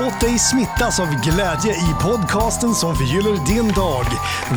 Låt 0.00 0.20
dig 0.20 0.38
smittas 0.38 1.00
av 1.00 1.06
glädje 1.06 1.72
i 1.72 1.94
podcasten 2.02 2.74
som 2.74 2.94
förgyller 2.94 3.46
din 3.46 3.68
dag. 3.72 4.04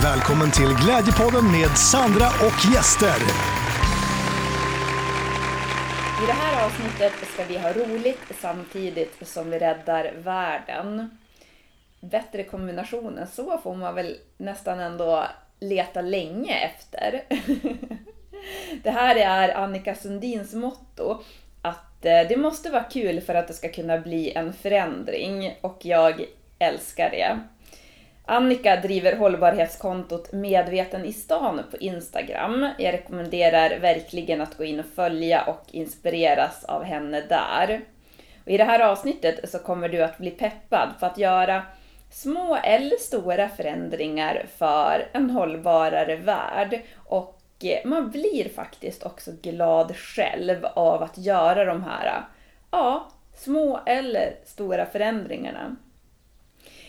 Välkommen 0.03 0.51
till 0.51 0.71
Glädjepodden 0.83 1.51
med 1.51 1.77
Sandra 1.77 2.27
och 2.27 2.73
gäster. 2.73 3.19
I 6.23 6.25
det 6.25 6.33
här 6.33 6.65
avsnittet 6.65 7.13
ska 7.33 7.45
vi 7.45 7.57
ha 7.57 7.73
roligt 7.73 8.31
samtidigt 8.41 9.27
som 9.27 9.49
vi 9.49 9.59
räddar 9.59 10.13
världen. 10.17 11.17
Bättre 11.99 12.43
kombination 12.43 13.17
än 13.17 13.27
så 13.27 13.57
får 13.57 13.75
man 13.75 13.95
väl 13.95 14.17
nästan 14.37 14.79
ändå 14.79 15.27
leta 15.59 16.01
länge 16.01 16.53
efter. 16.53 17.23
Det 18.83 18.91
här 18.91 19.15
är 19.15 19.57
Annika 19.57 19.95
Sundins 19.95 20.53
motto 20.53 21.23
det 22.03 22.37
måste 22.37 22.69
vara 22.69 22.83
kul 22.83 23.21
för 23.21 23.35
att 23.35 23.47
det 23.47 23.53
ska 23.53 23.69
kunna 23.69 23.97
bli 23.97 24.31
en 24.31 24.53
förändring 24.53 25.57
och 25.61 25.77
jag 25.81 26.25
älskar 26.59 27.09
det. 27.09 27.39
Annika 28.25 28.75
driver 28.75 29.15
hållbarhetskontot 29.15 30.31
Medveten 30.31 31.05
i 31.05 31.13
stan 31.13 31.61
på 31.71 31.77
Instagram. 31.77 32.69
Jag 32.77 32.93
rekommenderar 32.93 33.79
verkligen 33.79 34.41
att 34.41 34.57
gå 34.57 34.63
in 34.63 34.79
och 34.79 34.85
följa 34.95 35.43
och 35.43 35.63
inspireras 35.71 36.63
av 36.63 36.83
henne 36.83 37.21
där. 37.21 37.81
Och 38.45 38.51
I 38.51 38.57
det 38.57 38.63
här 38.63 38.79
avsnittet 38.79 39.49
så 39.49 39.59
kommer 39.59 39.89
du 39.89 40.03
att 40.03 40.17
bli 40.17 40.31
peppad 40.31 40.89
för 40.99 41.07
att 41.07 41.17
göra 41.17 41.63
små 42.11 42.57
eller 42.63 42.97
stora 42.97 43.49
förändringar 43.49 44.45
för 44.57 45.07
en 45.13 45.29
hållbarare 45.29 46.15
värld. 46.15 46.81
Och 46.95 47.42
Eh, 47.63 47.85
man 47.85 48.11
blir 48.11 48.49
faktiskt 48.49 49.03
också 49.03 49.31
glad 49.41 49.95
själv 49.95 50.65
av 50.65 51.03
att 51.03 51.17
göra 51.17 51.65
de 51.65 51.83
här, 51.83 52.25
ja, 52.71 53.07
små 53.35 53.79
eller 53.85 54.35
stora 54.45 54.85
förändringarna. 54.85 55.75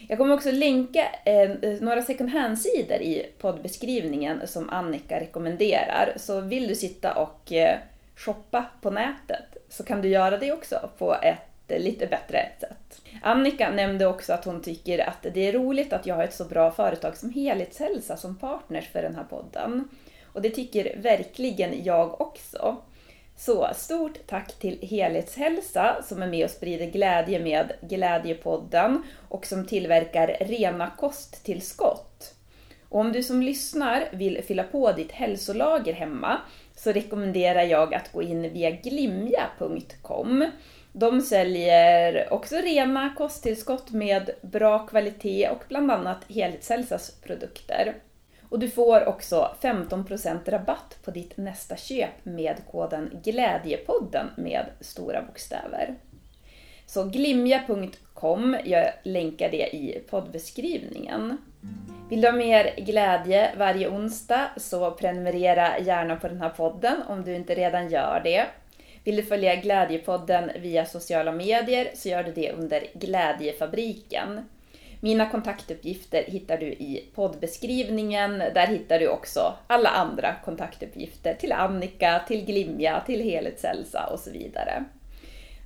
Jag 0.08 0.18
kommer 0.18 0.34
också 0.34 0.50
länka 0.50 1.06
eh, 1.24 1.50
några 1.80 2.02
second 2.02 2.30
hand-sidor 2.30 2.98
i 2.98 3.26
poddbeskrivningen 3.38 4.46
som 4.46 4.70
Annika 4.70 5.20
rekommenderar. 5.20 6.12
Så 6.16 6.40
vill 6.40 6.68
du 6.68 6.74
sitta 6.74 7.14
och 7.14 7.52
eh, 7.52 7.78
shoppa 8.16 8.64
på 8.80 8.90
nätet 8.90 9.56
så 9.68 9.84
kan 9.84 10.02
du 10.02 10.08
göra 10.08 10.38
det 10.38 10.52
också 10.52 10.90
på 10.98 11.14
ett 11.14 11.38
eh, 11.68 11.80
lite 11.80 12.06
bättre 12.06 12.48
sätt. 12.60 13.00
Annika 13.22 13.70
nämnde 13.70 14.06
också 14.06 14.32
att 14.32 14.44
hon 14.44 14.62
tycker 14.62 15.08
att 15.08 15.26
det 15.34 15.48
är 15.48 15.52
roligt 15.52 15.92
att 15.92 16.06
jag 16.06 16.14
har 16.14 16.24
ett 16.24 16.34
så 16.34 16.44
bra 16.44 16.70
företag 16.70 17.16
som 17.16 17.30
Helhetshälsa 17.30 18.16
som 18.16 18.36
partners 18.36 18.88
för 18.88 19.02
den 19.02 19.14
här 19.14 19.24
podden. 19.24 19.88
Och 20.34 20.42
det 20.42 20.50
tycker 20.50 20.96
verkligen 20.96 21.84
jag 21.84 22.20
också. 22.20 22.76
Så 23.36 23.68
stort 23.74 24.18
tack 24.26 24.58
till 24.58 24.78
Helhetshälsa 24.82 26.02
som 26.02 26.22
är 26.22 26.26
med 26.26 26.44
och 26.44 26.50
sprider 26.50 26.86
glädje 26.86 27.40
med 27.40 27.72
Glädjepodden 27.80 29.02
och 29.28 29.46
som 29.46 29.66
tillverkar 29.66 30.36
rena 30.40 30.90
kosttillskott. 30.90 32.34
Och 32.88 33.00
om 33.00 33.12
du 33.12 33.22
som 33.22 33.42
lyssnar 33.42 34.04
vill 34.12 34.42
fylla 34.42 34.62
på 34.62 34.92
ditt 34.92 35.12
hälsolager 35.12 35.92
hemma 35.92 36.40
så 36.76 36.92
rekommenderar 36.92 37.62
jag 37.62 37.94
att 37.94 38.12
gå 38.12 38.22
in 38.22 38.52
via 38.52 38.70
glimja.com. 38.70 40.50
De 40.92 41.20
säljer 41.20 42.32
också 42.32 42.56
rena 42.56 43.14
kosttillskott 43.16 43.90
med 43.90 44.30
bra 44.42 44.78
kvalitet 44.86 45.48
och 45.48 45.64
bland 45.68 45.90
annat 45.90 46.24
Helhetshälsas 46.28 47.10
produkter. 47.10 47.94
Och 48.54 48.60
du 48.60 48.68
får 48.70 49.08
också 49.08 49.56
15% 49.60 50.50
rabatt 50.50 50.98
på 51.04 51.10
ditt 51.10 51.36
nästa 51.36 51.76
köp 51.76 52.24
med 52.24 52.56
koden 52.70 53.20
Glädjepodden 53.24 54.26
med 54.36 54.66
stora 54.80 55.22
bokstäver. 55.22 55.94
Så 56.86 57.04
glimja.com, 57.04 58.56
jag 58.64 58.84
länkar 59.02 59.50
det 59.50 59.76
i 59.76 60.02
poddbeskrivningen. 60.10 61.38
Vill 62.10 62.20
du 62.20 62.28
ha 62.28 62.36
mer 62.36 62.74
glädje 62.76 63.50
varje 63.58 63.88
onsdag 63.88 64.48
så 64.56 64.90
prenumerera 64.90 65.78
gärna 65.78 66.16
på 66.16 66.28
den 66.28 66.40
här 66.40 66.50
podden 66.50 67.02
om 67.08 67.24
du 67.24 67.34
inte 67.34 67.54
redan 67.54 67.88
gör 67.88 68.20
det. 68.24 68.46
Vill 69.04 69.16
du 69.16 69.22
följa 69.22 69.56
Glädjepodden 69.56 70.50
via 70.60 70.86
sociala 70.86 71.32
medier 71.32 71.90
så 71.94 72.08
gör 72.08 72.22
du 72.22 72.32
det 72.32 72.52
under 72.52 72.86
Glädjefabriken. 72.94 74.40
Mina 75.04 75.30
kontaktuppgifter 75.30 76.24
hittar 76.26 76.58
du 76.58 76.66
i 76.66 77.10
poddbeskrivningen. 77.14 78.38
Där 78.38 78.66
hittar 78.66 78.98
du 78.98 79.08
också 79.08 79.54
alla 79.66 79.88
andra 79.88 80.34
kontaktuppgifter 80.44 81.34
till 81.34 81.52
Annika, 81.52 82.22
till 82.26 82.44
Glimja, 82.44 83.02
till 83.06 83.22
Helhetshälsa 83.22 84.06
och 84.06 84.20
så 84.20 84.30
vidare. 84.30 84.84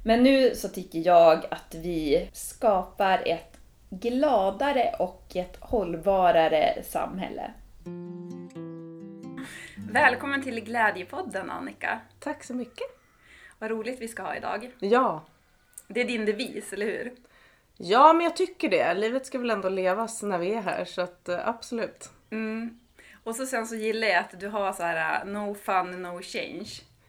Men 0.05 0.23
nu 0.23 0.55
så 0.55 0.69
tycker 0.69 0.99
jag 0.99 1.45
att 1.51 1.75
vi 1.75 2.29
skapar 2.33 3.23
ett 3.27 3.59
gladare 3.91 4.95
och 4.99 5.37
ett 5.37 5.57
hållbarare 5.61 6.83
samhälle. 6.83 7.51
Välkommen 9.93 10.43
till 10.43 10.61
Glädjepodden 10.61 11.51
Annika. 11.51 12.01
Tack 12.21 12.45
så 12.45 12.55
mycket. 12.55 12.87
Vad 13.59 13.71
roligt 13.71 14.01
vi 14.01 14.09
ska 14.09 14.23
ha 14.23 14.37
idag. 14.37 14.71
Ja. 14.79 15.25
Det 15.89 16.01
är 16.01 16.05
din 16.05 16.25
devis, 16.25 16.73
eller 16.73 16.87
hur? 16.87 17.28
Ja, 17.81 18.13
men 18.13 18.25
jag 18.25 18.37
tycker 18.37 18.69
det. 18.69 18.95
Livet 18.95 19.27
ska 19.27 19.39
väl 19.39 19.51
ändå 19.51 19.69
levas 19.69 20.23
när 20.23 20.39
vi 20.39 20.55
är 20.55 20.61
här, 20.61 20.85
så 20.85 21.01
att 21.03 21.29
eh, 21.29 21.49
absolut. 21.49 22.11
Mm. 22.31 22.79
Och 23.25 23.37
så 23.37 23.47
sen 23.47 23.67
så 23.67 23.75
gillar 23.75 24.09
jag 24.09 24.19
att 24.19 24.41
du 24.41 24.49
har 24.49 24.73
så 24.73 24.83
här 24.83 25.25
uh, 25.27 25.33
no 25.33 25.55
fun, 25.55 26.03
no 26.03 26.23
change. 26.23 26.69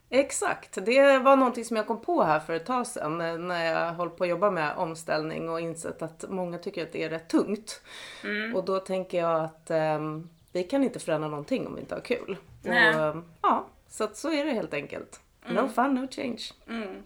Exakt, 0.09 0.85
det 0.85 1.17
var 1.17 1.35
någonting 1.35 1.65
som 1.65 1.77
jag 1.77 1.87
kom 1.87 2.01
på 2.01 2.23
här 2.23 2.39
för 2.39 2.53
ett 2.53 2.65
tag 2.65 2.87
sedan 2.87 3.21
eh, 3.21 3.37
när 3.37 3.65
jag 3.65 3.93
håller 3.93 4.11
på 4.11 4.23
att 4.23 4.29
jobba 4.29 4.51
med 4.51 4.75
omställning 4.75 5.49
och 5.49 5.59
insett 5.61 6.01
att 6.01 6.25
många 6.29 6.57
tycker 6.57 6.83
att 6.83 6.91
det 6.91 7.03
är 7.03 7.09
rätt 7.09 7.29
tungt. 7.29 7.81
Mm. 8.23 8.55
Och 8.55 8.65
då 8.65 8.79
tänker 8.79 9.17
jag 9.17 9.43
att 9.43 9.71
um, 9.71 10.29
vi 10.51 10.63
kan 10.63 10.83
inte 10.83 10.99
förändra 10.99 11.29
någonting 11.29 11.67
om 11.67 11.75
vi 11.75 11.81
inte 11.81 11.95
har 11.95 12.01
kul. 12.01 12.37
Nej. 12.63 12.95
Och, 12.95 13.15
um, 13.15 13.25
ja, 13.41 13.67
så 13.87 14.03
att 14.03 14.17
så 14.17 14.31
är 14.31 14.45
det 14.45 14.51
helt 14.51 14.73
enkelt. 14.73 15.19
No 15.45 15.59
Mm. 15.59 15.69
fun, 15.69 15.93
no 15.95 16.07
change. 16.07 16.41
Mm. 16.67 17.03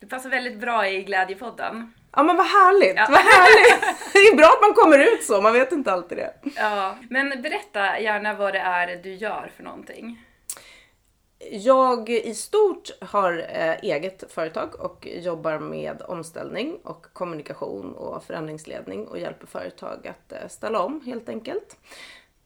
Du 0.00 0.06
passar 0.06 0.30
väldigt 0.30 0.60
bra 0.60 0.88
i 0.88 1.02
Glädjepodden. 1.02 1.92
Ja 2.12 2.22
men 2.22 2.36
vad 2.36 2.46
härligt, 2.46 2.96
Ja. 2.96 3.06
vad 3.10 3.20
härligt! 3.20 3.98
Det 4.12 4.18
är 4.18 4.36
bra 4.36 4.46
att 4.46 4.60
man 4.62 4.74
kommer 4.74 4.98
ut 5.14 5.24
så, 5.24 5.40
man 5.40 5.52
vet 5.52 5.72
inte 5.72 5.92
alltid 5.92 6.18
det. 6.18 6.34
Ja. 6.56 6.96
Men 7.10 7.42
berätta 7.42 8.00
gärna 8.00 8.34
vad 8.34 8.52
det 8.52 8.58
är 8.58 8.96
du 8.96 9.14
gör 9.14 9.50
för 9.56 9.62
någonting. 9.62 10.20
Jag 11.50 12.08
i 12.10 12.34
stort 12.34 12.90
har 13.00 13.38
eh, 13.38 13.76
eget 13.82 14.32
företag 14.32 14.80
och 14.80 15.06
jobbar 15.06 15.58
med 15.58 16.02
omställning 16.02 16.76
och 16.84 17.06
kommunikation 17.12 17.94
och 17.94 18.24
förändringsledning 18.24 19.06
och 19.08 19.18
hjälper 19.18 19.46
företag 19.46 20.06
att 20.08 20.32
eh, 20.32 20.48
ställa 20.48 20.80
om 20.80 21.00
helt 21.06 21.28
enkelt. 21.28 21.76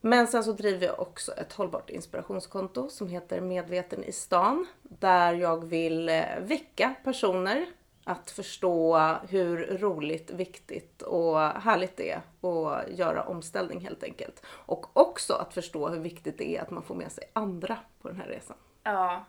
Men 0.01 0.27
sen 0.27 0.45
så 0.45 0.53
driver 0.53 0.87
jag 0.87 1.01
också 1.01 1.33
ett 1.33 1.53
hållbart 1.53 1.91
inspirationskonto 1.91 2.89
som 2.89 3.09
heter 3.09 3.41
Medveten 3.41 4.05
i 4.05 4.13
stan 4.13 4.67
där 4.83 5.33
jag 5.35 5.65
vill 5.65 6.09
eh, 6.09 6.23
väcka 6.41 6.95
personer 7.05 7.67
att 8.09 8.31
förstå 8.31 8.99
hur 9.29 9.79
roligt, 9.79 10.31
viktigt 10.31 11.03
och 11.03 11.39
härligt 11.41 11.97
det 11.97 12.11
är 12.11 12.21
att 12.49 12.99
göra 12.99 13.23
omställning 13.23 13.81
helt 13.81 14.03
enkelt. 14.03 14.43
Och 14.47 14.97
också 14.97 15.35
att 15.35 15.55
förstå 15.55 15.89
hur 15.89 16.01
viktigt 16.01 16.39
det 16.39 16.57
är 16.57 16.63
att 16.63 16.71
man 16.71 16.83
får 16.83 16.95
med 16.95 17.13
sig 17.13 17.25
andra 17.33 17.79
på 18.03 18.09
den 18.09 18.21
här 18.21 18.27
resan. 18.27 18.57
Ja. 18.83 19.25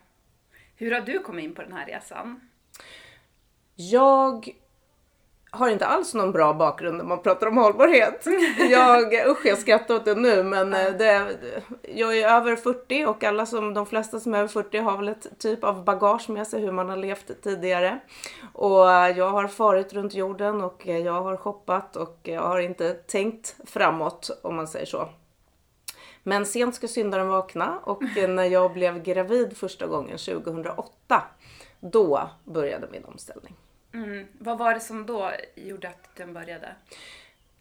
Hur 0.76 0.90
har 0.90 1.00
du 1.00 1.18
kommit 1.18 1.44
in 1.44 1.54
på 1.54 1.62
den 1.62 1.72
här 1.72 1.86
resan? 1.86 2.48
Jag 3.74 4.48
har 5.50 5.68
inte 5.68 5.86
alls 5.86 6.14
någon 6.14 6.32
bra 6.32 6.54
bakgrund 6.54 6.96
när 6.96 7.04
man 7.04 7.22
pratar 7.22 7.46
om 7.46 7.56
hållbarhet. 7.56 8.26
Jag, 8.70 9.28
usch 9.28 9.46
jag 9.46 9.58
skrattar 9.58 9.94
åt 9.94 10.04
det 10.04 10.14
nu 10.14 10.42
men 10.42 10.74
eh, 10.74 10.92
det, 10.92 11.36
jag 11.82 12.18
är 12.18 12.28
över 12.28 12.56
40 12.56 13.04
och 13.04 13.24
alla 13.24 13.46
som, 13.46 13.74
de 13.74 13.86
flesta 13.86 14.20
som 14.20 14.34
är 14.34 14.38
över 14.38 14.48
40 14.48 14.78
har 14.78 14.96
väl 14.96 15.08
ett 15.08 15.38
typ 15.38 15.64
av 15.64 15.84
bagage 15.84 16.30
med 16.30 16.46
sig 16.46 16.60
hur 16.60 16.72
man 16.72 16.88
har 16.88 16.96
levt 16.96 17.42
tidigare. 17.42 18.00
Och 18.52 18.84
jag 19.16 19.30
har 19.30 19.48
farit 19.48 19.92
runt 19.92 20.14
jorden 20.14 20.60
och 20.60 20.86
jag 20.86 21.22
har 21.22 21.36
shoppat 21.36 21.96
och 21.96 22.18
jag 22.22 22.42
har 22.42 22.60
inte 22.60 22.94
tänkt 22.94 23.56
framåt 23.64 24.30
om 24.42 24.56
man 24.56 24.68
säger 24.68 24.86
så. 24.86 25.08
Men 26.22 26.46
sent 26.46 26.74
ska 26.74 26.88
syndaren 26.88 27.28
vakna 27.28 27.78
och 27.84 28.02
när 28.28 28.44
jag 28.44 28.72
blev 28.72 29.02
gravid 29.02 29.56
första 29.56 29.86
gången 29.86 30.18
2008 30.18 31.22
då 31.80 32.30
började 32.44 32.88
min 32.92 33.04
omställning. 33.04 33.54
Mm. 33.94 34.26
Vad 34.38 34.58
var 34.58 34.74
det 34.74 34.80
som 34.80 35.06
då 35.06 35.30
gjorde 35.54 35.88
att 35.88 36.08
den 36.16 36.32
började? 36.32 36.68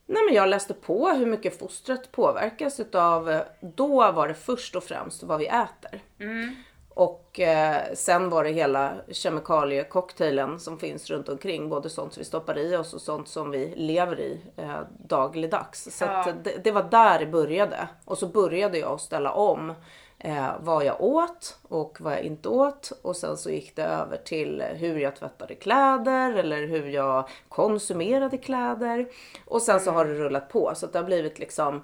Nej, 0.06 0.24
men 0.26 0.36
jag 0.36 0.50
läste 0.50 0.74
på 0.74 1.10
hur 1.10 1.26
mycket 1.26 1.60
fostret 1.60 2.12
påverkas 2.12 2.80
utav, 2.80 3.42
då 3.62 4.12
var 4.12 4.28
det 4.28 4.34
först 4.34 4.76
och 4.76 4.84
främst 4.84 5.24
vad 5.24 5.40
vi 5.40 5.48
äter. 5.48 6.02
Mm. 6.20 6.56
Och 6.90 7.40
eh, 7.40 7.94
sen 7.94 8.30
var 8.30 8.44
det 8.44 8.50
hela 8.50 8.94
kemikaliecocktailen 9.12 10.60
som 10.60 10.80
finns 10.80 11.10
runt 11.10 11.30
omkring. 11.30 11.70
Både 11.70 11.90
sånt 11.90 12.14
som 12.14 12.22
vi 12.22 12.26
stoppar 12.26 12.58
i 12.58 12.78
oss 12.78 12.94
och 12.94 13.02
sånt 13.02 13.28
som 13.28 13.52
vi 13.52 13.74
lever 13.76 14.20
i 14.20 14.42
eh, 14.58 14.80
dagligdags. 15.00 15.98
Så 15.98 16.06
Ja. 16.06 16.34
det, 16.44 16.64
det 16.64 16.72
var 16.72 16.84
där 16.84 17.20
det 17.20 17.26
började. 17.26 17.88
Och 18.06 18.18
så 18.18 18.28
började 18.28 18.78
jag 18.78 19.00
ställa 19.00 19.32
om 19.32 19.74
eh, 20.20 20.52
vad 20.60 20.86
jag 20.86 21.02
åt 21.02 21.60
och 21.64 21.98
vad 22.02 22.14
jag 22.14 22.22
inte 22.22 22.50
åt. 22.50 22.92
Och 23.02 23.16
sen 23.16 23.38
så 23.38 23.50
gick 23.50 23.76
det 23.76 23.84
över 23.84 24.18
till 24.18 24.62
hur 24.62 25.00
jag 25.00 25.16
tvättade 25.16 25.56
kläder 25.56 26.34
eller 26.34 26.68
hur 26.68 26.88
jag 26.88 27.30
konsumerade 27.50 28.38
kläder. 28.38 29.08
Och 29.46 29.62
sen 29.62 29.80
så 29.80 29.92
har 29.92 30.06
det 30.06 30.14
rullat 30.14 30.50
på 30.50 30.72
så 30.76 30.86
att 30.86 30.94
det 30.94 31.00
har 31.00 31.06
blivit 31.06 31.40
liksom 31.40 31.84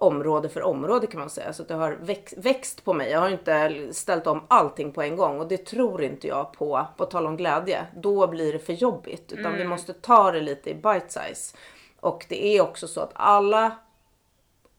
område 0.00 0.48
för 0.48 0.62
område 0.62 1.06
kan 1.06 1.20
man 1.20 1.30
säga. 1.30 1.52
Så 1.52 1.62
att 1.62 1.68
det 1.68 1.74
har 1.74 1.92
växt, 1.92 2.34
växt 2.36 2.84
på 2.84 2.92
mig. 2.92 3.10
Jag 3.10 3.20
har 3.20 3.30
inte 3.30 3.88
ställt 3.92 4.26
om 4.26 4.42
allting 4.48 4.92
på 4.92 5.02
en 5.02 5.16
gång 5.16 5.40
och 5.40 5.48
det 5.48 5.66
tror 5.66 6.02
inte 6.02 6.26
jag 6.26 6.52
på, 6.52 6.86
på 6.96 7.04
tal 7.04 7.26
om 7.26 7.36
glädje. 7.36 7.86
Då 7.96 8.26
blir 8.26 8.52
det 8.52 8.58
för 8.58 8.72
jobbigt. 8.72 9.32
Utan 9.32 9.56
vi 9.56 9.64
måste 9.64 9.92
ta 9.92 10.32
det 10.32 10.40
lite 10.40 10.70
i 10.70 10.74
bite 10.74 11.06
size. 11.08 11.56
Och 12.00 12.26
det 12.28 12.56
är 12.56 12.60
också 12.60 12.88
så 12.88 13.00
att 13.00 13.12
alla 13.14 13.76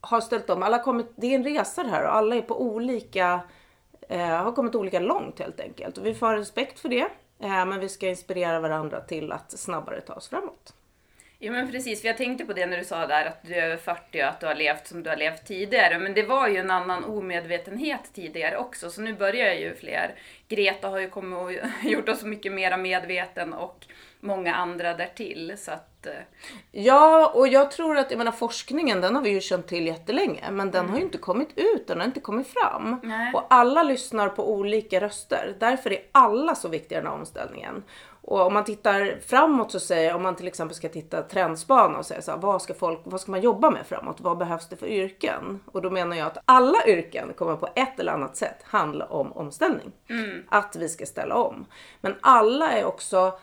har 0.01 0.21
ställt 0.21 0.49
om. 0.49 0.63
Alla 0.63 0.79
kommit, 0.79 1.07
det 1.15 1.27
är 1.27 1.35
en 1.35 1.43
resa 1.43 1.83
det 1.83 1.89
här 1.89 2.03
och 2.03 2.15
alla 2.15 2.35
är 2.35 2.41
på 2.41 2.61
olika, 2.61 3.41
eh, 4.09 4.19
har 4.19 4.51
kommit 4.51 4.75
olika 4.75 4.99
långt 4.99 5.39
helt 5.39 5.59
enkelt. 5.59 5.97
Och 5.97 6.05
vi 6.05 6.13
får 6.13 6.27
ha 6.27 6.35
respekt 6.35 6.79
för 6.79 6.89
det. 6.89 7.07
Eh, 7.39 7.65
men 7.65 7.79
vi 7.79 7.89
ska 7.89 8.07
inspirera 8.07 8.59
varandra 8.59 9.01
till 9.01 9.31
att 9.31 9.59
snabbare 9.59 10.01
ta 10.01 10.13
oss 10.13 10.29
framåt. 10.29 10.73
Ja 11.43 11.51
men 11.51 11.71
precis, 11.71 12.01
för 12.01 12.07
jag 12.07 12.17
tänkte 12.17 12.45
på 12.45 12.53
det 12.53 12.65
när 12.65 12.77
du 12.77 12.83
sa 12.83 13.07
där 13.07 13.25
att 13.25 13.43
du 13.43 13.55
är 13.55 13.63
över 13.63 13.77
40 13.77 14.21
och 14.21 14.27
att 14.27 14.39
du 14.39 14.45
har 14.45 14.55
levt 14.55 14.87
som 14.87 15.03
du 15.03 15.09
har 15.09 15.17
levt 15.17 15.45
tidigare. 15.45 15.99
Men 15.99 16.13
det 16.13 16.23
var 16.23 16.47
ju 16.47 16.57
en 16.57 16.71
annan 16.71 17.03
omedvetenhet 17.03 18.13
tidigare 18.13 18.57
också, 18.57 18.89
så 18.89 19.01
nu 19.01 19.13
börjar 19.13 19.53
ju 19.53 19.75
fler. 19.75 20.15
Greta 20.47 20.89
har 20.89 20.99
ju 20.99 21.09
kommit 21.09 21.39
och 21.39 21.51
gjort 21.83 22.09
oss 22.09 22.23
mycket 22.23 22.51
mer 22.51 22.77
medveten 22.77 23.53
och 23.53 23.85
många 24.21 24.55
andra 24.55 24.93
därtill. 24.93 25.53
Så 25.57 25.71
att, 25.71 26.05
eh, 26.05 26.13
Ja, 26.71 27.31
och 27.35 27.47
jag 27.47 27.71
tror 27.71 27.97
att 27.97 28.11
jag 28.11 28.17
menar, 28.17 28.31
forskningen 28.31 29.01
den 29.01 29.15
har 29.15 29.21
vi 29.21 29.29
ju 29.29 29.41
känt 29.41 29.67
till 29.67 29.87
jättelänge, 29.87 30.51
men 30.51 30.71
den 30.71 30.89
har 30.89 30.97
ju 30.97 31.03
inte 31.03 31.17
kommit 31.17 31.49
ut, 31.55 31.87
den 31.87 31.99
har 31.99 32.05
inte 32.05 32.19
kommit 32.19 32.47
fram. 32.47 32.99
Nej. 33.03 33.33
Och 33.33 33.43
alla 33.49 33.83
lyssnar 33.83 34.29
på 34.29 34.51
olika 34.51 35.01
röster. 35.01 35.55
Därför 35.59 35.93
är 35.93 35.99
alla 36.11 36.55
så 36.55 36.67
viktiga 36.67 36.97
i 36.97 37.01
den 37.01 37.11
här 37.11 37.19
omställningen. 37.19 37.83
Och 38.23 38.41
om 38.41 38.53
man 38.53 38.63
tittar 38.63 39.19
framåt 39.27 39.71
så 39.71 39.79
säger, 39.79 40.15
om 40.15 40.23
man 40.23 40.35
till 40.35 40.47
exempel 40.47 40.75
ska 40.75 40.89
titta 40.89 41.21
trendspana 41.21 41.97
och 41.97 42.05
säga 42.05 42.21
så 42.21 42.31
här, 42.31 42.37
vad 42.37 42.61
ska 42.61 42.73
folk, 42.73 42.99
vad 43.03 43.21
ska 43.21 43.31
man 43.31 43.41
jobba 43.41 43.69
med 43.69 43.85
framåt? 43.85 44.21
Vad 44.21 44.37
behövs 44.37 44.69
det 44.69 44.75
för 44.75 44.87
yrken? 44.87 45.59
Och 45.65 45.81
då 45.81 45.89
menar 45.89 46.15
jag 46.15 46.27
att 46.27 46.37
alla 46.45 46.85
yrken 46.87 47.33
kommer 47.33 47.55
på 47.55 47.69
ett 47.75 47.99
eller 47.99 48.11
annat 48.11 48.37
sätt 48.37 48.57
handla 48.63 49.05
om 49.05 49.31
omställning. 49.31 49.91
Att 50.49 50.75
vi 50.75 50.89
ska 50.89 51.05
ställa 51.05 51.35
om. 51.35 51.65
Men 52.01 52.15
alla 52.21 52.71
är 52.71 52.85
också 52.85 53.33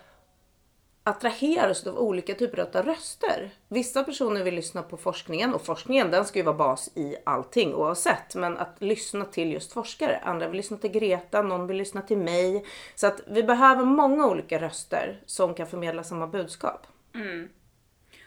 attraheras 1.08 1.86
av 1.86 1.98
olika 1.98 2.34
typer 2.34 2.58
av 2.58 2.82
röster. 2.84 3.50
Vissa 3.68 4.04
personer 4.04 4.44
vill 4.44 4.54
lyssna 4.54 4.82
på 4.82 4.96
forskningen 4.96 5.54
och 5.54 5.64
forskningen 5.64 6.10
den 6.10 6.24
ska 6.24 6.38
ju 6.38 6.44
vara 6.44 6.56
bas 6.56 6.90
i 6.94 7.16
allting 7.24 7.74
oavsett. 7.74 8.34
Men 8.34 8.58
att 8.58 8.76
lyssna 8.78 9.24
till 9.24 9.52
just 9.52 9.72
forskare. 9.72 10.20
Andra 10.22 10.48
vill 10.48 10.56
lyssna 10.56 10.76
till 10.76 10.90
Greta, 10.90 11.42
någon 11.42 11.66
vill 11.66 11.76
lyssna 11.76 12.02
till 12.02 12.18
mig. 12.18 12.64
Så 12.94 13.06
att 13.06 13.20
vi 13.26 13.42
behöver 13.42 13.84
många 13.84 14.26
olika 14.26 14.60
röster 14.60 15.22
som 15.26 15.54
kan 15.54 15.66
förmedla 15.66 16.04
samma 16.04 16.26
budskap. 16.26 16.86
Mm. 17.14 17.48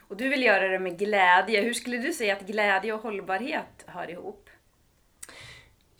och 0.07 0.17
du 0.17 0.29
vill 0.29 0.43
göra 0.43 0.67
det 0.67 0.79
med 0.79 0.99
glädje. 0.99 1.61
Hur 1.61 1.73
skulle 1.73 1.97
du 1.97 2.13
säga 2.13 2.33
att 2.33 2.41
glädje 2.41 2.93
och 2.93 3.01
hållbarhet 3.01 3.85
hör 3.85 4.09
ihop? 4.09 4.49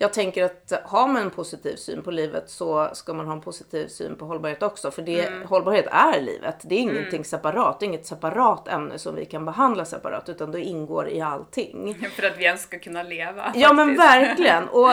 Jag 0.02 0.14
tänker 0.14 0.44
att 0.44 0.74
har 0.84 1.08
man 1.08 1.22
en 1.22 1.30
positiv 1.30 1.76
syn 1.76 2.02
på 2.02 2.12
livet 2.12 2.50
så 2.50 2.90
ska 2.94 3.14
man 3.14 3.26
ha 3.26 3.34
en 3.34 3.42
positiv 3.42 3.88
syn 3.88 4.16
på 4.16 4.26
hållbarhet 4.26 4.64
också. 4.64 4.92
För 4.92 5.02
det, 5.02 5.46
hållbarhet 5.46 5.88
är 5.92 6.22
livet. 6.22 6.56
Det 6.64 6.76
är 6.76 6.80
ingenting 6.80 7.26
separat. 7.26 7.80
Det 7.80 7.86
är 7.86 7.88
inget 7.88 8.06
separat 8.06 8.68
ämne 8.68 9.00
som 9.00 9.16
vi 9.16 9.26
kan 9.26 9.46
behandla 9.46 9.86
separat 9.86 10.30
utan 10.30 10.52
det 10.52 10.62
ingår 10.62 11.10
i 11.10 11.22
allting. 11.22 12.08
För 12.16 12.28
att 12.28 12.38
vi 12.38 12.44
ens 12.44 12.62
ska 12.62 12.80
kunna 12.80 13.04
leva. 13.04 13.52
Ja 13.56 13.74
men 13.74 13.96
faktiskt. 13.96 14.16
verkligen. 14.16 14.68
Och 14.70 14.92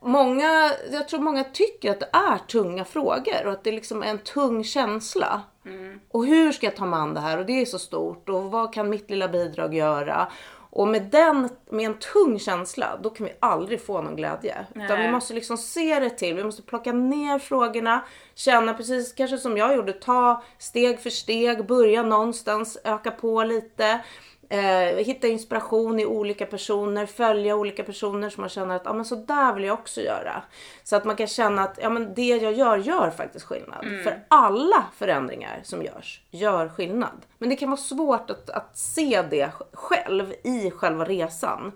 många, 0.00 0.72
jag 0.92 1.08
tror 1.08 1.20
många 1.20 1.44
tycker 1.44 1.90
att 1.90 2.00
det 2.00 2.10
är 2.12 2.38
tunga 2.38 2.84
frågor 2.84 3.46
och 3.46 3.52
att 3.52 3.64
det 3.64 3.72
liksom 3.72 4.02
är 4.02 4.06
en 4.06 4.18
tung 4.18 4.64
känsla. 4.64 5.42
Och 6.10 6.26
hur 6.26 6.52
ska 6.52 6.66
jag 6.66 6.76
ta 6.76 6.86
mig 6.86 7.00
an 7.00 7.14
det 7.14 7.20
här? 7.20 7.38
Och 7.38 7.46
det 7.46 7.60
är 7.60 7.64
så 7.64 7.78
stort 7.78 8.28
och 8.28 8.42
vad 8.42 8.74
kan 8.74 8.90
mitt 8.90 9.10
lilla 9.10 9.28
bidrag 9.28 9.74
göra? 9.74 10.28
Och 10.74 10.88
med 10.88 11.02
den, 11.02 11.48
med 11.70 11.86
en 11.86 11.98
tung 11.98 12.38
känsla, 12.38 12.98
då 13.02 13.10
kan 13.10 13.26
vi 13.26 13.32
aldrig 13.40 13.80
få 13.86 14.02
någon 14.02 14.16
glädje. 14.16 14.66
Utan 14.74 14.96
vi 14.96 15.02
Nej. 15.02 15.12
måste 15.12 15.34
liksom 15.34 15.56
se 15.58 16.00
det 16.00 16.10
till, 16.10 16.34
vi 16.34 16.44
måste 16.44 16.62
plocka 16.62 16.92
ner 16.92 17.38
frågorna, 17.38 18.04
känna 18.34 18.74
precis 18.74 19.12
kanske 19.12 19.38
som 19.38 19.56
jag 19.56 19.76
gjorde, 19.76 19.92
ta 19.92 20.42
steg 20.58 21.00
för 21.00 21.10
steg, 21.10 21.66
börja 21.66 22.02
någonstans, 22.02 22.78
öka 22.84 23.10
på 23.10 23.44
lite. 23.44 24.04
Eh, 24.54 24.96
hitta 24.96 25.28
inspiration 25.28 26.00
i 26.00 26.06
olika 26.06 26.46
personer, 26.46 27.06
följa 27.06 27.56
olika 27.56 27.84
personer 27.84 28.30
som 28.30 28.40
man 28.40 28.48
känner 28.48 28.76
att 28.76 28.86
ah, 28.86 28.92
men 28.92 29.04
så 29.04 29.14
där 29.14 29.54
vill 29.54 29.64
jag 29.64 29.74
också 29.74 30.00
göra. 30.00 30.42
Så 30.84 30.96
att 30.96 31.04
man 31.04 31.16
kan 31.16 31.26
känna 31.26 31.62
att 31.62 31.78
ja, 31.82 31.90
men 31.90 32.14
det 32.14 32.26
jag 32.26 32.52
gör, 32.52 32.76
gör 32.76 33.10
faktiskt 33.10 33.44
skillnad. 33.44 33.84
För 34.04 34.24
alla 34.28 34.84
förändringar 34.96 35.60
som 35.62 35.82
görs, 35.82 36.22
gör 36.30 36.68
skillnad. 36.68 37.26
Men 37.38 37.48
det 37.48 37.56
kan 37.56 37.70
vara 37.70 37.80
svårt 37.80 38.30
att, 38.30 38.50
att 38.50 38.78
se 38.78 39.22
det 39.30 39.50
själv 39.72 40.34
i 40.44 40.70
själva 40.70 41.04
resan. 41.04 41.72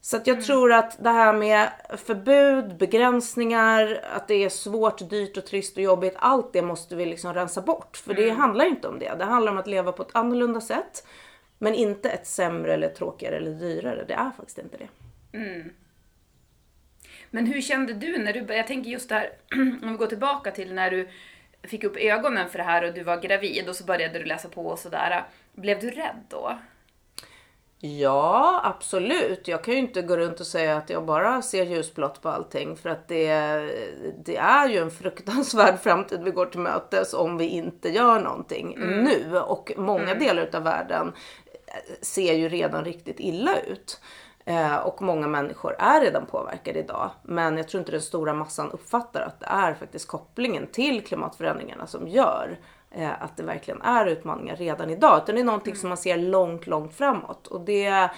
Så 0.00 0.16
att 0.16 0.26
jag 0.26 0.44
tror 0.44 0.72
att 0.72 1.04
det 1.04 1.10
här 1.10 1.32
med 1.32 1.70
förbud, 2.06 2.76
begränsningar, 2.76 4.00
att 4.16 4.28
det 4.28 4.44
är 4.44 4.48
svårt, 4.48 5.10
dyrt 5.10 5.36
och 5.36 5.46
trist 5.46 5.76
och 5.76 5.82
jobbigt. 5.82 6.14
Allt 6.18 6.52
det 6.52 6.62
måste 6.62 6.96
vi 6.96 7.06
liksom 7.06 7.34
rensa 7.34 7.60
bort. 7.60 7.96
För 7.96 8.14
det 8.14 8.30
handlar 8.30 8.64
inte 8.64 8.88
om 8.88 8.98
det. 8.98 9.14
Det 9.18 9.24
handlar 9.24 9.52
om 9.52 9.58
att 9.58 9.66
leva 9.66 9.92
på 9.92 10.02
ett 10.02 10.10
annorlunda 10.12 10.60
sätt. 10.60 11.04
Men 11.62 11.74
inte 11.74 12.10
ett 12.10 12.26
sämre 12.26 12.74
eller 12.74 12.88
tråkigare 12.88 13.36
eller 13.36 13.50
dyrare. 13.50 14.04
Det 14.08 14.14
är 14.14 14.30
faktiskt 14.30 14.58
inte 14.58 14.76
det. 14.76 14.88
Men 17.30 17.46
hur 17.46 17.60
kände 17.60 17.92
du 17.92 18.18
när 18.18 18.32
du? 18.32 18.54
Jag 18.54 18.66
tänker 18.66 18.90
just 18.90 19.08
det 19.08 19.14
här, 19.14 19.30
om 19.82 19.92
vi 19.92 19.96
går 19.96 20.06
tillbaka 20.06 20.50
till 20.50 20.74
när 20.74 20.90
du 20.90 21.08
fick 21.62 21.84
upp 21.84 21.96
ögonen 21.96 22.48
för 22.48 22.58
det 22.58 22.64
här 22.64 22.84
och 22.84 22.94
du 22.94 23.02
var 23.02 23.20
gravid 23.20 23.68
och 23.68 23.76
så 23.76 23.84
började 23.84 24.18
du 24.18 24.24
läsa 24.24 24.48
på 24.48 24.66
och 24.66 24.78
sådär. 24.78 25.24
Blev 25.52 25.80
du 25.80 25.90
rädd 25.90 26.24
då? 26.28 26.58
Ja, 27.82 28.60
absolut. 28.64 29.48
Jag 29.48 29.64
kan 29.64 29.74
ju 29.74 29.80
inte 29.80 30.02
gå 30.02 30.16
runt 30.16 30.40
och 30.40 30.46
säga 30.46 30.76
att 30.76 30.90
jag 30.90 31.04
bara 31.04 31.42
ser 31.42 31.64
ljusblått 31.64 32.22
på 32.22 32.28
allting. 32.28 32.76
För 32.76 32.90
att 32.90 33.08
det, 33.08 33.34
det 34.24 34.36
är 34.36 34.68
ju 34.68 34.78
en 34.78 34.90
fruktansvärd 34.90 35.78
framtid 35.82 36.22
vi 36.24 36.30
går 36.30 36.46
till 36.46 36.60
mötes 36.60 37.14
om 37.14 37.38
vi 37.38 37.44
inte 37.44 37.88
gör 37.88 38.20
någonting 38.20 38.74
nu. 38.78 39.38
Och 39.38 39.72
många 39.76 40.14
delar 40.14 40.50
av 40.52 40.62
världen 40.62 41.12
ser 42.00 42.34
ju 42.34 42.48
redan 42.48 42.84
riktigt 42.84 43.20
illa 43.20 43.60
ut. 43.60 44.00
Eh, 44.44 44.76
och 44.76 45.02
många 45.02 45.26
människor 45.26 45.76
är 45.78 46.00
redan 46.00 46.26
påverkade 46.26 46.78
idag. 46.78 47.10
Men 47.22 47.56
jag 47.56 47.68
tror 47.68 47.78
inte 47.78 47.92
den 47.92 48.00
stora 48.00 48.34
massan 48.34 48.70
uppfattar 48.70 49.20
att 49.20 49.40
det 49.40 49.46
är 49.46 49.74
faktiskt 49.74 50.08
kopplingen 50.08 50.66
till 50.66 51.04
klimatförändringarna 51.04 51.86
som 51.86 52.08
gör 52.08 52.58
eh, 52.90 53.22
att 53.22 53.36
det 53.36 53.42
verkligen 53.42 53.82
är 53.82 54.06
utmaningar 54.06 54.56
redan 54.56 54.90
idag. 54.90 55.20
Utan 55.22 55.34
det 55.34 55.40
är 55.40 55.44
någonting 55.44 55.76
som 55.76 55.88
man 55.88 55.98
ser 55.98 56.16
långt, 56.16 56.66
långt 56.66 56.94
framåt. 56.94 57.46
Och 57.46 57.60
det 57.60 58.10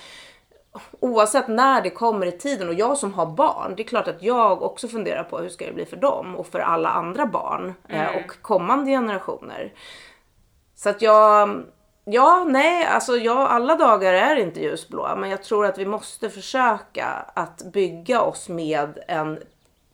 Oavsett 1.00 1.48
när 1.48 1.82
det 1.82 1.90
kommer 1.90 2.26
i 2.26 2.32
tiden 2.32 2.68
och 2.68 2.74
jag 2.74 2.98
som 2.98 3.14
har 3.14 3.26
barn, 3.26 3.74
det 3.76 3.82
är 3.82 3.86
klart 3.86 4.08
att 4.08 4.22
jag 4.22 4.62
också 4.62 4.88
funderar 4.88 5.24
på 5.24 5.38
hur 5.38 5.48
ska 5.48 5.66
det 5.66 5.72
bli 5.72 5.86
för 5.86 5.96
dem 5.96 6.36
och 6.36 6.46
för 6.46 6.58
alla 6.58 6.88
andra 6.88 7.26
barn 7.26 7.74
eh, 7.88 8.16
och 8.16 8.42
kommande 8.42 8.90
generationer. 8.90 9.72
Så 10.74 10.88
att 10.88 11.02
jag, 11.02 11.62
ja 12.04 12.44
nej, 12.48 12.84
alltså 12.84 13.16
ja, 13.16 13.48
alla 13.48 13.76
dagar 13.76 14.12
är 14.12 14.36
inte 14.36 14.60
ljusblå 14.60 15.16
men 15.16 15.30
jag 15.30 15.42
tror 15.42 15.66
att 15.66 15.78
vi 15.78 15.86
måste 15.86 16.30
försöka 16.30 17.06
att 17.34 17.62
bygga 17.72 18.20
oss 18.20 18.48
med 18.48 18.98
en 19.08 19.38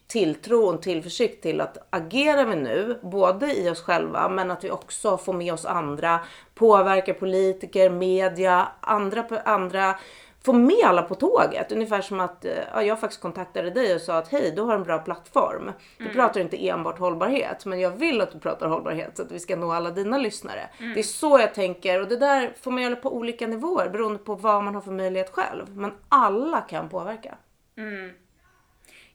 tilltro 0.06 0.64
och 0.64 0.72
en 0.72 0.80
tillförsikt 0.80 1.42
till 1.42 1.60
att 1.60 1.78
agerar 1.90 2.44
vi 2.44 2.56
nu, 2.56 2.98
både 3.02 3.54
i 3.54 3.70
oss 3.70 3.80
själva 3.82 4.28
men 4.28 4.50
att 4.50 4.64
vi 4.64 4.70
också 4.70 5.18
får 5.18 5.32
med 5.32 5.52
oss 5.52 5.64
andra, 5.64 6.20
påverkar 6.54 7.12
politiker, 7.12 7.90
media, 7.90 8.68
andra, 8.80 9.24
andra 9.44 9.98
få 10.48 10.52
med 10.52 10.84
alla 10.84 11.02
på 11.02 11.14
tåget. 11.14 11.72
Ungefär 11.72 12.00
som 12.00 12.20
att 12.20 12.44
eh, 12.44 12.52
ja, 12.74 12.82
jag 12.82 13.00
faktiskt 13.00 13.22
kontaktade 13.22 13.70
dig 13.70 13.94
och 13.94 14.00
sa 14.00 14.18
att 14.18 14.28
hej, 14.28 14.52
du 14.56 14.62
har 14.62 14.74
en 14.74 14.82
bra 14.82 14.98
plattform. 14.98 15.72
Du 15.98 16.08
pratar 16.08 16.40
inte 16.40 16.68
enbart 16.68 16.98
hållbarhet, 16.98 17.66
men 17.66 17.80
jag 17.80 17.90
vill 17.90 18.20
att 18.20 18.32
du 18.32 18.38
pratar 18.38 18.68
hållbarhet 18.68 19.16
så 19.16 19.22
att 19.22 19.32
vi 19.32 19.40
ska 19.40 19.56
nå 19.56 19.72
alla 19.72 19.90
dina 19.90 20.18
lyssnare. 20.18 20.68
Det 20.94 21.00
är 21.00 21.04
så 21.04 21.38
jag 21.38 21.54
tänker 21.54 22.00
och 22.00 22.08
det 22.08 22.16
där 22.16 22.52
får 22.60 22.70
man 22.70 22.82
göra 22.82 22.96
på 22.96 23.16
olika 23.16 23.46
nivåer 23.46 23.88
beroende 23.88 24.18
på 24.18 24.34
vad 24.34 24.64
man 24.64 24.74
har 24.74 24.82
för 24.82 24.92
möjlighet 24.92 25.30
själv. 25.30 25.76
Men 25.76 25.92
alla 26.08 26.60
kan 26.60 26.88
påverka. 26.88 27.34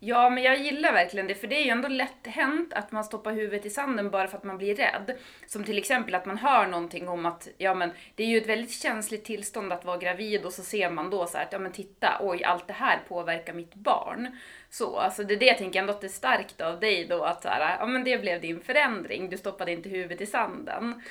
Ja, 0.05 0.29
men 0.29 0.43
jag 0.43 0.59
gillar 0.59 0.93
verkligen 0.93 1.27
det, 1.27 1.35
för 1.35 1.47
det 1.47 1.55
är 1.55 1.63
ju 1.63 1.69
ändå 1.69 1.87
lätt 1.87 2.27
hänt 2.27 2.73
att 2.73 2.91
man 2.91 3.03
stoppar 3.03 3.31
huvudet 3.31 3.65
i 3.65 3.69
sanden 3.69 4.09
bara 4.09 4.27
för 4.27 4.37
att 4.37 4.43
man 4.43 4.57
blir 4.57 4.75
rädd. 4.75 5.17
Som 5.47 5.63
till 5.63 5.77
exempel 5.77 6.15
att 6.15 6.25
man 6.25 6.37
hör 6.37 6.67
någonting 6.67 7.09
om 7.09 7.25
att, 7.25 7.47
ja 7.57 7.73
men 7.73 7.91
det 8.15 8.23
är 8.23 8.27
ju 8.27 8.37
ett 8.37 8.47
väldigt 8.47 8.71
känsligt 8.71 9.25
tillstånd 9.25 9.73
att 9.73 9.85
vara 9.85 9.97
gravid 9.97 10.45
och 10.45 10.53
så 10.53 10.63
ser 10.63 10.89
man 10.89 11.09
då 11.09 11.27
så 11.27 11.37
här 11.37 11.45
att, 11.45 11.53
ja 11.53 11.59
men 11.59 11.71
titta, 11.71 12.17
oj 12.21 12.43
allt 12.43 12.67
det 12.67 12.73
här 12.73 12.99
påverkar 13.07 13.53
mitt 13.53 13.75
barn. 13.75 14.37
Så, 14.69 14.97
alltså 14.97 15.23
det 15.23 15.33
är 15.33 15.39
det 15.39 15.45
jag 15.45 15.57
tänker 15.57 15.79
ändå 15.79 15.93
att 15.93 16.01
det 16.01 16.07
är 16.07 16.09
starkt 16.09 16.61
av 16.61 16.79
dig 16.79 17.05
då 17.05 17.23
att 17.23 17.41
så 17.41 17.49
här, 17.49 17.77
ja 17.79 17.85
men 17.85 18.03
det 18.03 18.21
blev 18.21 18.41
din 18.41 18.61
förändring, 18.61 19.29
du 19.29 19.37
stoppade 19.37 19.71
inte 19.71 19.89
huvudet 19.89 20.21
i 20.21 20.25
sanden. 20.25 21.01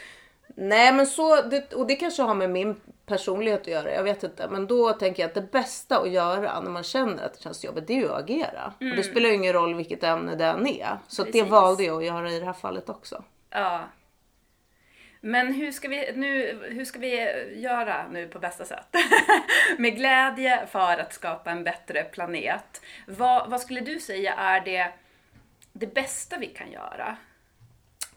Nej 0.47 0.93
men 0.93 1.07
så, 1.07 1.43
det, 1.43 1.73
och 1.73 1.87
det 1.87 1.97
kanske 1.97 2.23
har 2.23 2.35
med 2.35 2.51
min 2.51 2.81
personlighet 3.07 3.61
att 3.61 3.67
göra, 3.67 3.95
jag 3.95 4.03
vet 4.03 4.23
inte. 4.23 4.49
Men 4.49 4.67
då 4.67 4.93
tänker 4.93 5.23
jag 5.23 5.29
att 5.29 5.35
det 5.35 5.53
bästa 5.53 5.99
att 5.99 6.11
göra 6.11 6.61
när 6.61 6.71
man 6.71 6.83
känner 6.83 7.25
att 7.25 7.35
det 7.35 7.43
känns 7.43 7.65
jobbigt, 7.65 7.87
det 7.87 7.93
är 7.93 7.99
ju 7.99 8.13
att 8.13 8.21
agera. 8.21 8.73
Och 8.79 8.97
det 8.97 9.03
spelar 9.03 9.29
ju 9.29 9.35
ingen 9.35 9.53
roll 9.53 9.75
vilket 9.75 10.05
ämne 10.05 10.35
det 10.35 10.45
än 10.45 10.67
är. 10.67 10.99
Så 11.09 11.25
det 11.25 11.43
valde 11.43 11.85
jag 11.85 11.97
att 11.97 12.05
göra 12.05 12.31
i 12.31 12.39
det 12.39 12.47
här 12.47 12.53
fallet 12.53 12.89
också. 12.89 13.25
Ja. 13.51 13.85
Men 15.21 15.55
hur 15.55 15.73
ska, 15.73 15.89
vi, 15.89 16.13
nu, 16.17 16.61
hur 16.71 16.85
ska 16.85 16.99
vi 16.99 17.17
göra 17.55 18.09
nu 18.11 18.29
på 18.29 18.39
bästa 18.39 18.65
sätt? 18.65 18.87
Med 19.79 19.97
glädje 19.97 20.67
för 20.67 20.99
att 20.99 21.13
skapa 21.13 21.51
en 21.51 21.65
bättre 21.65 22.05
planet. 22.05 22.81
Vad, 23.07 23.51
vad 23.51 23.61
skulle 23.61 23.81
du 23.81 24.01
säga 24.01 24.35
är 24.35 24.61
det, 24.61 24.93
det 25.73 25.95
bästa 25.95 26.39
vi 26.39 26.47
kan 26.47 26.73
göra? 26.73 27.17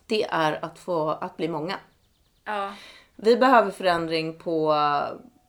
Det 0.06 0.24
är 0.24 0.66
att 0.66 0.80
få 0.80 1.10
att 1.10 1.38
bli 1.38 1.48
många. 1.48 1.76
Ja, 2.46 2.74
Vi 3.16 3.38
behöver 3.38 3.72
förändring 3.72 4.38
på, 4.38 4.76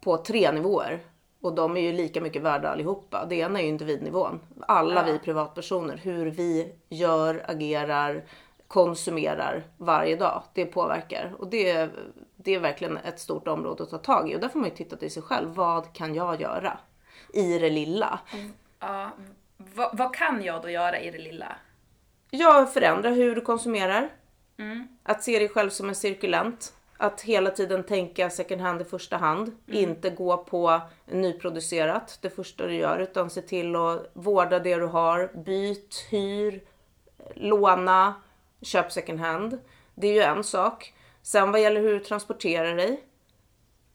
på 0.04 0.16
tre 0.16 0.52
nivåer. 0.52 1.00
Och 1.40 1.54
de 1.54 1.76
är 1.76 1.80
ju 1.80 1.92
lika 1.92 2.20
mycket 2.20 2.42
värda 2.42 2.68
allihopa. 2.68 3.26
Det 3.26 3.34
ena 3.36 3.58
är 3.58 3.62
ju 3.62 3.68
individnivån. 3.68 4.40
Alla 4.68 5.06
Ja. 5.06 5.12
vi 5.12 5.18
privatpersoner, 5.18 5.96
hur 5.96 6.26
vi 6.26 6.72
gör, 6.88 7.44
agerar, 7.48 8.24
konsumerar 8.68 9.62
varje 9.76 10.16
dag. 10.16 10.42
Det 10.54 10.66
påverkar. 10.66 11.34
Och 11.38 11.46
det, 11.48 11.90
det 12.36 12.54
är 12.54 12.60
verkligen 12.60 12.96
ett 12.96 13.20
stort 13.20 13.48
område 13.48 13.82
att 13.82 13.90
ta 13.90 13.98
tag 13.98 14.30
i. 14.30 14.36
Och 14.36 14.40
där 14.40 14.48
får 14.48 14.58
man 14.60 14.68
ju 14.68 14.74
titta 14.74 14.96
till 14.96 15.10
sig 15.10 15.22
själv. 15.22 15.48
Vad 15.54 15.92
kan 15.92 16.14
jag 16.14 16.40
göra? 16.40 16.78
I 17.32 17.58
det 17.58 17.70
lilla. 17.70 18.18
ja. 18.80 19.10
Vad, 19.56 19.96
vad 19.98 20.14
kan 20.14 20.42
jag 20.44 20.62
då 20.62 20.70
göra 20.70 21.00
i 21.00 21.10
det 21.10 21.18
lilla? 21.18 21.56
Jag 22.30 22.72
förändrar 22.72 23.10
hur 23.10 23.34
du 23.34 23.40
konsumerar. 23.40 24.08
Mm. 24.58 24.88
Att 25.02 25.22
se 25.22 25.38
dig 25.38 25.48
själv 25.48 25.70
som 25.70 25.88
en 25.88 25.94
cirkulent. 25.94 26.72
Att 26.96 27.20
hela 27.20 27.50
tiden 27.50 27.84
tänka 27.84 28.30
second 28.30 28.60
hand 28.60 28.80
i 28.80 28.84
första 28.84 29.16
hand. 29.16 29.52
Inte 29.66 30.10
gå 30.10 30.36
på 30.36 30.80
nyproducerat 31.06 32.18
det 32.22 32.30
första 32.30 32.66
du 32.66 32.74
gör. 32.74 32.98
Utan 32.98 33.30
se 33.30 33.42
till 33.42 33.76
att 33.76 34.10
vårda 34.12 34.58
det 34.58 34.76
du 34.76 34.86
har. 34.86 35.30
Byt, 35.34 36.06
hyr, 36.10 36.62
låna, 37.34 38.14
köp 38.62 38.92
second 38.92 39.20
hand. 39.20 39.58
Det 39.94 40.06
är 40.06 40.12
ju 40.12 40.20
en 40.20 40.44
sak. 40.44 40.94
Sen 41.22 41.52
vad 41.52 41.60
gäller 41.60 41.80
hur 41.80 41.92
du 41.92 42.00
transporterar 42.00 42.76
dig. 42.76 43.00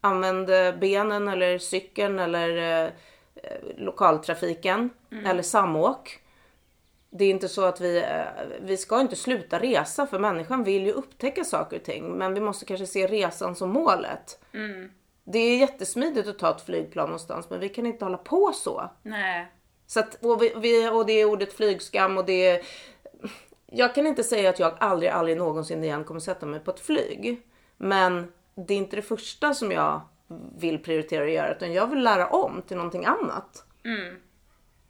Använd 0.01 0.50
eh, 0.50 0.75
benen 0.75 1.27
eller 1.27 1.58
cykeln 1.58 2.20
eller 2.20 2.58
eh, 2.58 2.91
eh, 3.36 3.62
lokaltrafiken. 3.77 4.89
Eller 5.25 5.43
samåk. 5.43 6.21
Det 7.13 7.25
är 7.25 7.30
inte 7.30 7.50
så 7.50 7.65
att 7.65 7.82
vi, 7.82 7.98
eh, 7.98 8.24
vi 8.62 8.77
ska 8.77 9.01
inte 9.01 9.15
sluta 9.15 9.60
resa 9.60 10.08
för 10.08 10.20
människan 10.20 10.63
vill 10.63 10.86
ju 10.86 10.91
upptäcka 10.91 11.44
saker 11.44 11.77
och 11.77 11.84
ting. 11.84 12.18
Men 12.18 12.34
vi 12.34 12.39
måste 12.39 12.65
kanske 12.65 12.86
se 12.86 13.08
resan 13.08 13.56
som 13.56 13.70
målet. 13.70 14.44
Det 15.24 15.39
är 15.39 15.58
jättesmidigt 15.58 16.27
att 16.27 16.39
ta 16.39 16.56
ett 16.56 16.65
flygplan 16.65 17.06
någonstans 17.06 17.50
men 17.50 17.60
vi 17.60 17.70
kan 17.70 17.86
inte 17.86 18.06
hålla 18.06 18.18
på 18.18 18.51
så. 18.53 18.89
Nej. 19.03 19.48
så 19.88 20.00
att, 20.00 20.25
och, 20.25 20.41
vi, 20.41 20.53
vi, 20.58 20.89
och 20.89 21.06
det 21.06 21.13
är 21.13 21.25
ordet 21.25 21.53
flygskam 21.53 22.18
och 22.18 22.25
det 22.25 22.48
är... 22.48 22.62
Jag 23.65 23.96
kan 23.96 24.08
inte 24.08 24.24
säga 24.24 24.50
att 24.50 24.60
jag 24.60 24.74
aldrig, 24.80 25.12
aldrig 25.12 25.38
någonsin 25.38 25.84
igen 25.84 26.03
kommer 26.03 26.20
sätta 26.20 26.46
mig 26.46 26.60
på 26.60 26.72
ett 26.72 26.80
flyg. 26.80 27.41
Men 27.77 28.32
det 28.56 28.74
är 28.74 28.77
inte 28.77 28.96
det 28.96 29.01
första 29.01 29.53
som 29.53 29.72
jag 29.72 30.01
vill 30.58 30.80
prioritera 30.80 31.24
att 31.24 31.32
göra 31.32 31.56
utan 31.56 31.74
jag 31.74 31.88
vill 31.88 32.03
lära 32.03 32.27
om 32.27 32.62
till 32.68 32.77
någonting 32.77 33.06
annat 33.06 33.65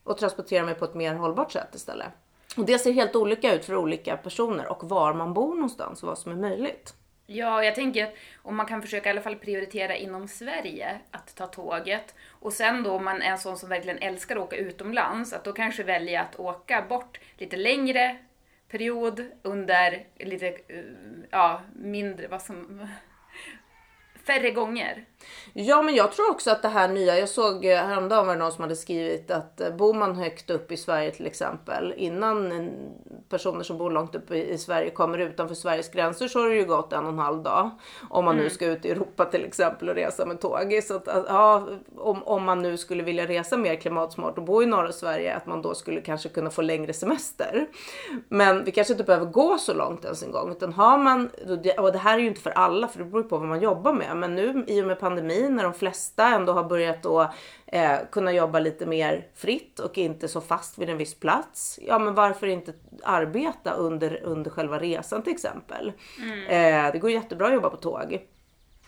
och 0.04 0.18
transportera 0.18 0.66
mig 0.66 0.76
på 0.76 0.86
ett 0.86 0.94
mer 0.94 1.14
hållbart 1.14 1.52
sätt 1.52 1.76
istället. 1.76 2.08
Och 2.58 2.66
det 2.66 2.80
ser 2.80 2.92
helt 2.92 3.16
olika 3.16 3.54
ut 3.54 3.66
för 3.66 3.76
olika 3.76 4.18
personer 4.18 4.72
och 4.72 4.90
var 4.90 5.14
man 5.14 5.34
bor 5.34 5.56
någonstans 5.56 6.04
och 6.04 6.10
vad 6.10 6.18
som 6.18 6.32
är 6.32 6.36
möjligt. 6.36 6.94
Ja, 7.28 7.64
jag 7.64 7.76
tänker 7.76 8.04
att 8.04 8.14
om 8.42 8.56
man 8.56 8.66
kan 8.66 8.82
försöka 8.82 9.10
i 9.10 9.12
alla 9.12 9.22
fall 9.22 9.36
prioritera 9.36 9.96
inom 9.96 10.28
Sverige 10.28 11.00
att 11.12 11.36
ta 11.36 11.48
tåget 11.48 12.16
och 12.30 12.54
sen 12.54 12.84
då 12.84 12.92
om 12.92 13.06
man 13.06 13.22
är 13.22 13.32
en 13.32 13.38
sån 13.38 13.58
som 13.58 13.70
verkligen 13.70 13.98
älskar 13.98 14.36
att 14.36 14.44
åka 14.44 14.56
utomlands, 14.56 15.34
att 15.34 15.44
då 15.44 15.54
kanske 15.54 15.84
välja 15.84 16.22
att 16.22 16.40
åka 16.40 16.86
bort 16.90 17.20
lite 17.38 17.58
längre 17.58 18.18
period 18.72 19.26
under 19.42 20.08
lite, 20.20 20.48
eh, 20.48 20.84
ja, 21.30 21.62
mindre, 21.76 22.28
vad 22.28 22.42
som, 22.42 22.88
färre 24.26 24.52
gånger. 24.52 25.06
Ja, 25.54 25.82
men 25.82 25.96
jag 25.96 26.12
tror 26.12 26.32
också 26.32 26.52
att 26.52 26.62
det 26.62 26.68
här 26.68 26.88
nya, 26.88 27.20
jag 27.20 27.30
såg 27.30 27.66
eh, 27.66 27.78
häromdagen 27.78 28.28
var 28.28 28.34
det 28.34 28.40
någon 28.40 28.52
som 28.52 28.62
hade 28.62 28.76
skrivit 28.76 29.32
att 29.32 29.62
eh, 29.62 29.76
bor 29.76 29.94
man 29.94 30.16
högt 30.16 30.50
upp 30.50 30.72
i 30.72 30.78
Sverige 30.78 31.12
till 31.12 31.26
exempel, 31.26 31.94
innan 31.98 32.70
personer 33.30 33.64
som 33.64 33.78
bor 33.78 33.92
långt 33.92 34.16
upp 34.16 34.32
i 34.32 34.58
Sverige 34.58 34.90
kommer 34.90 35.18
utanför 35.18 35.56
Sveriges 35.56 35.90
gränser 35.90 36.28
så 36.28 36.40
har 36.40 36.50
det 36.50 36.56
ju 36.56 36.66
gått 36.66 36.94
en 36.94 37.04
och 37.04 37.12
en 37.12 37.20
halv 37.20 37.44
dag. 37.44 37.70
Om 38.10 38.26
man 38.26 38.38
nu 38.38 38.50
ska 38.50 38.66
ut 38.66 38.86
i 38.86 38.92
Europa 38.92 39.26
till 39.26 39.46
exempel 39.46 39.90
och 39.90 39.96
resa 39.96 40.26
med 40.26 40.42
tåg. 40.42 40.80
Så 40.84 40.96
att, 40.96 41.08
ja, 41.28 41.68
om, 41.98 42.24
om 42.24 42.44
man 42.44 42.62
nu 42.62 42.78
skulle 42.78 43.04
vilja 43.04 43.28
resa 43.28 43.58
mer 43.58 43.76
klimatsmart 43.76 44.38
och 44.38 44.44
bo 44.44 44.64
i 44.64 44.66
norra 44.66 44.92
Sverige, 44.92 45.36
att 45.36 45.46
man 45.46 45.62
då 45.62 45.74
skulle 45.74 46.02
kanske 46.02 46.30
kunna 46.30 46.50
få 46.50 46.62
längre 46.62 46.94
semester. 46.94 47.68
Men 48.30 48.64
vi 48.64 48.72
kanske 48.72 48.94
inte 48.94 49.04
behöver 49.04 49.26
gå 49.26 49.58
så 49.58 49.74
långt 49.74 50.06
ens 50.06 50.24
en 50.24 50.32
gång, 50.32 50.52
utan 50.52 50.74
har 50.74 50.98
man, 50.98 51.30
och 51.78 51.92
det 51.92 51.98
här 51.98 52.18
är 52.18 52.22
ju 52.22 52.28
inte 52.28 52.42
för 52.42 52.52
alla 52.52 52.88
för 52.88 53.00
det 53.00 53.06
beror 53.06 53.24
på 53.24 53.38
vad 53.38 53.48
man 53.48 53.62
jobbar 53.62 53.94
med, 53.94 54.18
men 54.18 54.36
nu 54.36 54.64
i 54.68 54.82
och 54.82 54.88
med 54.88 55.00
pandemin 55.00 55.11
när 55.16 55.64
de 55.64 55.74
flesta 55.74 56.28
ändå 56.28 56.54
har 56.54 56.64
börjat 56.64 57.04
då 57.04 57.32
eh, 57.68 57.98
kunna 58.12 58.32
jobba 58.32 58.60
lite 58.60 58.86
mer 58.86 59.28
fritt 59.36 59.80
och 59.80 59.98
inte 59.98 60.28
så 60.28 60.42
fast 60.42 60.78
vid 60.78 60.90
en 60.90 60.98
viss 60.98 61.20
plats. 61.20 61.80
Ja, 61.82 62.00
men 62.00 62.14
varför 62.14 62.48
inte 62.48 62.74
arbeta 63.04 63.74
under, 63.74 64.24
under 64.24 64.52
själva 64.52 64.80
resan 64.80 65.22
till 65.22 65.34
exempel? 65.34 65.94
Eh, 66.48 66.92
det 66.92 67.00
går 67.00 67.12
jättebra 67.12 67.48
att 67.48 67.54
jobba 67.54 67.70
på 67.70 67.78
tåg. 67.78 68.28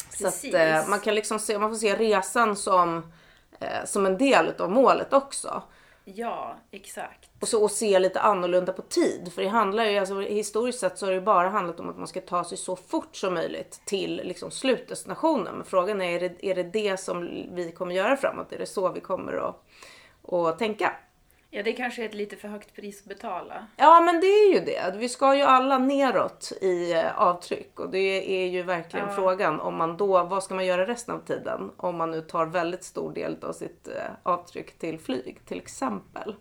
Så 0.09 0.27
att, 0.27 0.33
Precis. 0.33 0.53
eh, 0.53 0.87
man 0.87 0.99
kan 0.99 1.15
liksom 1.15 1.39
se, 1.39 1.59
man 1.59 1.69
får 1.69 1.77
se 1.77 1.95
resan 1.95 2.55
som, 2.55 3.11
eh, 3.59 3.85
som 3.85 4.05
en 4.05 4.17
del 4.17 4.53
av 4.59 4.71
målet 4.71 5.13
också. 5.13 5.63
Ja, 6.05 6.57
exakt. 6.71 7.29
Och, 7.39 7.47
så, 7.47 7.63
och 7.63 7.71
se 7.71 7.99
lite 7.99 8.19
annorlunda 8.19 8.73
på 8.73 8.81
tid. 8.81 9.31
För 9.35 9.41
det 9.41 9.47
handlar 9.47 9.85
ju, 9.85 9.97
alltså, 9.97 10.19
historiskt 10.19 10.79
sett 10.79 10.97
så 10.97 11.05
har 11.05 11.11
det 11.11 11.17
ju 11.17 11.21
bara 11.21 11.49
handlat 11.49 11.79
om 11.79 11.89
att 11.89 11.97
man 11.97 12.07
ska 12.07 12.21
ta 12.21 12.43
sig 12.43 12.57
så 12.57 12.75
fort 12.75 13.15
som 13.15 13.33
möjligt 13.33 13.81
till 13.85 14.21
liksom, 14.23 14.51
slutdestinationen. 14.51 15.55
Men 15.55 15.65
frågan 15.65 16.01
är, 16.01 16.23
är 16.23 16.29
det, 16.29 16.45
är 16.45 16.55
det 16.55 16.63
det 16.63 16.99
som 16.99 17.21
vi 17.51 17.71
kommer 17.71 17.95
göra 17.95 18.17
framåt? 18.17 18.53
Är 18.53 18.59
det 18.59 18.65
så 18.65 18.91
vi 18.91 18.99
kommer 19.01 19.33
att, 19.33 19.55
att 20.33 20.59
tänka? 20.59 20.95
Ja, 21.55 21.63
det 21.63 21.73
kanske 21.73 22.01
är 22.01 22.05
ett 22.05 22.13
lite 22.13 22.35
för 22.35 22.47
högt 22.47 22.75
pris 22.75 23.01
att 23.01 23.07
betala. 23.07 23.67
Ja 23.77 24.01
men 24.01 24.19
det 24.21 24.27
är 24.27 24.53
ju 24.53 24.59
det. 24.59 24.95
Vi 24.97 25.09
ska 25.09 25.35
ju 25.35 25.41
alla 25.41 25.77
neråt 25.77 26.51
i 26.61 26.93
eh, 26.93 27.21
avtryck 27.21 27.79
och 27.79 27.89
det 27.89 27.97
är 28.43 28.47
ju 28.47 28.63
verkligen 28.63 29.07
Ja. 29.09 29.15
frågan 29.15 29.59
om 29.59 29.75
man 29.75 29.97
då, 29.97 30.23
vad 30.23 30.43
ska 30.43 30.55
man 30.55 30.65
göra 30.65 30.87
resten 30.87 31.15
av 31.15 31.19
tiden? 31.19 31.71
Om 31.77 31.95
man 31.97 32.11
nu 32.11 32.21
tar 32.21 32.45
väldigt 32.45 32.83
stor 32.83 33.13
del 33.13 33.37
av 33.43 33.53
sitt 33.53 33.87
eh, 33.87 33.93
avtryck 34.23 34.79
till 34.79 34.99
flyg 34.99 35.45
till 35.45 35.57
exempel. 35.57 36.35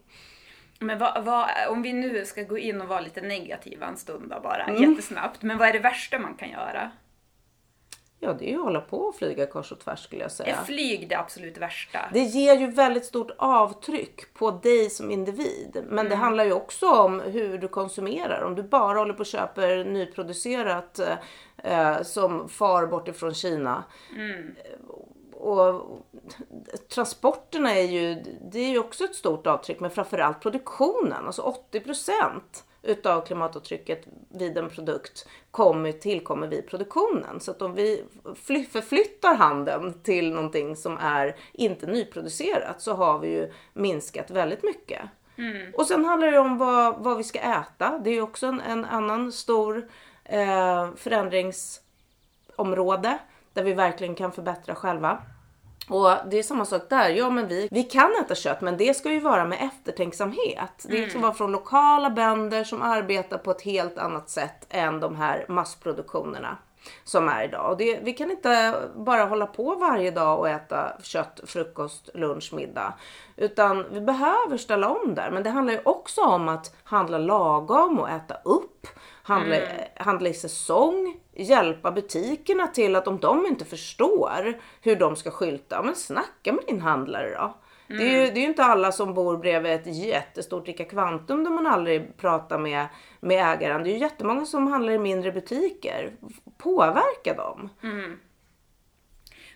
Men 0.78 0.99
vad, 0.99 1.25
vad, 1.25 1.47
om 1.69 1.83
vi 1.83 1.92
nu 1.92 2.25
ska 2.25 2.42
gå 2.42 2.59
in 2.59 2.81
och 2.81 2.88
vara 2.88 3.00
lite 3.00 3.21
negativa 3.21 3.87
en 3.87 3.97
stund 3.97 4.31
då 4.31 4.40
bara, 4.40 4.71
jättesnabbt. 4.78 5.42
Men 5.42 5.59
vad 5.59 5.69
är 5.69 5.73
det 5.73 5.78
värsta 5.78 6.19
man 6.19 6.35
kan 6.35 6.50
göra? 6.50 6.90
Ja 8.25 8.33
det 8.33 8.49
är 8.49 8.50
ju 8.50 8.59
att 8.59 8.64
hålla 8.64 8.81
på 8.81 8.99
och 8.99 9.14
flyga 9.17 9.47
kors 9.47 9.73
och 9.73 9.79
tvärs 9.79 10.05
skulle 10.05 10.23
jag 10.23 10.33
säga. 10.33 10.57
Är 10.57 10.64
flyg 10.64 11.09
det 11.09 11.19
absolut 11.19 11.59
värsta? 11.59 11.99
Det 12.12 12.21
ger 12.21 12.57
ju 12.57 12.71
väldigt 12.71 13.05
stort 13.05 13.31
avtryck 13.38 14.35
på 14.35 14.50
dig 14.50 14.91
som 14.91 15.11
individ. 15.11 15.85
Men 15.88 16.09
det 16.09 16.14
handlar 16.14 16.45
ju 16.45 16.52
också 16.52 16.91
om 16.91 17.21
hur 17.21 17.59
du 17.59 17.69
konsumerar. 17.69 18.43
Om 18.43 18.55
du 18.55 18.62
bara 18.62 18.99
håller 18.99 19.14
på 19.14 19.21
och 19.21 19.26
köper 19.26 19.85
nyproducerat 19.85 21.00
eh, 21.57 22.02
som 22.02 22.49
far 22.49 22.87
bort 22.87 23.09
ifrån 23.09 23.35
Kina. 23.35 23.85
Och 25.33 26.02
transporterna 26.95 27.75
är 27.75 27.83
ju, 27.83 28.23
det 28.50 28.59
är 28.59 28.71
ju 28.71 28.79
också 28.79 29.05
ett 29.05 29.14
stort 29.14 29.47
avtryck. 29.47 29.81
Men 29.81 29.91
framförallt 29.91 30.41
produktionen. 30.41 31.26
Alltså 31.26 31.55
80% 31.73 32.41
utav 32.83 33.27
klimatavtrycket 33.27 34.07
vid 34.29 34.59
en 34.59 34.71
produkt 34.71 35.27
kommer, 35.51 35.93
tillkommer 35.93 36.47
vid 36.47 36.69
produktionen. 36.69 37.41
Så 37.41 37.51
att 37.51 37.62
om 37.62 37.75
vi 37.75 38.05
fly, 38.35 38.65
förflyttar 38.65 39.35
handeln 39.35 39.95
till 40.03 40.33
någonting 40.33 40.77
som 40.77 40.99
är 40.99 41.37
inte 41.53 41.87
nyproducerat 41.87 42.83
så 42.83 42.93
har 42.93 43.19
vi 43.19 43.29
ju 43.29 43.53
minskat 43.73 44.31
väldigt 44.31 44.62
mycket. 44.62 45.01
Och 45.75 45.87
sen 45.87 46.05
handlar 46.05 46.31
det 46.31 46.39
om 46.39 46.59
vad, 46.59 46.99
vad 46.99 47.17
vi 47.17 47.25
ska 47.25 47.39
äta. 47.39 48.01
Det 48.05 48.11
är 48.11 48.15
ju 48.15 48.23
också 48.23 48.47
en, 48.47 48.61
en 48.61 48.85
annan 48.85 49.33
stor 49.33 49.89
eh, 50.25 50.89
förändringsområde 50.97 53.19
där 53.53 53.62
vi 53.62 53.73
verkligen 53.73 54.15
kan 54.15 54.33
förbättra 54.33 54.75
själva. 54.75 55.23
Och 55.89 56.11
det 56.31 56.39
är 56.39 56.43
samma 56.43 56.65
sak 56.65 56.83
där. 56.89 57.09
Ja, 57.09 57.31
men 57.31 57.49
vi, 57.49 57.69
vi 57.71 57.83
kan 57.83 58.12
äta 58.25 58.35
kött, 58.35 58.61
men 58.61 58.77
det 58.77 58.97
ska 58.97 59.12
ju 59.12 59.21
vara 59.21 59.45
med 59.45 59.59
eftertänksamhet. 59.73 60.87
Det 60.89 61.11
ska 61.11 61.19
vara 61.19 61.35
från 61.35 61.53
lokala 61.53 62.11
bönder 62.11 62.65
som 62.65 62.83
arbetar 62.83 63.39
på 63.39 63.51
ett 63.51 63.62
helt 63.62 63.99
annat 63.99 64.31
sätt 64.31 64.67
än 64.71 65.01
de 65.01 65.17
här 65.17 65.47
massproduktionerna 65.49 66.59
som 67.05 67.29
är 67.29 67.45
idag. 67.45 67.71
Och 67.71 67.77
det, 67.77 68.01
vi 68.03 68.12
kan 68.12 68.31
inte 68.31 68.75
bara 68.97 69.25
hålla 69.25 69.47
på 69.47 69.75
varje 69.75 70.11
dag 70.11 70.39
och 70.39 70.49
äta 70.49 70.93
kött, 71.03 71.41
frukost, 71.45 72.11
lunch, 72.15 72.53
middag. 72.53 72.95
Utan 73.37 73.85
vi 73.91 74.01
behöver 74.01 74.57
ställa 74.57 74.89
om 74.89 75.15
där. 75.15 75.31
Men 75.31 75.43
det 75.43 75.51
handlar 75.51 75.73
ju 75.75 75.81
också 75.85 76.21
om 76.21 76.49
att 76.49 76.77
handla 76.85 77.19
lagom 77.19 77.99
och 77.99 78.11
äta 78.11 78.35
upp. 78.45 78.87
Handla, 79.23 79.57
handla 79.97 80.29
i 80.29 80.35
säsong. 80.35 81.17
hjälpa 81.33 81.93
butikerna 81.93 82.67
till 82.67 82.97
att 82.97 83.09
om 83.09 83.19
de 83.19 83.47
inte 83.47 83.64
förstår 83.64 84.61
hur 84.81 84.97
de 84.97 85.17
ska 85.17 85.31
skylta, 85.31 85.83
men 85.83 85.95
snacka 85.95 86.52
med 86.52 86.64
din 86.67 86.81
handlare 86.81 87.31
då. 87.31 87.57
Det, 87.88 88.02
är 88.02 88.25
ju, 88.25 88.31
det 88.33 88.38
är 88.38 88.43
ju 88.43 88.49
inte 88.49 88.64
alla 88.64 88.93
som 88.93 89.14
bor 89.14 89.37
bredvid 89.37 89.73
ett 89.73 89.97
jättestort 89.97 90.69
Ica 90.69 90.85
Kvantum 90.85 91.45
där 91.45 91.50
man 91.50 91.67
aldrig 91.67 92.17
pratar 92.17 92.59
med, 92.59 92.87
med 93.21 93.55
ägaren. 93.55 93.83
Det 93.83 93.91
är 93.91 93.93
ju 93.93 93.99
jättemånga 93.99 94.47
som 94.47 94.67
handlar 94.67 94.93
i 94.93 94.99
mindre 94.99 95.33
butiker. 95.33 96.12
Påverka 96.59 97.35
dem. 97.35 97.71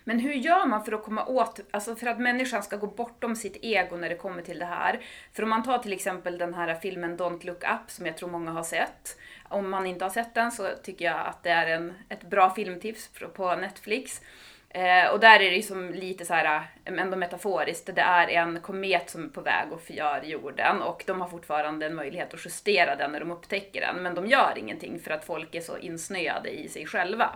Men 0.03 0.19
hur 0.19 0.33
gör 0.33 0.65
man 0.65 0.85
för 0.85 0.91
att 0.91 1.03
komma 1.03 1.25
åt, 1.25 1.59
alltså 1.71 1.95
för 1.95 2.07
att 2.07 2.19
människan 2.19 2.63
ska 2.63 2.77
gå 2.77 2.87
bortom 2.87 3.35
sitt 3.35 3.57
ego 3.61 3.95
när 3.95 4.09
det 4.09 4.15
kommer 4.15 4.41
till 4.41 4.59
det 4.59 4.65
här? 4.65 4.99
För 5.33 5.43
om 5.43 5.49
man 5.49 5.63
tar 5.63 5.77
till 5.77 5.93
exempel 5.93 6.37
den 6.37 6.53
här 6.53 6.75
filmen 6.75 7.17
Don't 7.17 7.45
Look 7.45 7.63
Up 7.63 7.91
som 7.91 8.05
jag 8.05 8.17
tror 8.17 8.29
många 8.29 8.51
har 8.51 8.63
sett. 8.63 9.17
Om 9.49 9.69
man 9.69 9.85
inte 9.85 10.05
har 10.05 10.09
sett 10.09 10.33
den 10.33 10.51
så 10.51 10.69
tycker 10.83 11.05
jag 11.05 11.27
att 11.27 11.43
det 11.43 11.49
är 11.49 11.67
en, 11.67 11.93
ett 12.09 12.23
bra 12.23 12.49
filmtips 12.49 13.09
på 13.35 13.55
Netflix. 13.55 14.21
Eh, 14.69 15.09
och 15.11 15.19
där 15.19 15.39
är 15.39 15.49
det 15.49 15.55
ju 15.55 15.61
som 15.61 15.93
lite 15.93 16.25
så 16.25 16.33
här, 16.33 16.67
eh, 16.85 16.93
ändå 16.93 17.17
metaforiskt, 17.17 17.95
det 17.95 18.01
är 18.01 18.27
en 18.27 18.61
komet 18.61 19.09
som 19.09 19.23
är 19.23 19.27
på 19.29 19.41
väg 19.41 19.73
att 19.73 19.81
förgör 19.81 20.21
jorden 20.23 20.81
och 20.81 21.03
de 21.07 21.21
har 21.21 21.27
fortfarande 21.27 21.85
en 21.85 21.95
möjlighet 21.95 22.33
att 22.33 22.45
justera 22.45 22.95
den 22.95 23.11
när 23.11 23.19
de 23.19 23.31
upptäcker 23.31 23.81
den, 23.81 24.03
men 24.03 24.15
de 24.15 24.27
gör 24.27 24.53
ingenting 24.57 24.99
för 24.99 25.11
att 25.11 25.25
folk 25.25 25.55
är 25.55 25.61
så 25.61 25.77
insnöade 25.77 26.49
i 26.49 26.69
sig 26.69 26.85
själva. 26.85 27.29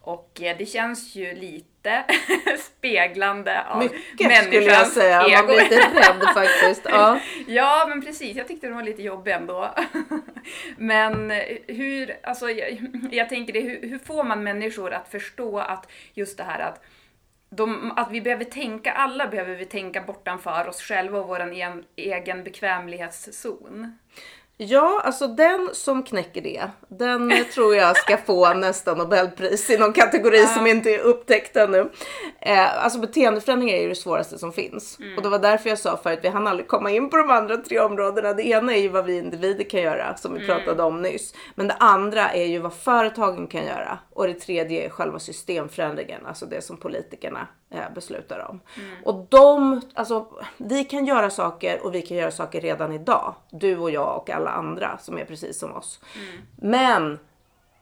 Och 0.00 0.40
eh, 0.42 0.56
det 0.58 0.66
känns 0.66 1.14
ju 1.14 1.34
lite 1.34 2.04
speglande 2.58 3.64
av 3.64 3.78
Mycket 3.78 4.44
skulle 4.44 4.62
jag 4.62 4.86
säga. 4.86 5.28
Man 5.28 5.46
blir 5.46 5.56
lite 5.56 5.76
rädd 5.76 6.34
faktiskt. 6.34 6.82
Ja. 6.84 7.20
ja, 7.46 7.86
men 7.88 8.02
precis. 8.02 8.36
Jag 8.36 8.48
tyckte 8.48 8.66
den 8.66 8.76
var 8.76 8.82
lite 8.82 9.02
jobbig 9.02 9.32
ändå. 9.32 9.74
men 10.76 11.30
hur, 11.66 12.16
alltså 12.22 12.50
jag, 12.50 12.78
jag 13.10 13.28
tänker 13.28 13.52
det, 13.52 13.60
hur, 13.60 13.88
hur 13.88 13.98
får 13.98 14.24
man 14.24 14.42
människor 14.42 14.92
att 14.92 15.08
förstå 15.08 15.58
att 15.58 15.90
just 16.14 16.36
det 16.36 16.44
här 16.44 16.60
att 16.60 16.84
de, 17.50 17.92
att 17.96 18.10
vi 18.10 18.20
behöver 18.20 18.44
tänka, 18.44 18.92
alla 18.92 19.26
behöver 19.26 19.54
vi 19.54 19.64
tänka 19.64 20.02
bortanför 20.02 20.68
oss 20.68 20.82
själva 20.82 21.18
och 21.18 21.28
vår 21.28 21.40
en, 21.40 21.84
egen 21.96 22.44
bekvämlighetszon. 22.44 23.98
Ja, 24.62 25.00
alltså 25.04 25.26
den 25.26 25.68
som 25.72 26.02
knäcker 26.02 26.40
det, 26.40 26.62
den 26.88 27.32
tror 27.54 27.74
jag 27.74 27.96
ska 27.96 28.16
få 28.16 28.54
nästa 28.54 28.94
nobelpris 28.94 29.70
i 29.70 29.78
någon 29.78 29.92
kategori 29.92 30.46
som 30.46 30.66
inte 30.66 30.94
är 30.94 30.98
upptäckt 30.98 31.56
ännu. 31.56 31.90
Eh, 32.40 32.84
alltså 32.84 32.98
beteendeförändring 32.98 33.70
är 33.70 33.82
ju 33.82 33.88
det 33.88 33.94
svåraste 33.94 34.38
som 34.38 34.52
finns. 34.52 34.98
Mm. 35.00 35.16
Och 35.16 35.22
det 35.22 35.28
var 35.28 35.38
därför 35.38 35.68
jag 35.68 35.78
sa 35.78 35.96
förut, 35.96 36.18
vi 36.22 36.28
hann 36.28 36.46
aldrig 36.46 36.68
komma 36.68 36.90
in 36.90 37.10
på 37.10 37.16
de 37.16 37.30
andra 37.30 37.56
tre 37.56 37.80
områdena. 37.80 38.32
Det 38.32 38.46
ena 38.46 38.74
är 38.74 38.80
ju 38.80 38.88
vad 38.88 39.04
vi 39.04 39.18
individer 39.18 39.64
kan 39.64 39.80
göra, 39.80 40.16
som 40.16 40.34
vi 40.34 40.44
Mm. 40.44 40.56
pratade 40.56 40.82
om 40.82 41.02
nyss. 41.02 41.34
Men 41.54 41.68
det 41.68 41.74
andra 41.78 42.30
är 42.32 42.46
ju 42.46 42.58
vad 42.58 42.74
företagen 42.74 43.46
kan 43.46 43.64
göra. 43.64 43.98
Och 44.12 44.26
det 44.26 44.34
tredje 44.34 44.86
är 44.86 44.90
själva 44.90 45.18
systemförändringen, 45.18 46.26
alltså 46.26 46.46
det 46.46 46.62
som 46.64 46.76
politikerna 46.76 47.46
eh, 47.70 47.92
beslutar 47.94 48.46
om. 48.48 48.60
Och 49.04 49.26
de, 49.28 49.80
alltså 49.94 50.26
vi 50.56 50.84
kan 50.84 51.06
göra 51.06 51.30
saker 51.30 51.86
och 51.86 51.94
vi 51.94 52.02
kan 52.02 52.16
göra 52.16 52.30
saker 52.30 52.60
redan 52.60 52.92
idag. 52.92 53.34
Du 53.50 53.78
och 53.78 53.90
jag 53.90 54.16
och 54.16 54.30
alla 54.30 54.50
andra 54.50 54.98
som 54.98 55.18
är 55.18 55.24
precis 55.24 55.58
som 55.58 55.74
oss. 55.74 56.00
Men 56.56 57.18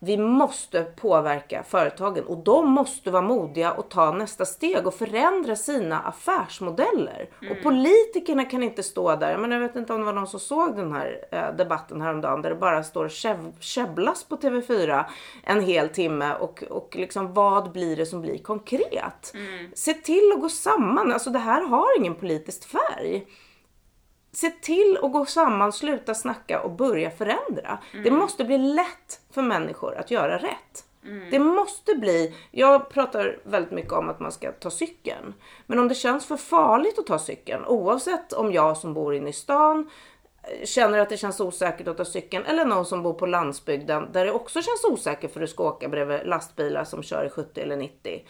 vi 0.01 0.17
måste 0.17 0.83
påverka 0.83 1.63
företagen 1.63 2.25
och 2.25 2.37
de 2.37 2.71
måste 2.71 3.11
vara 3.11 3.23
modiga 3.23 3.73
och 3.73 3.89
ta 3.89 4.13
nästa 4.13 4.45
steg 4.45 4.87
och 4.87 4.95
förändra 4.95 5.57
sina 5.57 6.01
affärsmodeller. 6.01 7.29
Och 7.51 7.63
politikerna 7.63 8.45
kan 8.45 8.63
inte 8.63 8.83
stå 8.83 9.17
där, 9.17 9.39
men 9.39 9.51
jag 9.51 9.61
vet 9.61 9.77
inte 9.77 9.93
om 9.93 10.01
det 10.01 10.07
var 10.07 10.13
någon 10.13 10.27
som 10.27 10.41
såg 10.41 10.77
den 10.77 10.93
här 10.93 11.25
eh, 11.33 11.57
debatten 11.57 12.01
häromdagen 12.01 12.43
där 12.43 12.51
det 12.51 12.57
bara 12.57 12.83
står 12.83 13.09
käbblas 13.61 14.25
på 14.25 14.37
TV4 14.37 15.05
en 15.45 15.61
hel 15.63 15.89
timme 15.89 16.35
och, 16.35 16.63
och 16.71 16.97
liksom 16.99 17.35
vad 17.35 17.73
blir 17.73 17.97
det 17.97 18.07
som 18.07 18.21
blir 18.21 18.39
konkret? 18.39 19.33
Se 19.75 19.95
till 19.95 20.33
att 20.35 20.41
gå 20.41 20.49
samman, 20.49 21.13
alltså 21.13 21.31
det 21.31 21.39
här 21.39 21.63
har 21.63 21.99
ingen 21.99 22.15
politisk 22.15 22.69
färg. 22.69 23.27
Se 24.41 24.51
till 24.51 24.99
att 25.03 25.13
gå 25.13 25.27
samman, 25.27 25.73
sluta 25.73 26.15
snacka 26.15 26.61
och 26.61 26.71
börja 26.71 27.11
förändra. 27.11 27.79
Det 28.05 28.11
måste 28.11 28.45
bli 28.45 28.59
lätt 28.59 29.21
för 29.31 29.43
människor 29.43 29.95
att 29.97 30.11
göra 30.11 30.39
rätt. 30.39 30.85
Det 31.31 31.39
måste 31.39 31.95
bli, 31.95 32.35
jag 32.51 32.89
pratar 32.89 33.39
väldigt 33.45 33.73
mycket 33.73 33.93
om 33.93 34.09
att 34.09 34.21
man 34.21 34.33
ska 34.33 34.53
ta 34.53 34.71
cykeln. 34.71 35.35
Men 35.67 35.79
om 35.79 35.89
det 35.89 35.95
känns 35.95 36.27
för 36.27 36.37
farligt 36.37 36.99
att 36.99 37.07
ta 37.07 37.19
cykeln, 37.19 37.65
oavsett 37.65 38.33
om 38.33 38.53
jag 38.53 38.77
som 38.77 38.95
bor 38.95 39.15
inne 39.15 39.31
i 39.31 39.33
stan 39.33 39.91
eh, 40.43 40.67
känner 40.67 40.99
att 40.99 41.09
det 41.09 41.17
känns 41.17 41.41
osäkert 41.41 41.89
att 41.89 41.97
ta 41.97 42.05
cykeln 42.05 42.45
eller 42.45 42.65
någon 42.65 42.87
som 42.87 43.03
bor 43.03 43.15
på 43.15 43.27
landsbygden 43.27 44.09
där 44.13 44.25
det 44.25 44.33
också 44.33 44.63
känns 44.63 44.85
osäkert 44.85 45.33
för 45.33 45.41
att 45.41 45.47
du 45.47 45.53
ska 45.53 45.65
åka 45.65 45.89
bredvid 45.89 46.21
lastbilar 46.25 46.85
som 46.85 47.03
kör 47.03 47.25
i 47.25 47.31
70 47.31 47.61
eller 47.61 47.77
90. 47.77 48.25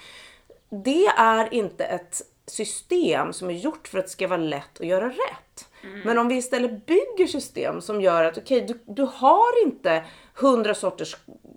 Det 0.85 1.07
är 1.07 1.55
inte 1.55 1.85
ett 1.85 2.23
system 2.47 3.33
som 3.33 3.51
är 3.51 3.55
gjort 3.55 3.89
för 3.89 3.99
att 3.99 4.05
det 4.05 4.11
ska 4.11 4.29
vara 4.29 4.41
lätt 4.41 4.81
att 4.81 4.87
göra 4.87 5.09
rätt. 5.09 5.48
Mm. 5.85 6.01
Men 6.05 6.19
om 6.19 6.29
vi 6.29 6.37
istället 6.37 6.87
bygger 6.87 7.27
system 7.27 7.81
som 7.81 8.01
gör 8.01 8.25
att 8.25 8.39
okej, 8.39 8.61
du, 8.61 8.95
du 8.95 9.03
har 9.03 9.65
inte 9.65 10.05
hundra 10.35 10.75
sorters 10.75 11.17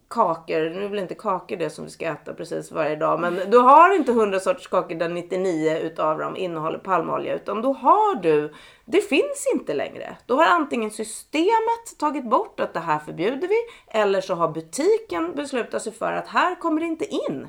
kakor, 0.09 0.69
nu 0.69 0.85
är 0.85 0.89
väl 0.89 0.99
inte 0.99 1.15
kakor 1.15 1.55
det 1.55 1.69
som 1.69 1.85
vi 1.85 1.91
ska 1.91 2.05
äta 2.05 2.33
precis 2.33 2.71
varje 2.71 2.95
dag, 2.95 3.19
men 3.19 3.39
du 3.49 3.57
har 3.57 3.95
inte 3.95 4.11
hundra 4.11 4.39
sorters 4.39 4.67
kakor 4.67 4.95
där 4.95 5.09
99 5.09 5.77
utav 5.77 6.19
dem 6.19 6.37
innehåller 6.37 6.79
palmolja, 6.79 7.35
utan 7.35 7.61
då 7.61 7.73
har 7.73 8.15
du, 8.15 8.53
det 8.85 9.01
finns 9.01 9.47
inte 9.53 9.73
längre. 9.73 10.17
Då 10.25 10.35
har 10.35 10.45
antingen 10.45 10.91
systemet 10.91 11.97
tagit 11.99 12.29
bort 12.29 12.59
att 12.59 12.73
det 12.73 12.79
här 12.79 12.99
förbjuder 12.99 13.47
vi, 13.47 13.57
eller 13.87 14.21
så 14.21 14.35
har 14.35 14.47
butiken 14.47 15.35
beslutat 15.35 15.81
sig 15.81 15.93
för 15.93 16.13
att 16.13 16.27
här 16.27 16.55
kommer 16.55 16.81
det 16.81 16.87
inte 16.87 17.05
in 17.05 17.47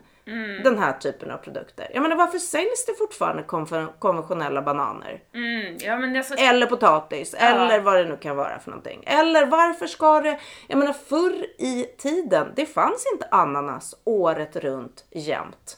den 0.63 0.79
här 0.79 0.93
typen 0.93 1.31
av 1.31 1.37
produkter. 1.39 1.91
Jag 1.95 2.03
menar 2.03 2.17
varför 2.17 2.39
säljs 2.39 2.87
det 2.87 2.95
fortfarande 2.99 3.43
konven- 3.43 3.89
konventionella 3.99 4.63
bananer? 4.63 5.23
Mm, 5.35 5.77
ja, 5.81 5.99
men 5.99 6.17
alltså, 6.17 6.35
Eller 6.35 6.67
potatis, 6.67 7.35
eller 7.39 7.81
vad 7.81 7.97
det 7.97 8.05
nu 8.05 8.17
kan 8.17 8.37
vara 8.37 8.59
för 8.59 8.71
någonting. 8.71 9.05
Eller 9.07 9.47
varför 9.47 9.87
ska 9.87 10.21
det, 10.21 10.41
jag 10.69 10.79
menar 10.79 10.93
förr 10.93 11.47
i 11.59 11.85
tiden, 11.99 12.53
det 12.57 12.67
fanns 12.67 13.07
inte 13.13 13.27
ananas 13.31 13.95
året 14.05 14.57
runt 14.57 15.05
jämt. 15.11 15.77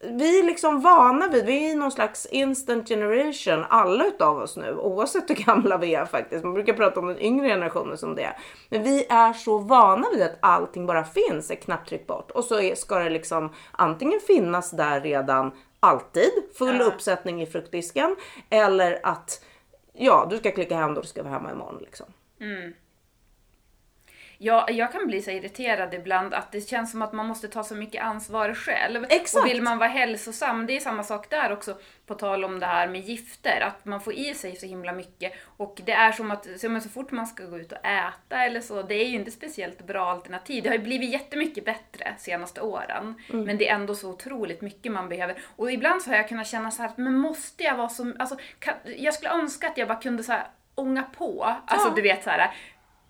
Vi 0.00 0.38
är 0.38 0.44
liksom 0.44 0.80
vana 0.80 1.28
vid, 1.28 1.46
vi 1.46 1.66
är 1.66 1.72
i 1.72 1.74
någon 1.74 1.92
slags 1.92 2.26
instant 2.26 2.88
generation, 2.88 3.64
alla 3.68 4.06
utav 4.06 4.38
oss 4.38 4.56
nu, 4.56 4.76
oavsett 4.76 5.30
hur 5.30 5.34
gamla 5.34 5.78
vi 5.78 5.94
är 5.94 6.04
faktiskt. 6.04 6.44
Man 6.44 6.54
brukar 6.54 6.72
prata 6.72 7.00
om 7.00 7.06
den 7.06 7.20
yngre 7.20 7.48
generationen 7.48 7.98
som 7.98 8.14
det. 8.14 8.36
Men 8.68 8.82
vi 8.82 9.06
är 9.08 9.32
så 9.32 9.58
vana 9.58 10.06
vid 10.12 10.22
att 10.22 10.38
allting 10.40 10.86
bara 10.86 11.04
finns 11.04 11.50
ett 11.50 11.64
knapptryck 11.64 12.06
bort. 12.06 12.30
Och 12.30 12.44
så 12.44 12.72
ska 12.76 12.98
det 12.98 13.10
liksom 13.10 13.52
antingen 13.72 14.20
finnas 14.26 14.70
där 14.70 15.00
redan 15.00 15.52
alltid, 15.80 16.30
full 16.58 16.80
uppsättning 16.80 17.42
i 17.42 17.46
fruktdisken. 17.46 18.16
Eller 18.50 19.00
att 19.02 19.44
ja, 19.92 20.26
du 20.30 20.38
ska 20.38 20.50
klicka 20.50 20.76
hem 20.76 20.94
då, 20.94 21.00
du 21.00 21.06
ska 21.06 21.22
vara 21.22 21.32
hemma 21.32 21.52
imorgon 21.52 21.78
liksom. 21.80 22.06
Ja, 22.38 22.46
jag 24.38 24.92
kan 24.92 25.06
bli 25.06 25.22
så 25.22 25.30
irriterad 25.30 25.94
ibland 25.94 26.34
att 26.34 26.52
det 26.52 26.60
känns 26.60 26.90
som 26.90 27.02
att 27.02 27.12
man 27.12 27.26
måste 27.26 27.48
ta 27.48 27.64
så 27.64 27.74
mycket 27.74 28.02
ansvar 28.02 28.54
själv. 28.54 29.04
Exakt. 29.08 29.42
Och 29.44 29.50
vill 29.50 29.62
man 29.62 29.78
vara 29.78 29.88
hälsosam, 29.88 30.66
det 30.66 30.76
är 30.76 30.80
samma 30.80 31.02
sak 31.02 31.30
där 31.30 31.52
också, 31.52 31.78
på 32.06 32.14
tal 32.14 32.44
om 32.44 32.60
det 32.60 32.66
här 32.66 32.88
med 32.88 33.00
gifter, 33.00 33.60
att 33.60 33.84
man 33.84 34.00
får 34.00 34.12
i 34.12 34.34
sig 34.34 34.56
så 34.56 34.66
himla 34.66 34.92
mycket. 34.92 35.32
Och 35.56 35.80
det 35.84 35.92
är 35.92 36.12
som 36.12 36.30
att 36.30 36.46
så, 36.60 36.68
men 36.68 36.82
så 36.82 36.88
fort 36.88 37.10
man 37.10 37.26
ska 37.26 37.44
gå 37.44 37.58
ut 37.58 37.72
och 37.72 37.86
äta 37.86 38.44
eller 38.44 38.60
så, 38.60 38.82
det 38.82 38.94
är 38.94 39.08
ju 39.08 39.14
inte 39.14 39.30
speciellt 39.30 39.86
bra 39.86 40.10
alternativ. 40.10 40.62
Det 40.62 40.68
har 40.68 40.76
ju 40.76 40.82
blivit 40.82 41.10
jättemycket 41.10 41.64
bättre 41.64 42.14
senaste 42.18 42.60
åren, 42.60 43.14
men 43.28 43.58
det 43.58 43.68
är 43.68 43.74
ändå 43.74 43.94
så 43.94 44.10
otroligt 44.10 44.60
mycket 44.60 44.92
man 44.92 45.08
behöver. 45.08 45.38
Och 45.56 45.72
ibland 45.72 46.02
så 46.02 46.10
har 46.10 46.16
jag 46.16 46.28
kunnat 46.28 46.46
känna 46.46 46.70
så 46.70 46.82
här, 46.82 46.88
att, 46.88 46.98
men 46.98 47.14
måste 47.18 47.64
jag 47.64 47.76
vara 47.76 47.88
så, 47.88 48.12
alltså, 48.18 48.36
kan, 48.58 48.74
jag 48.84 49.14
skulle 49.14 49.30
önska 49.30 49.66
att 49.66 49.78
jag 49.78 49.88
bara 49.88 50.00
kunde 50.00 50.22
så 50.22 50.32
här 50.32 50.46
ånga 50.74 51.02
på. 51.02 51.44
Alltså 51.66 51.88
Ja. 51.88 51.92
du 51.94 52.02
vet 52.02 52.24
så 52.24 52.30
här. 52.30 52.50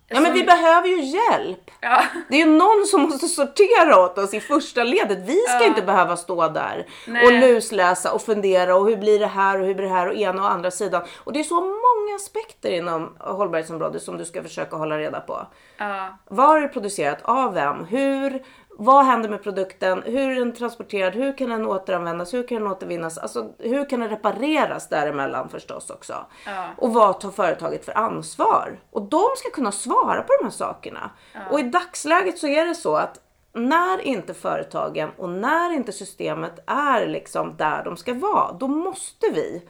Ja 0.09 0.19
men 0.19 0.33
vi 0.33 0.43
behöver 0.43 0.87
ju 0.87 1.01
hjälp. 1.01 1.71
Ja. 1.79 2.03
Det 2.29 2.35
är 2.41 2.45
ju 2.45 2.51
någon 2.57 2.85
som 2.85 3.01
måste 3.01 3.27
sortera 3.27 3.99
åt 4.03 4.17
oss 4.17 4.33
i 4.33 4.39
första 4.39 4.83
ledet. 4.83 5.17
Vi 5.25 5.37
ska 5.47 5.59
Ja. 5.59 5.65
inte 5.65 5.81
behöva 5.81 6.17
stå 6.17 6.47
där 6.47 6.85
Nej. 7.07 7.25
och 7.25 7.31
lusläsa 7.33 8.11
och 8.13 8.21
fundera 8.21 8.75
och 8.75 8.89
hur 8.89 8.97
blir 8.97 9.19
det 9.19 9.27
här 9.27 9.59
och 9.59 9.65
hur 9.65 9.75
blir 9.75 9.85
det 9.87 9.93
här 9.93 10.07
och 10.07 10.13
ena 10.15 10.41
och 10.41 10.51
andra 10.51 10.71
sidan. 10.71 11.01
Och 11.23 11.33
det 11.33 11.39
är 11.39 11.43
så 11.43 11.61
många 11.61 12.15
aspekter 12.15 12.71
inom 12.71 13.15
hållbarhetsområdet 13.19 14.01
som 14.03 14.17
du 14.17 14.25
ska 14.25 14.43
försöka 14.43 14.75
hålla 14.75 14.97
reda 14.97 15.19
på. 15.19 15.47
Ja. 15.77 16.17
Var 16.29 16.57
är 16.57 16.61
det 16.61 16.67
producerat? 16.67 17.17
Av 17.21 17.53
vem? 17.53 17.85
Hur? 17.85 18.43
Vad 18.81 19.05
händer 19.05 19.29
med 19.29 19.43
produkten? 19.43 20.03
Hur 20.05 20.31
är 20.31 20.35
den 20.35 20.53
transporterad? 20.53 21.13
Hur 21.13 21.37
kan 21.37 21.49
den 21.49 21.65
återanvändas? 21.65 22.33
Hur 22.33 22.47
kan 22.47 22.57
den 22.63 22.71
återvinnas? 22.71 23.17
Alltså 23.17 23.53
hur 23.59 23.89
kan 23.89 23.99
den 23.99 24.09
repareras 24.09 24.89
däremellan 24.89 25.49
förstås 25.49 25.89
också? 25.89 26.25
Ja. 26.45 26.69
Och 26.77 26.93
vad 26.93 27.19
tar 27.19 27.31
företaget 27.31 27.85
för 27.85 27.97
ansvar? 27.97 28.79
Och 28.91 29.01
de 29.01 29.23
ska 29.37 29.49
kunna 29.49 29.71
svara 29.71 30.21
på 30.21 30.33
de 30.39 30.45
här 30.45 30.51
sakerna. 30.51 31.09
Och 31.51 31.59
i 31.59 31.63
dagsläget 31.63 32.37
så 32.37 32.47
är 32.47 32.65
det 32.65 32.75
så 32.75 32.95
att 32.95 33.19
när 33.53 34.01
inte 34.01 34.33
företagen 34.33 35.09
och 35.17 35.29
när 35.29 35.73
inte 35.73 35.91
systemet 35.91 36.59
är 36.65 37.07
liksom 37.07 37.57
där 37.57 37.83
de 37.83 37.97
ska 37.97 38.13
vara, 38.13 38.51
då 38.51 38.67
måste 38.67 39.27
vi 39.33 39.63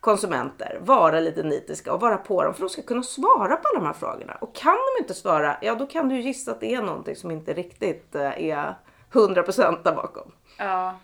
konsumenter 0.00 0.78
vara 0.80 1.20
lite 1.20 1.42
nitiska 1.42 1.92
och 1.92 2.00
vara 2.00 2.16
på 2.16 2.44
dem 2.44 2.54
för 2.54 2.60
de 2.60 2.68
ska 2.68 2.82
kunna 2.82 3.02
svara 3.02 3.56
på 3.56 3.68
alla 3.68 3.80
de 3.80 3.86
här 3.86 3.92
frågorna. 3.92 4.34
Och 4.40 4.54
kan 4.54 4.76
de 4.96 5.02
inte 5.02 5.14
svara, 5.14 5.56
ja 5.62 5.74
då 5.74 5.86
kan 5.86 6.08
du 6.08 6.20
gissa 6.20 6.50
att 6.50 6.60
det 6.60 6.74
är 6.74 6.82
någonting 6.82 7.16
som 7.16 7.30
inte 7.30 7.54
riktigt 7.54 8.14
eh, 8.14 8.44
är 8.44 8.74
100% 9.12 9.82
där 9.84 9.94
bakom. 9.94 10.32
Ja. 10.58 10.98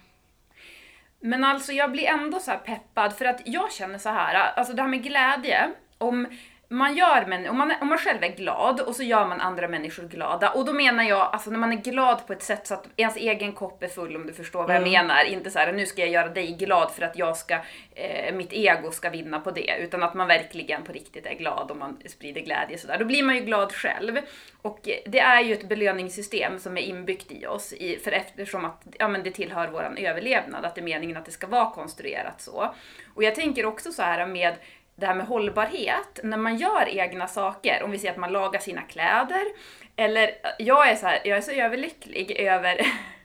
Men 1.20 1.44
alltså 1.44 1.72
jag 1.72 1.92
blir 1.92 2.04
ändå 2.04 2.38
så 2.38 2.50
här 2.50 2.58
peppad 2.58 3.12
för 3.12 3.24
att 3.24 3.40
jag 3.44 3.72
känner 3.72 3.98
så 3.98 4.08
här, 4.08 4.34
alltså 4.34 4.74
det 4.74 4.82
här 4.82 4.88
med 4.88 5.02
glädje, 5.02 5.70
om 5.98 6.26
man 6.68 6.96
gör, 6.96 7.24
men 7.26 7.48
om 7.48 7.58
man, 7.58 7.72
om 7.80 7.88
man 7.88 7.98
själv 7.98 8.24
är 8.24 8.28
glad 8.36 8.80
och 8.80 8.96
så 8.96 9.02
gör 9.02 9.26
man 9.26 9.40
andra 9.40 9.68
människor 9.68 10.02
glada. 10.02 10.50
Och 10.50 10.64
då 10.64 10.72
menar 10.72 11.04
jag, 11.04 11.28
alltså 11.32 11.50
när 11.50 11.58
man 11.58 11.72
är 11.72 11.76
glad 11.76 12.26
på 12.26 12.32
ett 12.32 12.42
sätt 12.42 12.66
så 12.66 12.74
att 12.74 12.88
ens 12.96 13.16
egen 13.16 13.52
kopp 13.52 13.82
är 13.82 13.88
full 13.88 14.16
om 14.16 14.26
du 14.26 14.32
förstår 14.32 14.62
vad 14.62 14.70
jag 14.70 14.76
Mm. 14.88 14.90
menar. 14.92 15.24
Inte 15.24 15.50
så 15.50 15.58
här, 15.58 15.72
nu 15.72 15.86
ska 15.86 16.00
jag 16.00 16.10
göra 16.10 16.28
dig 16.28 16.52
glad 16.52 16.90
för 16.92 17.02
att 17.02 17.18
jag 17.18 17.36
ska, 17.36 17.54
eh, 17.94 18.34
mitt 18.34 18.52
ego 18.52 18.90
ska 18.90 19.10
vinna 19.10 19.40
på 19.40 19.50
det. 19.50 19.76
Utan 19.80 20.02
att 20.02 20.14
man 20.14 20.28
verkligen 20.28 20.82
på 20.82 20.92
riktigt 20.92 21.26
är 21.26 21.34
glad 21.34 21.70
och 21.70 21.76
man 21.76 22.00
sprider 22.06 22.40
glädje 22.40 22.78
sådär. 22.78 22.98
Då 22.98 23.04
blir 23.04 23.22
man 23.22 23.34
ju 23.34 23.40
glad 23.40 23.72
själv. 23.72 24.18
Och 24.62 24.80
det 25.06 25.18
är 25.18 25.40
ju 25.40 25.52
ett 25.52 25.68
belöningssystem 25.68 26.58
som 26.58 26.76
är 26.76 26.82
inbyggt 26.82 27.32
i 27.32 27.46
oss. 27.46 27.72
I, 27.72 27.98
för 27.98 28.12
eftersom 28.12 28.64
att 28.64 28.82
ja, 28.98 29.08
men 29.08 29.22
det 29.22 29.30
tillhör 29.30 29.68
våran 29.68 29.96
överlevnad, 29.96 30.64
att 30.64 30.74
det 30.74 30.80
är 30.80 30.84
meningen 30.84 31.16
att 31.16 31.24
det 31.24 31.30
ska 31.30 31.46
vara 31.46 31.70
konstruerat 31.70 32.40
så. 32.40 32.74
Och 33.14 33.22
jag 33.24 33.34
tänker 33.34 33.66
också 33.66 33.92
så 33.92 34.02
här 34.02 34.26
med 34.26 34.54
det 34.96 35.06
här 35.06 35.14
med 35.14 35.26
hållbarhet, 35.26 36.20
när 36.22 36.36
man 36.36 36.56
gör 36.56 36.88
egna 36.88 37.26
saker, 37.26 37.82
om 37.82 37.90
vi 37.90 37.98
säger 37.98 38.12
att 38.12 38.20
man 38.20 38.32
lagar 38.32 38.60
sina 38.60 38.82
kläder, 38.82 39.44
eller 39.96 40.30
jag 40.58 40.90
är 40.90 40.96
så 40.96 41.06
här, 41.06 41.20
jag 41.24 41.38
är 41.38 41.42
så 41.42 41.50
överlycklig 41.50 42.30
över 42.30 42.80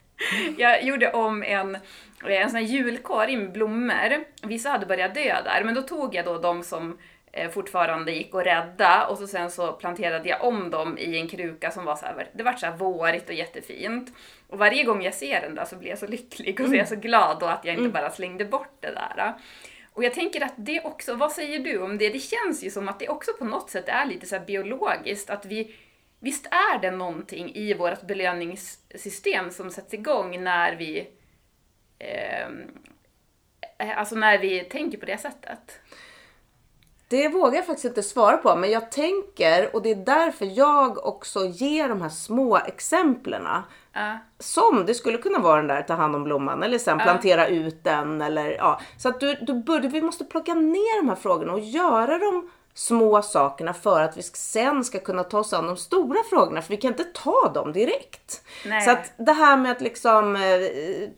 jag 0.58 0.84
gjorde 0.84 1.12
om 1.12 1.42
en, 1.42 1.78
en 2.24 2.50
sån 2.50 2.60
här 2.60 2.66
julkorg 2.66 3.36
med 3.36 3.52
blommor. 3.52 4.24
Vissa 4.42 4.70
hade 4.70 4.86
börjat 4.86 5.14
dö 5.14 5.42
där, 5.44 5.64
men 5.64 5.74
då 5.74 5.82
tog 5.82 6.14
jag 6.14 6.24
då 6.24 6.38
de 6.38 6.62
som 6.62 6.98
eh, 7.32 7.50
fortfarande 7.50 8.12
gick 8.12 8.34
att 8.34 8.46
rädda 8.46 9.06
och 9.06 9.18
så 9.18 9.26
sen 9.26 9.50
så 9.50 9.72
planterade 9.72 10.28
jag 10.28 10.44
om 10.44 10.70
dem 10.70 10.98
i 10.98 11.18
en 11.18 11.28
kruka 11.28 11.70
som 11.70 11.84
var 11.84 11.96
så 11.96 12.06
här, 12.06 12.28
det 12.32 12.42
var 12.42 12.52
så 12.52 12.66
här 12.66 12.76
vårigt 12.76 13.28
och 13.28 13.34
jättefint. 13.34 14.12
Och 14.48 14.58
varje 14.58 14.84
gång 14.84 15.02
jag 15.02 15.14
ser 15.14 15.40
den 15.40 15.54
där 15.54 15.64
så 15.64 15.76
blir 15.76 15.90
jag 15.90 15.98
så 15.98 16.06
lycklig 16.06 16.60
och 16.60 16.66
så 16.66 16.74
är 16.74 16.78
jag 16.78 16.88
så 16.88 16.96
glad 16.96 17.40
då 17.40 17.46
att 17.46 17.64
jag 17.64 17.74
inte 17.74 17.88
bara 17.88 18.10
slängde 18.10 18.44
bort 18.44 18.76
det 18.80 18.94
där. 18.94 19.34
Och 19.92 20.04
jag 20.04 20.14
tänker 20.14 20.40
att 20.40 20.54
det 20.56 20.80
också, 20.84 21.14
vad 21.14 21.32
säger 21.32 21.58
du 21.58 21.78
om 21.82 21.98
det? 21.98 22.08
Det 22.08 22.18
känns 22.18 22.62
ju 22.62 22.70
som 22.70 22.88
att 22.88 22.98
det 22.98 23.08
också 23.08 23.32
på 23.38 23.44
något 23.44 23.70
sätt 23.70 23.88
är 23.88 24.06
lite 24.06 24.26
så 24.26 24.36
här 24.36 24.46
biologiskt, 24.46 25.30
att 25.30 25.46
vi 25.46 25.74
Visst 26.24 26.46
är 26.46 26.78
det 26.78 26.90
någonting 26.90 27.54
i 27.54 27.74
vårt 27.74 28.02
belöningssystem 28.02 29.50
som 29.50 29.70
sätts 29.70 29.94
igång 29.94 30.44
när 30.44 30.76
vi 30.76 31.08
ehm, 31.98 32.60
eh, 33.78 33.98
Alltså 33.98 34.14
när 34.14 34.38
vi 34.38 34.60
tänker 34.60 34.98
på 34.98 35.06
det 35.06 35.18
sättet? 35.18 35.80
Det 37.08 37.28
vågar 37.28 37.56
jag 37.56 37.66
faktiskt 37.66 37.84
inte 37.84 38.02
svara 38.02 38.36
på, 38.36 38.56
men 38.56 38.70
jag 38.70 38.90
tänker 38.90 39.76
och 39.76 39.82
det 39.82 39.90
är 39.90 40.04
därför 40.04 40.58
jag 40.58 41.06
också 41.06 41.46
ger 41.46 41.88
de 41.88 42.02
här 42.02 42.08
små 42.08 42.56
exemplen. 42.56 43.46
Ja. 43.92 44.18
Som 44.38 44.86
det 44.86 44.94
skulle 44.94 45.18
kunna 45.18 45.38
vara 45.38 45.56
den 45.56 45.66
där 45.66 45.82
ta 45.82 45.94
hand 45.94 46.16
om 46.16 46.24
blomman 46.24 46.62
eller 46.62 46.78
sen 46.78 46.98
plantera 46.98 47.46
ut 47.46 47.84
den 47.84 48.22
eller 48.22 48.50
ja. 48.50 48.80
Så 48.98 49.08
att 49.08 49.20
du, 49.20 49.34
du 49.34 49.54
börjar, 49.54 49.90
vi 49.90 50.02
måste 50.02 50.24
plocka 50.24 50.54
ner 50.54 51.02
de 51.02 51.08
här 51.08 51.16
frågorna 51.16 51.52
och 51.52 51.60
göra 51.60 52.18
de 52.18 52.50
små 52.74 53.22
sakerna 53.22 53.74
för 53.74 54.02
att 54.02 54.16
vi 54.16 54.22
sen 54.22 54.84
ska 54.84 54.98
kunna 54.98 55.24
ta 55.24 55.38
oss 55.38 55.52
an 55.52 55.66
de 55.66 55.76
stora 55.76 56.18
frågorna 56.30 56.62
för 56.62 56.70
vi 56.70 56.76
kan 56.76 56.90
inte 56.90 57.04
ta 57.04 57.52
dem 57.54 57.72
direkt. 57.72 58.44
Nej. 58.66 58.82
Så 58.82 58.90
att 58.90 59.12
det 59.16 59.32
här 59.32 59.56
med 59.56 59.72
att 59.72 59.80
liksom 59.80 60.36
eh, 60.36 60.40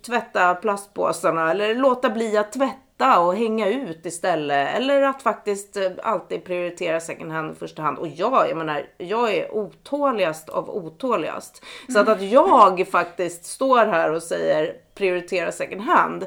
tvätta 0.07 0.55
plastpåsarna 0.55 1.51
eller 1.51 1.75
låta 1.75 2.11
bli 2.11 2.37
att 2.37 2.53
tvätta 2.53 2.79
och 3.13 3.37
hänga 3.37 3.69
ut 3.69 4.07
istället. 4.07 4.77
Eller 4.77 5.03
att 5.03 5.23
faktiskt 5.23 5.77
eh, 5.77 5.91
alltid 6.03 6.45
prioritera 6.45 7.01
second 7.01 7.33
hand 7.33 7.53
i 7.53 7.55
första 7.55 7.83
hand. 7.83 7.99
Och 7.99 8.09
jag, 8.09 8.51
jag 8.51 8.57
menar, 8.57 8.87
jag 8.99 9.35
är 9.35 9.55
otåligast 9.55 10.49
av 10.49 10.71
otåligast. 10.71 11.63
Så 11.89 11.99
att, 11.99 12.09
att 12.09 12.23
jag 12.23 12.89
faktiskt 12.89 13.45
står 13.45 13.87
här 13.87 14.13
och 14.13 14.23
säger 14.23 14.77
prioritera 14.95 15.53
second 15.53 15.81
hand. 15.81 16.27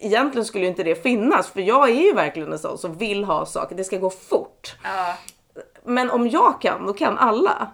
Egentligen 0.00 0.44
skulle 0.44 0.64
ju 0.64 0.70
inte 0.70 0.82
det 0.82 1.02
finnas 1.02 1.50
för 1.50 1.60
jag 1.60 1.90
är 1.90 2.02
ju 2.02 2.12
verkligen 2.12 2.52
en 2.52 2.58
sån 2.58 2.78
som 2.78 2.94
vill 2.94 3.24
ha 3.24 3.46
saker, 3.46 3.76
det 3.76 3.84
ska 3.84 3.98
gå 3.98 4.10
fort. 4.10 4.76
Ja. 4.82 5.14
Men 5.84 6.10
om 6.10 6.28
jag 6.28 6.60
kan, 6.60 6.86
då 6.86 6.92
kan 6.92 7.18
alla. 7.18 7.70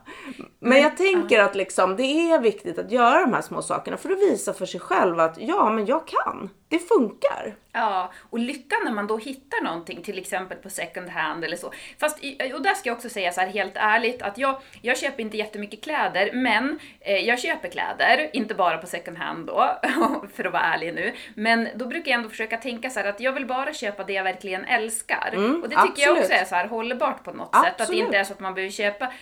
Men 0.59 0.83
jag 0.83 0.97
tänker 0.97 1.41
att 1.41 1.55
liksom, 1.55 1.97
det 1.97 2.31
är 2.31 2.41
viktigt 2.41 2.79
att 2.79 2.91
göra 2.91 3.21
de 3.21 3.33
här 3.33 3.43
små 3.43 3.63
sakerna 3.63 3.97
för 3.97 4.11
att 4.11 4.19
visa 4.19 4.53
för 4.53 4.67
sig 4.67 4.81
själv 4.81 5.21
att 5.21 5.39
ja, 5.39 5.71
men 5.71 5.87
jag 5.87 6.07
kan. 6.07 6.51
Det 6.69 6.79
funkar. 6.79 7.55
Ja, 7.75 8.13
och 8.31 8.39
lyckan 8.39 8.79
när 8.85 8.93
man 8.93 9.07
då 9.07 9.17
hittar 9.19 9.65
någonting, 9.65 10.03
till 10.03 10.19
exempel 10.19 10.59
på 10.59 10.71
second 10.71 11.09
hand 11.09 11.45
eller 11.45 11.57
så. 11.57 11.73
Fast, 12.01 12.19
och 12.55 12.63
där 12.63 12.75
ska 12.75 12.89
jag 12.89 12.97
också 12.97 13.09
säga 13.09 13.33
så 13.33 13.41
här 13.41 13.49
helt 13.49 13.77
ärligt 13.77 14.23
att 14.23 14.39
jag, 14.39 14.61
jag 14.83 14.99
köper 14.99 15.23
inte 15.23 15.37
jättemycket 15.37 15.85
kläder, 15.85 16.31
men 16.33 16.79
eh, 17.01 17.17
jag 17.17 17.41
köper 17.41 17.69
kläder, 17.69 18.31
inte 18.33 18.55
bara 18.55 18.79
på 18.79 18.87
second 18.87 19.19
hand 19.19 19.47
då, 19.47 19.81
för 20.35 20.45
att 20.45 20.53
vara 20.53 20.63
ärlig 20.63 20.95
nu. 20.95 21.13
Men 21.35 21.69
då 21.75 21.87
brukar 21.87 22.11
jag 22.11 22.19
ändå 22.19 22.29
försöka 22.29 22.57
tänka 22.57 22.91
så 22.91 23.01
här 23.01 23.09
att 23.09 23.21
jag 23.21 23.33
vill 23.33 23.47
bara 23.47 23.75
köpa 23.75 24.05
det 24.05 24.13
jag 24.13 24.25
verkligen 24.25 24.65
älskar. 24.65 25.31
och 25.63 25.69
det 25.69 25.77
tycker 25.77 25.77
jag 25.77 25.89
absolut. 25.89 26.19
också 26.19 26.33
är 26.33 26.45
så 26.45 26.55
här 26.55 26.67
hållbart 26.67 27.25
på 27.25 27.33
något 27.33 27.55
sätt. 27.55 27.65
Att 27.65 27.77
det 27.79 27.83
Absolut. 27.83 28.05
inte 28.05 28.19
är 28.19 28.25
så 28.25 28.33
att 28.33 28.41
man 28.41 28.55
behöver 28.55 28.73
köpa 28.73 29.13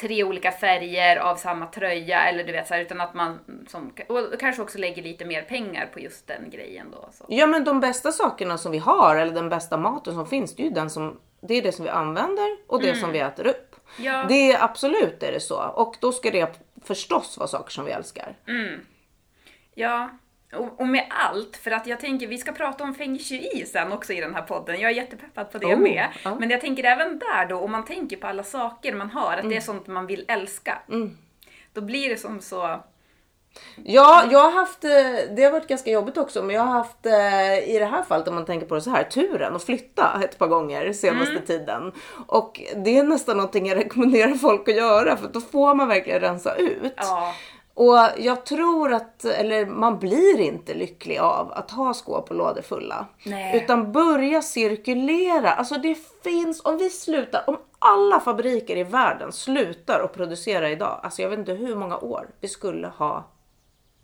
tre 0.00 0.24
olika 0.24 0.52
färger 0.52 1.16
av 1.16 1.36
samma 1.36 1.66
tröja 1.66 2.28
eller 2.28 2.44
du 2.44 2.52
vet 2.52 2.68
så 2.68 2.74
här, 2.74 2.80
utan 2.80 3.00
att 3.00 3.14
man 3.14 3.38
som, 3.68 3.92
och 4.08 4.40
kanske 4.40 4.62
också 4.62 4.78
lägger 4.78 5.02
lite 5.02 5.24
mer 5.24 5.42
pengar 5.42 5.86
på 5.92 6.00
just 6.00 6.26
den 6.26 6.50
grejen 6.50 6.86
då. 6.90 7.08
Så. 7.12 7.26
Ja, 7.28 7.46
men 7.46 7.64
de 7.64 7.80
bästa 7.80 8.12
sakerna 8.12 8.58
som 8.58 8.72
vi 8.72 8.78
har 8.78 9.16
eller 9.16 9.34
den 9.34 9.48
bästa 9.48 9.76
maten 9.76 10.14
som 10.14 10.26
finns, 10.26 10.56
det 10.56 10.62
är 10.62 10.64
ju 10.64 10.70
den 10.70 10.90
som, 10.90 11.20
det 11.40 11.54
är 11.54 11.62
det 11.62 11.72
som 11.72 11.84
vi 11.84 11.90
använder 11.90 12.56
och 12.66 12.82
det 12.82 12.96
som 12.96 13.12
vi 13.12 13.18
äter 13.18 13.46
upp. 13.46 13.76
Ja. 13.98 14.24
Det 14.28 14.52
är 14.52 14.64
absolut 14.64 15.22
är 15.22 15.32
det 15.32 15.40
så 15.40 15.62
och 15.62 15.96
då 16.00 16.12
ska 16.12 16.30
det 16.30 16.60
förstås 16.84 17.38
vara 17.38 17.48
saker 17.48 17.70
som 17.70 17.84
vi 17.84 17.92
älskar. 17.92 18.36
Ja, 19.74 20.10
och, 20.56 20.80
och 20.80 20.88
med 20.88 21.06
allt, 21.08 21.56
för 21.56 21.70
att 21.70 21.86
jag 21.86 22.00
tänker 22.00 22.26
vi 22.26 22.38
ska 22.38 22.52
prata 22.52 22.84
om 22.84 22.94
feng 22.94 23.18
shui 23.18 23.64
sen 23.66 23.92
också 23.92 24.12
i 24.12 24.20
den 24.20 24.34
här 24.34 24.42
podden. 24.42 24.80
Jag 24.80 24.90
är 24.90 24.94
jättepeppad 24.94 25.52
på 25.52 25.58
det 25.58 25.66
Oh, 25.66 25.78
med. 25.78 26.08
ja. 26.24 26.34
Men 26.40 26.50
jag 26.50 26.60
tänker 26.60 26.84
även 26.84 27.18
där 27.18 27.46
då, 27.48 27.56
om 27.56 27.72
man 27.72 27.84
tänker 27.84 28.16
på 28.16 28.26
alla 28.26 28.42
saker 28.42 28.94
man 28.94 29.10
har, 29.10 29.36
att 29.36 29.48
det 29.48 29.56
är 29.56 29.60
sånt 29.60 29.86
man 29.86 30.06
vill 30.06 30.24
älska. 30.28 30.78
Då 31.72 31.80
blir 31.80 32.08
det 32.08 32.16
som 32.16 32.40
så... 32.40 32.80
Ja, 33.84 34.24
jag 34.30 34.38
har 34.38 34.50
haft, 34.50 34.84
eh, 34.84 35.34
det 35.36 35.42
har 35.44 35.50
varit 35.50 35.68
ganska 35.68 35.90
jobbigt 35.90 36.16
också, 36.18 36.42
men 36.42 36.56
jag 36.56 36.62
har 36.62 36.72
haft 36.72 37.06
eh, 37.06 37.68
i 37.74 37.76
det 37.78 37.84
här 37.84 38.02
fallet 38.02 38.28
om 38.28 38.34
man 38.34 38.44
tänker 38.44 38.66
på 38.66 38.74
det 38.74 38.80
så 38.80 38.90
här, 38.90 39.04
turen 39.04 39.56
att 39.56 39.64
flytta 39.64 40.20
ett 40.24 40.38
par 40.38 40.46
gånger 40.46 40.92
senaste 40.92 41.38
tiden. 41.40 41.92
Och 42.26 42.60
det 42.76 42.98
är 42.98 43.02
nästan 43.02 43.36
någonting 43.36 43.66
jag 43.66 43.78
rekommenderar 43.78 44.34
folk 44.34 44.68
att 44.68 44.76
göra 44.76 45.16
för 45.16 45.28
då 45.28 45.40
får 45.40 45.74
man 45.74 45.88
verkligen 45.88 46.20
rensa 46.20 46.54
ut. 46.54 46.92
Ja, 46.96 47.34
Och 47.74 47.98
jag 48.18 48.46
tror 48.46 48.92
att, 48.92 49.24
eller 49.24 49.66
man 49.66 49.98
blir 49.98 50.40
inte 50.40 50.74
lycklig 50.74 51.18
av 51.18 51.52
att 51.52 51.70
ha 51.70 51.94
skåp 51.94 52.30
och 52.30 52.36
lådor 52.36 52.62
fulla. 52.62 53.06
Nej. 53.26 53.56
Utan 53.56 53.92
börja 53.92 54.42
cirkulera. 54.42 55.50
Alltså 55.50 55.74
det 55.74 55.98
finns, 56.22 56.64
om 56.64 56.78
vi 56.78 56.90
slutar, 56.90 57.44
om 57.46 57.58
alla 57.78 58.20
fabriker 58.20 58.76
i 58.76 58.84
världen 58.84 59.32
slutar 59.32 60.00
att 60.00 60.12
producera 60.14 60.70
idag, 60.70 61.00
alltså 61.02 61.22
jag 61.22 61.28
vet 61.30 61.38
inte 61.38 61.52
hur 61.52 61.76
många 61.76 61.98
år 61.98 62.30
vi 62.40 62.48
skulle 62.48 62.86
ha 62.88 63.30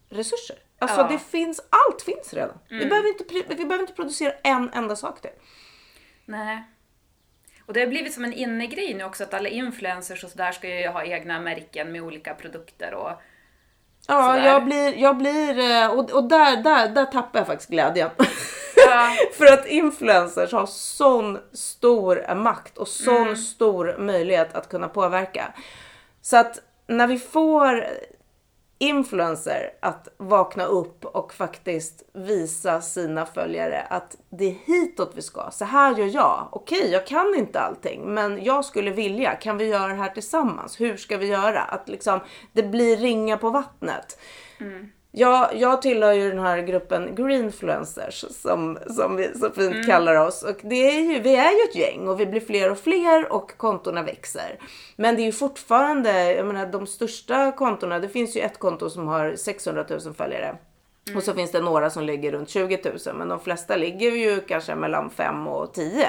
resurser. 0.08 0.56
Alltså 0.78 1.00
Ja. 1.00 1.06
Mm. 1.06 1.12
det 1.12 1.18
finns, 1.22 1.60
allt 1.70 2.02
finns 2.02 2.34
redan. 2.34 2.58
Vi, 2.68 2.86
behöver 2.86 3.08
inte, 3.08 3.24
vi 3.48 3.64
behöver 3.64 3.80
inte 3.80 3.92
producera 3.92 4.32
en 4.42 4.70
enda 4.74 4.96
sak 4.96 5.20
till. 5.20 5.30
nej. 6.24 6.62
Och 7.66 7.74
det 7.74 7.80
har 7.80 7.86
blivit 7.86 8.14
som 8.14 8.24
en 8.24 8.32
innegrej 8.32 8.94
nu 8.94 9.04
också 9.04 9.24
att 9.24 9.34
alla 9.34 9.48
influencers 9.48 10.24
och 10.24 10.30
sådär 10.30 10.52
ska 10.52 10.68
ju 10.68 10.88
ha 10.88 11.04
egna 11.04 11.40
märken 11.40 11.92
med 11.92 12.02
olika 12.02 12.34
produkter 12.34 12.94
och... 12.94 13.10
Ja, 14.08 14.26
Sådär. 14.32 14.46
jag 14.46 14.64
blir, 14.64 14.96
jag 14.98 15.16
blir, 15.16 15.58
eh, 15.58 15.90
och, 15.90 16.10
och 16.10 16.24
där, 16.24 16.56
där, 16.56 16.88
där 16.88 17.04
tappar 17.04 17.38
jag 17.38 17.46
faktiskt 17.46 17.70
glädjen. 17.70 18.10
Ja. 18.90 19.08
För 19.38 19.44
att 19.52 19.66
influencers 19.66 20.52
har 20.52 20.66
sån 20.66 21.38
stor 21.52 22.34
makt 22.34 22.78
och 22.78 22.88
sån 22.88 23.16
Mm. 23.16 23.36
stor 23.36 23.96
möjlighet 23.98 24.54
att 24.54 24.68
kunna 24.68 24.88
påverka. 24.88 25.52
Så 26.22 26.36
att 26.36 26.58
när 26.86 27.06
vi 27.06 27.18
får 27.18 27.84
influencer 28.78 29.70
att 29.80 30.08
vakna 30.16 30.64
upp 30.64 31.04
och 31.04 31.34
faktiskt 31.34 32.02
visa 32.12 32.80
sina 32.80 33.26
följare 33.26 33.80
att 33.90 34.16
det 34.30 34.44
är 34.44 34.56
hitåt 34.64 35.12
vi 35.14 35.22
ska. 35.22 35.50
Så 35.50 35.64
här 35.64 35.96
gör 35.96 36.06
jag. 36.06 36.48
Okej, 36.52 36.90
jag 36.90 37.06
kan 37.06 37.34
inte 37.36 37.60
allting, 37.60 38.14
men 38.14 38.44
jag 38.44 38.64
skulle 38.64 38.90
vilja. 38.90 39.34
Kan 39.34 39.58
vi 39.58 39.64
göra 39.64 39.88
det 39.88 39.94
här 39.94 40.10
tillsammans? 40.10 40.80
Hur 40.80 40.96
ska 40.96 41.16
vi 41.16 41.26
göra? 41.26 41.60
Att 41.60 41.88
liksom 41.88 42.20
det 42.52 42.62
blir 42.62 42.96
ringa 42.96 43.36
på 43.36 43.50
vattnet. 43.50 44.18
Mm. 44.60 44.90
Jag, 45.18 45.56
jag 45.56 45.82
tillhör 45.82 46.12
ju 46.12 46.28
den 46.28 46.38
här 46.38 46.58
gruppen 46.58 47.14
greenfluencers 47.14 48.24
som, 48.30 48.78
som 48.86 49.16
vi 49.16 49.38
så 49.38 49.50
fint 49.50 49.86
kallar 49.86 50.14
oss. 50.14 50.42
Och 50.42 50.56
det 50.62 50.88
är 50.88 51.00
ju, 51.00 51.20
vi 51.20 51.36
är 51.36 51.50
ju 51.50 51.70
ett 51.70 51.76
gäng 51.76 52.08
och 52.08 52.20
vi 52.20 52.26
blir 52.26 52.40
fler 52.40 52.70
och 52.70 52.78
fler 52.78 53.32
och 53.32 53.56
kontona 53.56 54.02
växer. 54.02 54.58
Men 54.96 55.16
det 55.16 55.22
är 55.22 55.24
ju 55.24 55.32
fortfarande, 55.32 56.32
jag 56.32 56.46
menar 56.46 56.66
de 56.66 56.86
största 56.86 57.52
kontona, 57.52 57.98
det 57.98 58.08
finns 58.08 58.36
ju 58.36 58.40
ett 58.40 58.58
konto 58.58 58.90
som 58.90 59.08
har 59.08 59.36
600 59.36 59.84
000 59.90 60.14
följare. 60.14 60.56
Och 61.16 61.22
så 61.22 61.34
finns 61.34 61.50
det 61.50 61.60
några 61.60 61.90
som 61.90 62.04
ligger 62.04 62.32
runt 62.32 62.48
20 62.48 62.80
000 63.06 63.16
men 63.16 63.28
de 63.28 63.40
flesta 63.40 63.76
ligger 63.76 64.10
ju 64.10 64.40
kanske 64.40 64.74
mellan 64.74 65.10
5 65.10 65.46
och 65.46 65.74
10. 65.74 66.06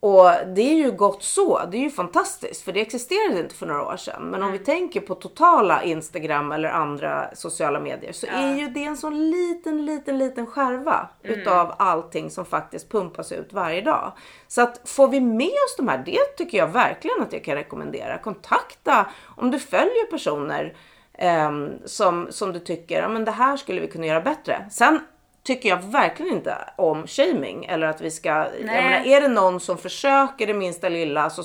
Och 0.00 0.30
det 0.54 0.62
är 0.62 0.74
ju 0.74 0.90
gott 0.90 1.22
så, 1.22 1.60
det 1.70 1.76
är 1.76 1.80
ju 1.80 1.90
fantastiskt 1.90 2.62
för 2.62 2.72
det 2.72 2.80
existerade 2.80 3.40
inte 3.40 3.54
för 3.54 3.66
några 3.66 3.86
år 3.86 3.96
sedan. 3.96 4.22
Men 4.22 4.42
om 4.42 4.52
vi 4.52 4.58
tänker 4.58 5.00
på 5.00 5.14
totala 5.14 5.82
Instagram 5.82 6.52
eller 6.52 6.68
andra 6.68 7.34
sociala 7.34 7.80
medier 7.80 8.12
så 8.12 8.26
är 8.26 8.56
ju 8.56 8.68
det 8.68 8.84
en 8.84 8.96
sån 8.96 9.30
liten, 9.30 9.86
liten, 9.86 10.18
liten 10.18 10.46
skärva 10.46 11.08
utav 11.22 11.74
allting 11.78 12.30
som 12.30 12.44
faktiskt 12.44 12.90
pumpas 12.90 13.32
ut 13.32 13.52
varje 13.52 13.80
dag. 13.80 14.12
Så 14.48 14.62
att 14.62 14.88
får 14.88 15.08
vi 15.08 15.20
med 15.20 15.46
oss 15.46 15.76
de 15.76 15.88
här, 15.88 16.02
det 16.06 16.36
tycker 16.36 16.58
jag 16.58 16.68
verkligen 16.68 17.22
att 17.22 17.32
jag 17.32 17.44
kan 17.44 17.54
rekommendera. 17.54 18.18
Kontakta 18.18 19.06
om 19.36 19.50
du 19.50 19.58
följer 19.58 20.10
personer 20.10 20.76
Ehm, 21.18 21.78
som, 21.84 22.26
som 22.30 22.52
du 22.52 22.58
tycker, 22.58 23.02
ja 23.02 23.08
men 23.08 23.24
det 23.24 23.30
här 23.30 23.56
skulle 23.56 23.80
vi 23.80 23.86
kunna 23.86 24.06
göra 24.06 24.20
bättre. 24.20 24.66
Sen 24.70 25.00
tycker 25.46 25.68
jag 25.68 25.82
verkligen 25.82 26.32
inte 26.32 26.56
om 26.76 27.06
shaming 27.06 27.64
eller 27.64 27.86
att 27.86 28.00
vi 28.00 28.10
ska, 28.10 28.28
jag 28.28 28.66
menar, 28.66 29.06
är 29.06 29.20
det 29.20 29.28
någon 29.28 29.60
som 29.60 29.78
försöker 29.78 30.46
det 30.46 30.54
minsta 30.54 30.88
lilla 30.88 31.30
så 31.30 31.42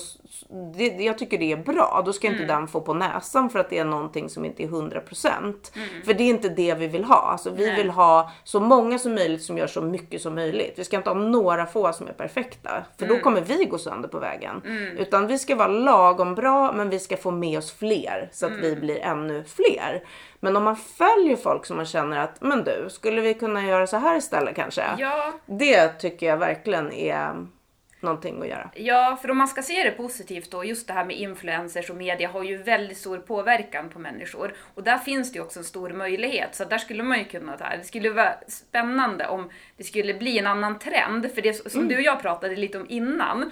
det, 0.76 0.86
jag 0.86 1.18
tycker 1.18 1.38
det 1.38 1.52
är 1.52 1.56
bra. 1.56 2.02
Då 2.06 2.12
ska 2.12 2.26
inte 2.26 2.44
den 2.44 2.68
få 2.68 2.80
på 2.80 2.94
näsan 2.94 3.50
för 3.50 3.58
att 3.58 3.70
det 3.70 3.78
är 3.78 3.84
någonting 3.84 4.28
som 4.28 4.44
inte 4.44 4.62
är 4.62 4.68
100%. 4.68 5.54
För 6.04 6.14
det 6.14 6.22
är 6.22 6.28
inte 6.28 6.48
det 6.48 6.74
vi 6.74 6.86
vill 6.86 7.04
ha. 7.04 7.16
Alltså, 7.16 7.50
vi 7.50 7.66
Nej. 7.66 7.76
vill 7.76 7.90
ha 7.90 8.30
så 8.44 8.60
många 8.60 8.98
som 8.98 9.14
möjligt 9.14 9.42
som 9.42 9.58
gör 9.58 9.66
så 9.66 9.82
mycket 9.82 10.22
som 10.22 10.34
möjligt. 10.34 10.74
Vi 10.76 10.84
ska 10.84 10.96
inte 10.96 11.10
ha 11.10 11.14
några 11.14 11.66
få 11.66 11.92
som 11.92 12.08
är 12.08 12.12
perfekta. 12.12 12.84
För 12.98 13.06
då 13.06 13.18
kommer 13.18 13.40
vi 13.40 13.64
gå 13.64 13.78
sönder 13.78 14.08
på 14.08 14.18
vägen. 14.18 14.62
Utan 14.98 15.26
vi 15.26 15.38
ska 15.38 15.56
vara 15.56 15.68
lagom 15.68 16.34
bra 16.34 16.72
men 16.72 16.90
vi 16.90 16.98
ska 16.98 17.16
få 17.16 17.30
med 17.30 17.58
oss 17.58 17.72
fler 17.72 18.28
så 18.32 18.46
att 18.46 18.52
vi 18.52 18.76
blir 18.76 18.98
ännu 18.98 19.44
fler. 19.44 20.02
Men 20.44 20.56
om 20.56 20.64
man 20.64 20.76
följer 20.76 21.36
folk 21.36 21.66
som 21.66 21.76
man 21.76 21.86
känner 21.86 22.18
att, 22.18 22.40
men 22.40 22.64
du, 22.64 22.86
skulle 22.90 23.20
vi 23.20 23.34
kunna 23.34 23.66
göra 23.66 23.86
så 23.86 23.96
här 23.96 24.16
istället 24.16 24.56
kanske? 24.56 24.84
Ja, 24.98 25.32
Det 25.46 25.88
tycker 25.88 26.26
jag 26.26 26.36
verkligen 26.36 26.92
är 26.92 27.46
någonting 28.00 28.42
att 28.42 28.48
göra. 28.48 28.70
Ja, 28.74 29.18
för 29.22 29.30
om 29.30 29.38
man 29.38 29.48
ska 29.48 29.62
se 29.62 29.82
det 29.82 29.90
positivt 29.90 30.50
då, 30.50 30.64
just 30.64 30.86
det 30.86 30.92
här 30.92 31.04
med 31.04 31.16
influencers 31.16 31.90
och 31.90 31.96
media 31.96 32.28
har 32.28 32.42
ju 32.42 32.56
väldigt 32.56 32.98
stor 32.98 33.18
påverkan 33.18 33.88
på 33.88 33.98
människor. 33.98 34.54
Och 34.74 34.82
där 34.82 34.98
finns 34.98 35.32
det 35.32 35.36
ju 35.36 35.44
också 35.44 35.58
en 35.58 35.64
stor 35.64 35.90
möjlighet, 35.90 36.54
så 36.54 36.64
där 36.64 36.78
skulle 36.78 37.02
man 37.02 37.18
ju 37.18 37.24
kunna 37.24 37.56
ta, 37.56 37.64
det 37.76 37.84
skulle 37.84 38.10
vara 38.10 38.34
spännande 38.48 39.26
om 39.26 39.50
det 39.76 39.84
skulle 39.84 40.14
bli 40.14 40.38
en 40.38 40.46
annan 40.46 40.78
trend, 40.78 41.34
för 41.34 41.42
det 41.42 41.72
som 41.72 41.88
du 41.88 41.96
och 41.96 42.02
jag 42.02 42.22
pratade 42.22 42.56
lite 42.56 42.78
om 42.78 42.86
innan, 42.88 43.50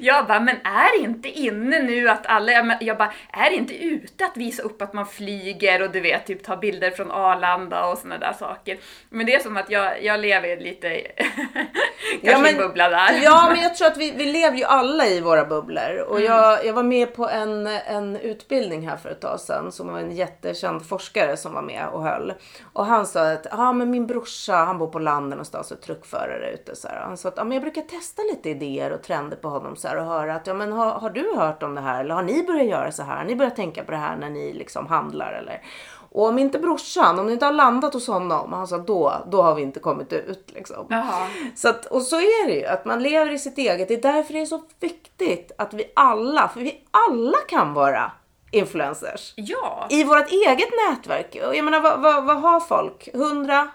jag 0.00 0.26
bara, 0.26 0.40
men 0.40 0.56
är 0.64 1.00
inte 1.04 1.28
inne 1.28 1.82
nu 1.82 2.08
att 2.08 2.26
alla, 2.26 2.52
jag 2.52 2.66
men- 2.66 2.96
bara, 2.98 3.12
är 3.32 3.50
det 3.50 3.56
inte 3.56 3.74
ute 3.84 4.24
att 4.24 4.36
visa 4.36 4.62
upp 4.62 4.82
att 4.82 4.92
man 4.92 5.06
flyger 5.06 5.82
och 5.82 5.90
du 5.90 6.00
vet, 6.00 6.26
typ 6.26 6.44
ta 6.44 6.56
bilder 6.56 6.90
från 6.90 7.10
Arlanda 7.10 7.86
och 7.86 7.98
såna 7.98 8.18
där 8.18 8.32
saker. 8.32 8.78
Men 9.10 9.26
det 9.26 9.34
är 9.34 9.38
som 9.38 9.56
att 9.56 9.70
jag, 9.70 10.04
jag 10.04 10.20
lever 10.20 10.56
lite, 10.60 10.88
kanske 12.24 12.48
i 12.50 12.52
en 12.52 12.58
bubbla 12.58 12.88
där. 12.88 13.20
Ja, 13.22 13.46
men 13.52 13.62
jag 13.62 13.74
tror 13.76 13.86
att 13.88 13.96
vi, 13.96 14.10
vi 14.10 14.24
lever 14.24 14.56
ju 14.56 14.64
alla 14.64 15.06
i 15.06 15.20
våra 15.20 15.44
bubblor. 15.44 15.98
Och 16.08 16.18
Mm. 16.18 16.32
jag, 16.32 16.64
jag 16.66 16.72
var 16.72 16.82
med 16.82 17.14
på 17.14 17.28
en, 17.28 17.66
en 17.66 18.16
utbildning 18.16 18.88
här 18.88 18.96
för 18.96 19.08
ett 19.10 19.20
tag 19.20 19.40
sedan 19.40 19.72
som 19.72 19.92
var 19.92 19.98
en 19.98 20.12
jättekänd 20.16 20.86
forskare 20.88 21.36
som 21.36 21.52
var 21.54 21.62
med 21.62 21.88
och 21.92 22.02
höll. 22.02 22.32
Och 22.72 22.86
han 22.86 23.06
sa 23.06 23.32
att 23.32 23.46
ah, 23.50 23.72
men 23.72 23.90
min 23.90 24.06
brorsa, 24.06 24.54
han 24.56 24.78
bor 24.78 24.86
på 24.86 24.98
landet 24.98 25.30
någonstans 25.36 25.70
och 25.70 25.78
är 25.78 25.82
truckförare 25.82 26.50
ute. 26.52 26.76
Så 26.76 26.88
här. 26.88 27.00
Han 27.00 27.16
sa 27.16 27.28
att 27.28 27.38
ah, 27.38 27.44
men 27.44 27.52
jag 27.52 27.62
brukar 27.62 27.82
testa 27.82 28.22
lite 28.22 28.50
idéer 28.50 28.92
och 28.98 29.04
trender 29.04 29.36
på 29.36 29.48
honom 29.48 29.76
så 29.76 29.88
här, 29.88 29.96
och 29.96 30.04
höra 30.04 30.34
att 30.34 30.46
ja, 30.46 30.54
men 30.54 30.72
har, 30.72 30.90
har 30.90 31.10
du 31.10 31.34
hört 31.36 31.62
om 31.62 31.74
det 31.74 31.80
här? 31.80 32.00
Eller 32.00 32.14
har 32.14 32.22
ni 32.22 32.42
börjat 32.42 32.66
göra 32.66 32.92
så 32.92 33.02
här? 33.02 33.16
Har 33.16 33.24
ni 33.24 33.36
börjat 33.36 33.56
tänka 33.56 33.84
på 33.84 33.90
det 33.90 33.96
här 33.96 34.16
när 34.16 34.30
ni 34.30 34.52
liksom 34.52 34.86
handlar? 34.86 35.32
Eller? 35.32 35.62
Och 36.10 36.26
om 36.26 36.38
inte 36.38 36.58
brorsan, 36.58 37.18
om 37.18 37.26
det 37.26 37.32
inte 37.32 37.44
har 37.44 37.52
landat 37.52 37.94
hos 37.94 38.06
honom, 38.06 38.52
han 38.52 38.66
sa 38.66 38.78
då, 38.78 39.12
då 39.26 39.42
har 39.42 39.54
vi 39.54 39.62
inte 39.62 39.80
kommit 39.80 40.12
ut. 40.12 40.50
Liksom. 40.54 40.86
Jaha. 40.90 41.26
Så 41.54 41.68
att, 41.68 41.86
och 41.86 42.02
så 42.02 42.16
är 42.16 42.46
det 42.46 42.54
ju, 42.54 42.66
att 42.66 42.84
man 42.84 43.02
lever 43.02 43.30
i 43.30 43.38
sitt 43.38 43.58
eget. 43.58 43.88
Det 43.88 43.94
är 43.94 44.12
därför 44.12 44.32
det 44.32 44.40
är 44.40 44.46
så 44.46 44.62
viktigt 44.80 45.52
att 45.58 45.74
vi 45.74 45.92
alla, 45.96 46.48
för 46.48 46.60
vi 46.60 46.84
alla 46.90 47.38
kan 47.48 47.74
vara 47.74 48.12
influencers. 48.50 49.32
Ja. 49.36 49.86
I 49.90 50.04
vårt 50.04 50.30
eget 50.30 50.68
nätverk. 50.88 51.36
Jag 51.54 51.64
menar 51.64 51.80
vad, 51.80 52.00
vad, 52.00 52.24
vad 52.24 52.40
har 52.40 52.60
folk? 52.60 53.08
100 53.14 53.68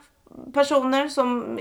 personer 0.54 1.08
som 1.08 1.60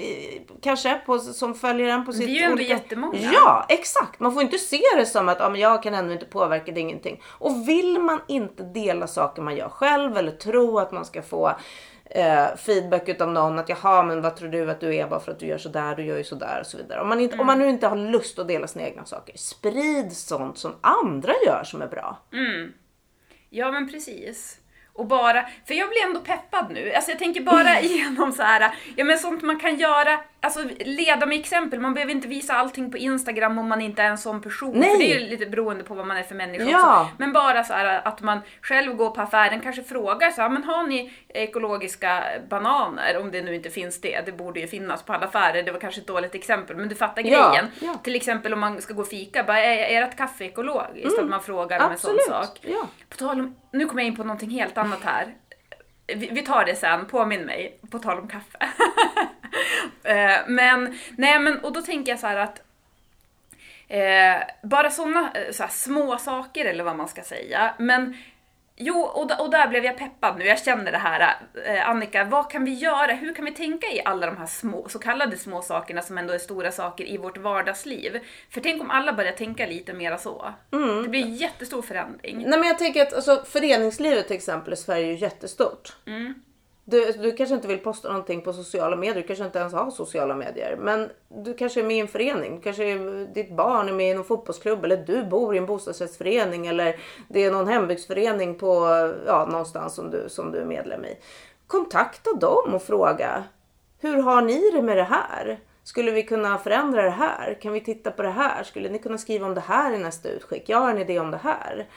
kanske 0.63 0.95
på, 0.95 1.19
som 1.19 1.55
följer 1.55 1.89
en 1.89 2.07
på 2.07 2.13
sitt 2.13 2.29
är 2.29 2.33
ju 2.33 2.39
ändå 2.39 2.55
olika... 2.55 2.73
jättemånga. 2.73 3.19
Ja, 3.33 3.67
exakt. 3.69 4.21
Man 4.21 4.33
får 4.33 4.43
inte 4.43 4.59
se 4.59 4.83
det 4.97 5.07
som 5.07 5.29
att 5.29 5.41
ja, 5.41 5.51
men 5.51 5.61
jag 5.61 5.83
kan 5.83 5.95
ännu 5.95 6.13
inte 6.13 6.27
påverka, 6.27 6.73
det 6.73 6.81
ingenting. 6.81 7.23
Och 7.27 7.69
vill 7.69 7.99
man 7.99 8.21
inte 8.29 8.63
dela 8.63 9.07
saker 9.07 9.43
man 9.43 9.57
gör 9.57 9.69
själv 9.69 10.17
eller 10.17 10.33
tro 10.33 10.79
att 10.79 10.93
man 10.93 11.05
ska 11.05 11.23
få 11.23 11.53
eh, 12.05 12.57
feedback 12.57 13.09
utav 13.09 13.29
någon 13.29 13.59
att 13.59 13.69
jaha 13.69 14.03
men 14.03 14.23
vad 14.23 14.37
tror 14.37 14.49
du 14.49 14.71
att 14.71 14.81
du 14.81 14.95
är 14.95 15.07
bara 15.07 15.21
för 15.21 15.33
att 15.33 15.39
du 15.39 15.47
gör 15.47 15.59
sådär, 15.59 15.97
du 15.97 16.05
gör 16.05 16.17
ju 16.17 16.25
sådär 16.25 16.61
och 16.61 16.67
så 16.67 16.77
vidare. 16.77 17.01
Om 17.01 17.09
man, 17.09 17.21
inte, 17.21 17.39
om 17.39 17.47
man 17.47 17.59
nu 17.59 17.69
inte 17.69 17.87
har 17.87 17.97
lust 17.97 18.39
att 18.39 18.49
dela 18.49 18.67
sina 18.67 18.85
egna 18.85 19.05
saker, 19.05 19.37
sprid 19.37 20.13
sånt 20.13 20.59
som 20.59 20.73
andra 20.81 21.33
gör 21.47 21.65
som 21.65 21.83
är 21.83 21.89
bra. 21.89 22.19
Ja 23.51 23.71
men 23.71 23.91
precis. 23.91 24.59
Och 24.95 25.07
bara, 25.07 25.47
för 25.67 25.75
jag 25.75 25.89
blir 25.89 26.05
ändå 26.05 26.21
peppad 26.21 26.71
nu. 26.71 26.93
Alltså 26.93 27.11
jag 27.11 27.19
tänker 27.19 27.41
bara 27.41 27.81
igenom 27.81 28.33
så 28.33 28.43
här, 28.43 28.75
ja 28.97 29.05
men 29.05 29.19
sånt 29.19 29.43
man 29.43 29.59
kan 29.59 29.77
göra, 29.77 30.21
alltså 30.43 30.61
leda 30.81 31.27
med 31.27 31.39
exempel. 31.41 31.81
Man 31.81 31.95
behöver 31.95 32.13
inte 32.13 32.29
visa 32.29 32.55
allting 32.55 32.91
på 32.91 32.99
Instagram 32.99 33.59
om 33.59 33.69
man 33.69 33.81
inte 33.81 34.03
är 34.03 34.07
en 34.11 34.19
sån 34.19 34.43
person. 34.43 34.79
Nej. 34.79 34.91
För 34.91 34.99
det 34.99 35.15
är 35.15 35.21
ju 35.21 35.27
lite 35.29 35.47
beroende 35.47 35.85
på 35.85 35.95
vad 35.95 36.07
man 36.07 36.17
är 36.17 36.23
för 36.23 36.35
människa 36.35 36.65
Ja. 36.65 37.01
också. 37.03 37.15
Men 37.19 37.33
bara 37.33 37.65
så 37.65 37.73
här 37.73 38.01
att 38.09 38.21
man 38.21 38.41
själv 38.63 38.95
går 38.95 39.11
på 39.11 39.21
affären, 39.21 39.61
kanske 39.61 39.83
frågar 39.83 40.31
så 40.31 40.43
här, 40.43 40.49
men 40.49 40.65
har 40.65 40.83
ni 40.87 41.13
ekologiska 41.29 42.25
bananer? 42.49 43.19
Om 43.21 43.31
det 43.31 43.43
nu 43.43 43.55
inte 43.55 43.71
finns 43.71 44.01
det. 44.01 44.21
Det 44.27 44.33
borde 44.33 44.61
ju 44.61 44.67
finnas 44.67 45.03
på 45.03 45.13
alla 45.13 45.27
affärer. 45.27 45.63
Det 45.63 45.73
var 45.73 45.81
kanske 45.81 46.01
ett 46.01 46.07
dåligt 46.07 46.35
exempel, 46.35 46.77
men 46.77 46.89
du 46.89 46.95
fattar 46.95 47.23
Ja, 47.23 47.51
grejen. 47.51 47.67
ja. 47.81 47.95
Till 48.05 48.17
exempel 48.17 48.53
om 48.53 48.61
man 48.61 48.81
ska 48.83 48.95
gå 48.95 49.03
och 49.03 49.09
fika, 49.09 49.45
bara, 49.45 49.59
är 49.65 50.03
ert 50.03 50.17
kaffe 50.17 50.45
ekologiskt? 50.45 51.19
Att 51.19 51.29
man 51.29 51.43
frågar 51.43 51.87
om 51.87 51.93
en 51.93 51.99
sån 51.99 52.11
Mm. 52.11 52.21
Absolut. 52.29 52.47
sak. 52.49 52.59
Ja. 52.63 52.87
På 53.09 53.17
tal 53.17 53.41
om, 53.41 53.57
nu 53.73 53.87
kommer 53.87 54.03
jag 54.03 54.07
in 54.09 54.17
på 54.17 54.25
någonting 54.25 54.51
helt 54.51 54.79
annat 54.79 55.01
här. 55.05 55.35
Vi, 56.07 56.29
vi 56.33 56.43
tar 56.43 56.65
det 56.65 56.75
sen, 56.77 57.07
påminn 57.07 57.41
mig, 57.45 57.79
på 57.91 57.99
tal 57.99 58.19
om 58.19 58.29
kaffe. 58.29 58.59
Eh, 60.05 60.39
men, 60.47 60.99
nej 61.17 61.39
men, 61.39 61.59
och 61.59 61.73
då 61.73 61.83
tänker 61.83 62.13
jag 62.13 62.19
så 62.19 62.27
här 62.27 62.37
att 62.37 62.63
eh, 63.89 64.43
bara 64.63 64.91
sådana 64.91 65.33
så 65.53 65.63
här, 65.63 65.71
små 65.71 66.19
saker 66.19 66.65
eller 66.65 66.85
vad 66.85 66.97
man 66.97 67.09
ska 67.09 67.23
säga. 67.23 67.75
Men 67.79 68.17
jo, 68.77 69.01
och, 69.01 69.41
och 69.41 69.51
där 69.51 69.69
blev 69.69 69.85
jag 69.85 69.99
peppad 69.99 70.39
nu. 70.39 70.45
Jag 70.45 70.59
känner 70.59 70.93
det 70.93 70.99
här. 70.99 71.37
Eh, 71.67 71.89
Annika, 71.89 72.25
vad 72.25 72.51
kan 72.51 72.65
vi 72.65 72.75
göra? 72.75 73.13
Hur 73.13 73.35
kan 73.35 73.45
vi 73.45 73.51
tänka 73.51 73.87
i 73.87 74.03
alla 74.05 74.27
de 74.27 74.37
här 74.37 74.47
små, 74.47 74.89
så 74.89 74.99
kallade 74.99 75.37
små 75.37 75.63
sakerna 75.63 76.03
som 76.03 76.19
ändå 76.19 76.33
är 76.33 76.39
stora 76.39 76.73
saker 76.73 77.05
i 77.09 77.17
vårt 77.17 77.39
vardagsliv? 77.39 78.21
För 78.51 78.61
tänk 78.61 78.83
om 78.83 78.91
alla 78.91 79.13
börjar 79.13 79.33
tänka 79.33 79.67
lite 79.67 79.93
mera 79.93 80.19
så. 80.19 80.55
Det 81.03 81.09
blir 81.09 81.23
en 81.23 81.35
jättestor 81.37 81.83
förändring. 81.83 82.39
Nej 82.47 82.59
men 82.59 82.69
jag 82.69 82.79
tänker 82.79 83.03
att 83.03 83.13
alltså, 83.13 83.45
föreningslivet 83.49 84.27
till 84.27 84.37
exempel 84.37 84.73
i 84.73 84.77
Sverige 84.77 85.07
är 85.07 85.11
ju 85.11 85.19
jättestort. 85.19 85.97
Du, 86.85 87.13
du 87.13 87.33
kanske 87.33 87.55
inte 87.55 87.69
vill 87.69 87.79
posta 87.79 88.09
någonting 88.09 88.41
på 88.41 88.53
sociala 88.53 88.97
medier, 88.97 89.15
du 89.15 89.23
kanske 89.23 89.45
inte 89.45 89.59
ens 89.59 89.73
har 89.73 89.91
sociala 89.91 90.35
medier. 90.35 90.77
Men 90.77 91.11
du 91.29 91.55
kanske 91.55 91.81
är 91.81 91.85
med 91.85 91.97
i 91.97 92.01
en 92.01 92.09
förening, 92.09 92.57
du 92.57 92.63
kanske 92.63 92.85
är, 92.85 93.27
ditt 93.35 93.57
barn 93.57 93.89
är 93.89 93.93
med 93.93 94.11
i 94.11 94.15
någon 94.15 94.25
fotbollsklubb 94.25 94.85
eller 94.85 94.97
du 94.97 95.25
bor 95.25 95.55
i 95.55 95.59
en 95.59 95.67
bostadsrättsförening 95.67 96.67
eller 96.67 96.97
det 97.29 97.45
är 97.45 97.51
någon 97.51 97.69
hembygdsförening 97.69 98.55
på, 98.55 98.87
ja, 99.27 99.47
någonstans 99.51 99.95
som 99.95 100.11
du, 100.11 100.29
som 100.29 100.53
du 100.53 100.59
är 100.59 100.65
medlem 100.65 101.05
i. 101.05 101.17
Kontakta 101.67 102.33
dem 102.33 102.75
och 102.75 102.83
fråga, 102.83 103.45
hur 104.01 104.23
har 104.23 104.43
ni 104.43 104.71
det 104.71 104.83
med 104.83 104.97
det 104.97 105.03
här? 105.03 105.59
Skulle 105.85 106.11
vi 106.11 106.23
kunna 106.23 106.59
förändra 106.59 107.03
det 107.03 107.11
här? 107.11 107.59
Kan 107.63 107.73
vi 107.73 107.81
titta 107.81 108.11
på 108.11 108.23
det 108.23 108.31
här? 108.31 108.63
Skulle 108.63 108.89
ni 108.89 108.99
kunna 108.99 109.19
skriva 109.19 109.47
om 109.47 109.55
det 109.55 109.61
här 109.61 109.93
i 109.93 109.99
nästa 109.99 110.29
utskick? 110.29 110.69
Jag 110.69 110.79
har 110.79 110.91
en 110.91 110.99
idé 110.99 111.19
om 111.19 111.31
det 111.31 111.41
här. 111.43 111.89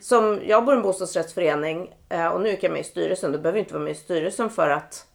Som 0.00 0.40
jag 0.44 0.64
bor 0.64 0.74
i 0.74 0.76
en 0.76 0.82
bostadsrättsförening 0.82 1.94
eh, 2.08 2.26
och 2.26 2.40
nu 2.40 2.48
är 2.48 2.58
jag 2.60 2.72
med 2.72 2.80
i 2.80 2.84
styrelsen. 2.84 3.32
Du 3.32 3.38
behöver 3.38 3.58
inte 3.58 3.74
vara 3.74 3.84
med 3.84 3.92
i 3.92 3.94
styrelsen 3.94 4.50
för 4.50 4.70
att, 4.70 5.06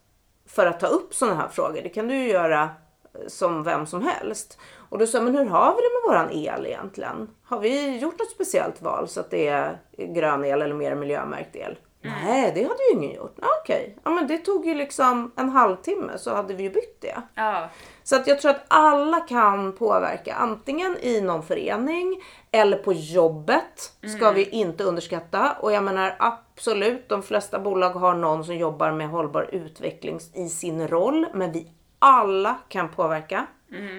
för 0.48 0.66
att 0.66 0.80
ta 0.80 0.88
upp 0.88 1.14
sådana 1.14 1.36
här 1.36 1.48
frågor. 1.48 1.82
Det 1.82 1.90
kan 1.90 2.08
du 2.08 2.16
ju 2.16 2.30
göra 2.30 2.64
eh, 2.64 3.28
som 3.28 3.64
vem 3.64 3.86
som 3.86 4.04
helst. 4.04 4.60
Och 4.90 4.98
då 4.98 5.08
sa 5.08 5.22
men 5.22 5.36
hur 5.38 5.46
har 5.46 5.76
vi 5.76 5.82
det 5.82 5.90
med 5.94 6.10
våran 6.10 6.32
el 6.32 6.66
egentligen? 6.66 7.30
Har 7.44 7.60
vi 7.60 7.98
gjort 7.98 8.20
något 8.20 8.32
speciellt 8.32 8.82
val 8.82 9.08
så 9.08 9.20
att 9.20 9.32
det 9.32 9.48
är 9.48 9.78
grön 9.98 10.46
el 10.46 10.62
eller 10.62 10.76
mer 10.76 10.96
miljömärkt 10.96 11.56
el? 11.56 11.78
Nej, 12.02 12.52
det 12.56 12.64
hade 12.64 12.84
ju 12.92 12.98
ingen 12.98 13.16
gjort. 13.16 13.36
Ah, 13.42 13.46
Okej, 13.64 13.98
ja, 14.04 14.12
men 14.12 14.28
det 14.28 14.38
tog 14.38 14.66
ju 14.66 14.74
liksom 14.74 15.32
en 15.36 15.50
halvtimme 15.50 16.18
så 16.18 16.36
hade 16.36 16.54
vi 16.54 16.64
ju 16.64 16.70
bytt 16.70 17.02
det. 17.02 17.22
Ja. 17.36 17.70
Så 18.04 18.16
att 18.16 18.28
jag 18.28 18.42
tror 18.42 18.52
att 18.52 18.66
alla 18.68 19.20
kan 19.20 19.72
påverka 19.72 20.34
antingen 20.34 20.98
i 21.02 21.22
någon 21.22 21.44
förening 21.44 22.22
eller 22.52 22.78
på 22.78 22.94
jobbet. 22.94 23.94
Ska 24.18 24.32
vi 24.32 24.50
inte 24.50 24.84
underskatta. 24.84 25.56
Och 25.60 25.72
jag 25.72 25.84
menar 25.84 26.16
absolut, 26.20 27.10
de 27.10 27.24
flesta 27.24 27.60
bolag 27.60 27.90
har 27.90 28.14
någon 28.14 28.46
som 28.46 28.56
jobbar 28.56 28.92
med 28.92 29.10
hållbar 29.10 29.50
utveckling 29.52 30.20
i 30.34 30.50
sin 30.50 30.88
roll. 30.88 31.26
Men 31.34 31.52
vi 31.52 31.68
alla 32.00 32.56
kan 32.70 32.90
påverka. 32.90 33.48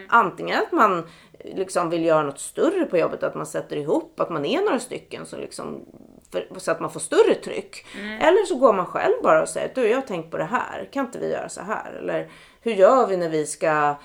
Antingen 0.09 0.63
att 0.63 0.73
man 0.73 1.09
liksom 1.45 1.91
vill 1.91 2.05
göra 2.05 2.23
något 2.23 2.39
större 2.41 2.85
på 2.85 2.99
jobbet, 2.99 3.23
att 3.23 3.35
man 3.35 3.47
sätter 3.47 3.77
ihop, 3.77 4.21
att 4.21 4.31
man 4.31 4.45
är 4.45 4.63
några 4.63 4.79
stycken 4.79 5.27
som 5.27 5.41
liksom 5.41 5.85
för, 6.33 6.47
så 6.57 6.71
att 6.71 6.81
man 6.81 6.90
får 6.90 7.01
större 7.01 7.35
tryck. 7.35 7.87
Eller 8.21 8.47
så 8.47 8.57
går 8.57 8.73
man 8.73 8.87
själv 8.87 9.14
bara 9.23 9.43
och 9.43 9.49
säger 9.49 9.71
du 9.75 9.88
jag 9.88 9.97
har 9.97 10.03
tänkt 10.03 10.31
på 10.31 10.37
det 10.37 10.45
här, 10.45 10.88
kan 10.93 11.07
inte 11.07 11.19
vi 11.19 11.33
göra 11.33 11.49
så 11.49 11.61
här? 11.61 11.93
Eller 11.93 12.29
hur 12.61 12.73
gör 12.73 13.07
vi 13.07 13.16
när 13.16 13.29
vi 13.29 13.47
ska 13.47 13.97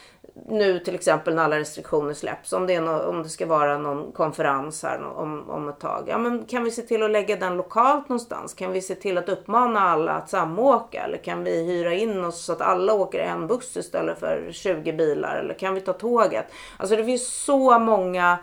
nu 0.47 0.79
till 0.79 0.95
exempel 0.95 1.35
när 1.35 1.43
alla 1.43 1.59
restriktioner 1.59 2.13
släpps, 2.13 2.53
om 2.53 2.67
det, 2.67 2.75
är 2.75 2.81
nå 2.81 2.99
om 2.99 3.23
det 3.23 3.29
ska 3.29 3.45
vara 3.45 3.77
någon 3.77 4.11
konferens 4.11 4.83
här 4.83 5.03
om, 5.03 5.49
om 5.49 5.69
ett 5.69 5.79
tag. 5.79 6.03
Ja, 6.07 6.17
men 6.17 6.45
kan 6.45 6.63
vi 6.63 6.71
se 6.71 6.81
till 6.81 7.03
att 7.03 7.11
lägga 7.11 7.35
den 7.35 7.57
lokalt 7.57 8.09
någonstans? 8.09 8.53
Kan 8.53 8.71
vi 8.71 8.81
se 8.81 8.95
till 8.95 9.17
att 9.17 9.29
uppmana 9.29 9.79
alla 9.79 10.11
att 10.11 10.29
samåka? 10.29 11.03
Eller 11.03 11.17
kan 11.17 11.43
vi 11.43 11.65
hyra 11.65 11.93
in 11.93 12.25
oss 12.25 12.45
så 12.45 12.53
att 12.53 12.61
alla 12.61 12.93
åker 12.93 13.19
en 13.19 13.47
buss 13.47 13.77
istället 13.77 14.19
för 14.19 14.49
20 14.51 14.93
bilar? 14.93 15.35
Eller 15.35 15.53
kan 15.53 15.73
vi 15.73 15.81
ta 15.81 15.93
tåget? 15.93 16.45
Alltså 16.77 16.95
det 16.95 17.05
finns 17.05 17.43
så 17.43 17.79
många 17.79 18.37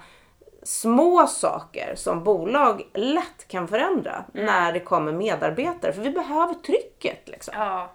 små 0.63 1.27
saker 1.27 1.95
som 1.97 2.25
bolag 2.25 2.83
lätt 2.95 3.49
kan 3.49 3.69
förändra 3.69 4.25
mm. 4.35 4.47
när 4.47 4.73
det 4.73 4.81
kommer 4.81 5.13
medarbetare. 5.13 5.93
För 5.93 6.03
vi 6.03 6.11
behöver 6.11 6.55
trycket. 6.55 7.29
Liksom. 7.29 7.55
Ja, 7.57 7.93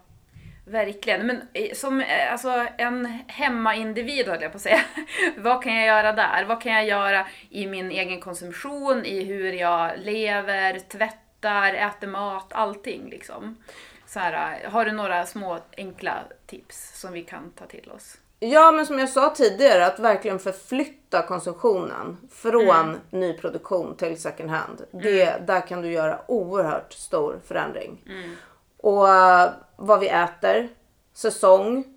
verkligen. 0.65 1.27
Men 1.27 1.41
eh, 1.53 1.73
som 1.73 2.01
eh, 2.01 2.31
alltså, 2.31 2.67
en 2.77 3.05
hemmaindivid 3.27 4.27
höll 4.27 4.41
jag 4.41 4.51
på 4.51 4.55
att 4.55 4.61
säga. 4.61 4.81
Vad 5.37 5.63
kan 5.63 5.75
jag 5.75 5.85
göra 5.85 6.13
där? 6.13 6.45
Vad 6.45 6.61
kan 6.61 6.73
jag 6.73 6.85
göra 6.85 7.27
i 7.49 7.67
min 7.67 7.91
egen 7.91 8.19
konsumtion, 8.21 9.05
i 9.05 9.23
hur 9.23 9.53
jag 9.53 9.91
lever, 9.97 10.79
tvättar, 10.79 11.73
äter 11.73 12.07
mat, 12.07 12.53
allting 12.53 13.09
liksom. 13.09 13.57
Så 14.05 14.19
här, 14.19 14.59
har 14.69 14.85
du 14.85 14.91
några 14.91 15.25
små 15.25 15.59
enkla 15.77 16.23
tips 16.45 16.99
som 16.99 17.13
vi 17.13 17.23
kan 17.23 17.51
ta 17.51 17.65
till 17.65 17.91
oss? 17.91 18.17
Ja, 18.39 18.71
men 18.71 18.85
som 18.85 18.99
jag 18.99 19.09
sa 19.09 19.29
tidigare, 19.29 19.85
att 19.85 19.99
verkligen 19.99 20.39
förflytta 20.39 21.21
konsumtionen 21.21 22.17
från 22.31 22.69
mm. 22.69 22.99
nyproduktion 23.09 23.95
till 23.95 24.21
second 24.21 24.49
hand. 24.49 24.85
Det, 24.91 25.23
mm. 25.23 25.45
Där 25.45 25.67
kan 25.67 25.81
du 25.81 25.91
göra 25.91 26.19
oerhört 26.27 26.93
stor 26.93 27.39
förändring. 27.47 28.03
Mm. 28.05 28.35
Och 28.77 29.03
uh, 29.03 29.49
vad 29.75 29.99
vi 29.99 30.09
äter, 30.09 30.69
säsong, 31.13 31.96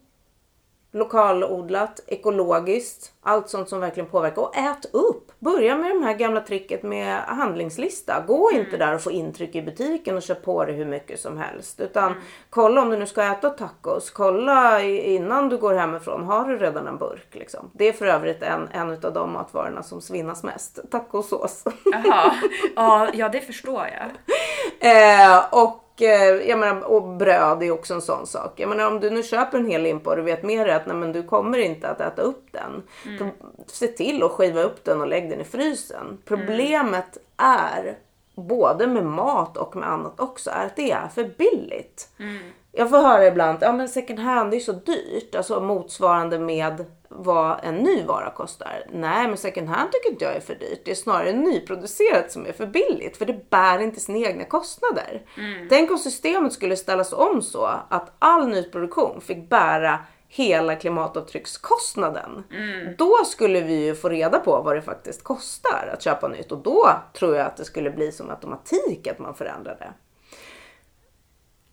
lokalodlat, 0.93 2.01
ekologiskt, 2.07 3.13
allt 3.23 3.49
sånt 3.49 3.69
som 3.69 3.81
verkligen 3.81 4.09
påverkar. 4.09 4.43
Och 4.43 4.57
ät 4.57 4.95
upp! 4.95 5.33
Börja 5.39 5.77
med 5.77 5.91
det 5.91 6.05
här 6.05 6.15
gamla 6.15 6.41
tricket 6.41 6.83
med 6.83 7.21
handlingslista. 7.21 8.25
Gå 8.27 8.51
mm. 8.51 8.63
inte 8.63 8.77
där 8.77 8.95
och 8.95 9.01
få 9.01 9.11
intryck 9.11 9.55
i 9.55 9.63
butiken 9.63 10.17
och 10.17 10.23
köp 10.23 10.43
på 10.43 10.65
dig 10.65 10.75
hur 10.75 10.85
mycket 10.85 11.21
som 11.21 11.39
helst. 11.39 11.81
Utan 11.81 12.13
mm. 12.13 12.23
kolla 12.51 12.83
om 12.83 12.91
du 12.91 12.97
nu 12.97 13.07
ska 13.07 13.23
äta 13.23 13.51
tacos. 13.51 14.11
Kolla 14.11 14.83
innan 14.83 15.49
du 15.49 15.59
går 15.59 15.75
hemifrån. 15.75 16.25
Har 16.25 16.49
du 16.49 16.59
redan 16.59 16.87
en 16.87 16.99
burk? 16.99 17.29
Liksom. 17.33 17.71
Det 17.73 17.89
är 17.89 17.93
för 17.93 18.07
övrigt 18.07 18.43
en, 18.43 18.69
en 18.73 18.91
av 18.91 19.13
de 19.13 19.33
matvarorna 19.33 19.83
som 19.83 20.01
svinnas 20.01 20.43
mest. 20.43 20.79
Tacosås. 20.91 21.65
Jaha, 21.93 23.11
ja 23.15 23.29
det 23.29 23.41
förstår 23.41 23.87
jag. 23.87 24.37
Eh, 24.81 25.45
och 25.51 25.81
Eh, 26.01 26.49
jag 26.49 26.59
menar, 26.59 26.81
och 26.85 27.03
bröd 27.03 27.63
är 27.63 27.71
också 27.71 27.95
en 27.95 28.03
sån 28.03 28.27
sak. 28.27 28.53
Jag 28.57 28.69
menar, 28.69 28.87
om 28.87 29.01
du 29.01 29.11
nu 29.11 29.23
köper 29.23 29.59
en 29.59 29.67
hel 29.67 29.83
limpa 29.83 30.11
och 30.11 30.17
du 30.17 30.23
vet 30.23 30.43
med 30.43 30.67
dig 30.67 30.75
att 30.75 30.87
nej, 30.87 30.97
men 30.97 31.13
du 31.13 31.23
kommer 31.23 31.59
inte 31.59 31.89
att 31.89 32.01
äta 32.01 32.23
upp 32.23 32.47
den. 32.51 32.83
Mm. 33.07 33.31
Se 33.67 33.87
till 33.87 34.23
att 34.23 34.31
skiva 34.31 34.63
upp 34.63 34.85
den 34.85 35.01
och 35.01 35.07
lägg 35.07 35.31
den 35.31 35.41
i 35.41 35.45
frysen. 35.45 36.19
Problemet 36.25 37.17
mm. 37.17 37.57
är 37.59 37.99
både 38.35 38.87
med 38.87 39.07
mat 39.07 39.57
och 39.57 39.77
med 39.77 39.89
annat 39.89 40.21
också 40.21 40.51
är 40.51 40.67
att 40.67 40.77
det 40.77 40.91
är 40.91 41.09
för 41.09 41.25
billigt. 41.39 42.09
Mm. 42.19 42.53
Jag 42.73 42.91
får 42.91 42.99
höra 42.99 43.27
ibland 43.27 43.59
ja, 43.61 43.89
second 43.89 44.19
hand 44.19 44.55
är 44.55 44.61
så 44.61 44.73
dyrt. 44.73 45.35
Alltså 45.35 45.61
motsvarande 45.61 46.39
med 46.39 46.85
vad 47.09 47.61
en 47.63 47.75
ny 47.75 48.03
vara 48.03 48.31
kostar. 48.31 48.87
Nej, 48.93 49.29
men 49.29 49.37
second 49.37 49.69
hand 49.69 49.93
tycker 49.93 50.11
inte 50.11 50.25
jag 50.25 50.37
är 50.37 50.41
för 50.41 50.55
dyrt. 50.55 50.81
Det 50.85 50.91
är 50.91 50.95
snarare 50.95 51.33
nyproducerat 51.33 52.33
som 52.33 52.47
är 52.47 52.53
för 52.53 52.67
billigt. 52.67 53.17
För 53.17 53.27
det 53.27 53.51
bär 53.51 53.79
inte 53.79 54.01
sina 54.01 54.19
egna 54.19 54.45
kostnader. 54.45 55.23
Mm. 55.37 55.69
Tänk 55.69 55.91
om 55.91 55.99
systemet 55.99 56.53
skulle 56.53 56.77
ställas 56.77 57.13
om 57.13 57.43
så 57.43 57.71
att 57.89 58.13
all 58.19 58.49
nyproduktion 58.49 59.21
fick 59.21 59.49
bära 59.49 59.99
hela 60.29 60.77
klimatavtryckskostnaden. 60.77 62.45
Mm. 62.51 62.95
Då 62.99 63.15
skulle 63.25 63.61
vi 63.61 63.85
ju 63.87 63.95
få 63.95 64.09
reda 64.09 64.39
på 64.39 64.63
vad 64.63 64.77
det 64.77 64.83
faktiskt 64.83 65.25
kostar 65.25 65.91
att 65.95 66.03
köpa 66.03 66.29
nytt 66.29 66.53
och 66.53 66.63
då 66.63 66.91
tror 67.13 67.37
jag 67.37 67.47
att 67.47 67.57
det 67.57 67.65
skulle 67.65 67.91
bli 67.91 68.13
som 68.13 68.31
automatik 68.31 69.07
att 69.07 69.19
man 69.19 69.35
förändrade. 69.35 69.93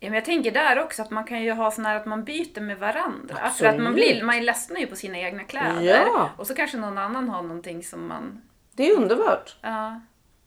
Ja, 0.00 0.08
men 0.08 0.14
jag 0.14 0.24
tänker 0.24 0.50
där 0.50 0.84
också 0.84 1.02
att 1.02 1.10
man 1.10 1.24
kan 1.24 1.42
ju 1.42 1.52
ha 1.52 1.70
sån 1.70 1.86
här 1.86 1.96
att 1.96 2.06
man 2.06 2.24
byter 2.24 2.60
med 2.60 2.78
varandra. 2.78 3.36
Absolut. 3.42 3.56
För 3.56 3.66
att 3.66 3.82
man, 3.82 3.94
blir, 3.94 4.22
man 4.24 4.44
ledsnar 4.44 4.80
ju 4.80 4.86
på 4.86 4.96
sina 4.96 5.18
egna 5.18 5.44
kläder. 5.44 5.82
Ja. 5.82 6.30
Och 6.36 6.46
så 6.46 6.54
kanske 6.54 6.76
någon 6.76 6.98
annan 6.98 7.28
har 7.28 7.42
någonting 7.42 7.82
som 7.84 8.08
man... 8.08 8.42
Det 8.72 8.90
är 8.90 8.96
underbart. 8.96 9.56
Ja. 9.60 10.00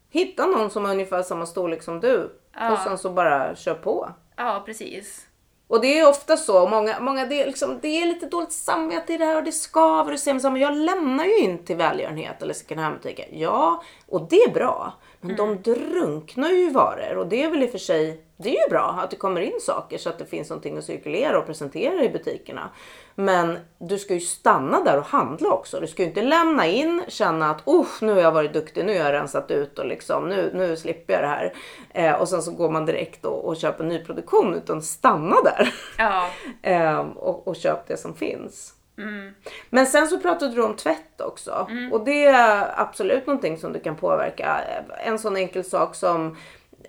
Hitta 0.10 0.46
någon 0.46 0.70
som 0.70 0.86
har 0.86 0.92
ungefär 0.92 1.24
samma 1.24 1.46
storlek 1.46 1.84
som 1.84 2.00
du. 2.00 2.40
Ja. 2.54 2.72
Och 2.72 2.80
sen 2.80 2.98
så 2.98 3.10
bara 3.10 3.56
kör 3.56 3.74
på. 3.74 4.10
Ja, 4.36 4.64
precis. 4.66 5.28
Och 5.68 5.82
det 5.82 6.00
är 6.00 6.10
ofta 6.10 6.38
så, 6.38 6.68
många, 6.68 7.00
många 7.00 7.26
det, 7.26 7.42
är 7.42 7.46
liksom, 7.46 7.80
det 7.82 7.88
är 7.88 8.06
lite 8.06 8.26
dåligt 8.26 8.52
samvete 8.52 9.14
i 9.14 9.18
det 9.18 9.26
här 9.26 9.36
och 9.36 9.44
det 9.44 9.52
skaver 9.52 10.14
och 10.14 10.20
säger 10.20 10.50
men 10.50 10.62
jag 10.62 10.76
lämnar 10.78 11.26
ju 11.26 11.38
in 11.38 11.66
till 11.66 11.76
välgörenhet 11.76 12.42
eller 12.42 12.54
second 12.54 12.80
hand-butiker. 12.82 13.28
Ja, 13.32 13.84
och 14.08 14.28
det 14.30 14.36
är 14.36 14.52
bra. 14.52 14.94
Men 15.22 15.32
mm. 15.32 15.62
de 15.64 15.72
drunknar 15.72 16.50
ju 16.50 16.68
i 16.68 16.70
varor 16.70 17.18
och 17.18 17.28
det 17.28 17.44
är 17.44 17.50
väl 17.50 17.64
i 17.64 17.68
och 17.68 17.72
för 17.72 17.78
sig 17.78 18.26
det 18.44 18.58
är 18.58 18.64
ju 18.64 18.70
bra 18.70 19.00
att 19.04 19.10
det 19.10 19.16
kommer 19.16 19.42
in 19.42 19.60
saker 19.62 19.98
så 19.98 20.10
att 20.10 20.20
det 20.20 20.26
finns 20.26 20.50
någonting 20.50 20.78
att 20.78 20.84
cirkulera 20.84 21.40
och 21.40 21.46
presentera 21.46 22.04
i 22.04 22.10
butikerna. 22.10 22.70
Men 23.16 23.60
du 23.78 24.00
ska 24.00 24.14
ju 24.14 24.20
stanna 24.20 24.84
där 24.84 24.98
och 24.98 25.06
handla 25.06 25.52
också. 25.52 25.80
Du 25.80 25.88
ska 25.88 26.02
ju 26.02 26.08
inte 26.10 26.22
lämna 26.22 26.68
in, 26.68 27.04
känna 27.08 27.50
att 27.50 27.68
oh, 27.68 27.88
nu 28.02 28.14
har 28.14 28.22
jag 28.22 28.32
varit 28.32 28.54
duktig, 28.54 28.86
nu 28.86 28.98
har 28.98 29.06
jag 29.06 29.14
rensat 29.14 29.52
ut 29.52 29.80
och 29.80 29.86
liksom, 29.86 30.30
nu, 30.30 30.52
nu 30.54 30.78
slipper 30.78 31.14
jag 31.14 31.24
det 31.24 31.28
här. 31.28 31.54
Eh, 31.90 32.22
och 32.22 32.30
sen 32.30 32.42
så 32.42 32.52
går 32.52 32.70
man 32.70 32.86
direkt 32.86 33.26
och, 33.26 33.46
och 33.46 33.58
köper 33.58 33.84
nyproduktion 33.84 34.54
utan 34.54 34.82
stanna 34.82 35.36
där. 35.44 35.74
Ja. 35.98 36.30
eh, 36.62 37.00
och, 37.00 37.48
och 37.48 37.56
köp 37.56 37.88
det 37.88 37.98
som 37.98 38.16
finns. 38.16 38.74
Mm. 38.98 39.34
Men 39.70 39.86
sen 39.86 40.08
så 40.08 40.20
pratade 40.20 40.56
du 40.56 40.64
om 40.64 40.76
tvätt 40.76 41.22
också. 41.22 41.68
Mm. 41.70 41.94
Och 41.94 42.06
det 42.06 42.26
är 42.26 42.80
absolut 42.82 43.28
någonting 43.28 43.58
som 43.58 43.74
du 43.74 43.80
kan 43.80 43.96
påverka. 43.96 44.62
En 45.06 45.20
sån 45.20 45.38
enkel 45.38 45.64
sak 45.64 45.96
som 45.96 46.38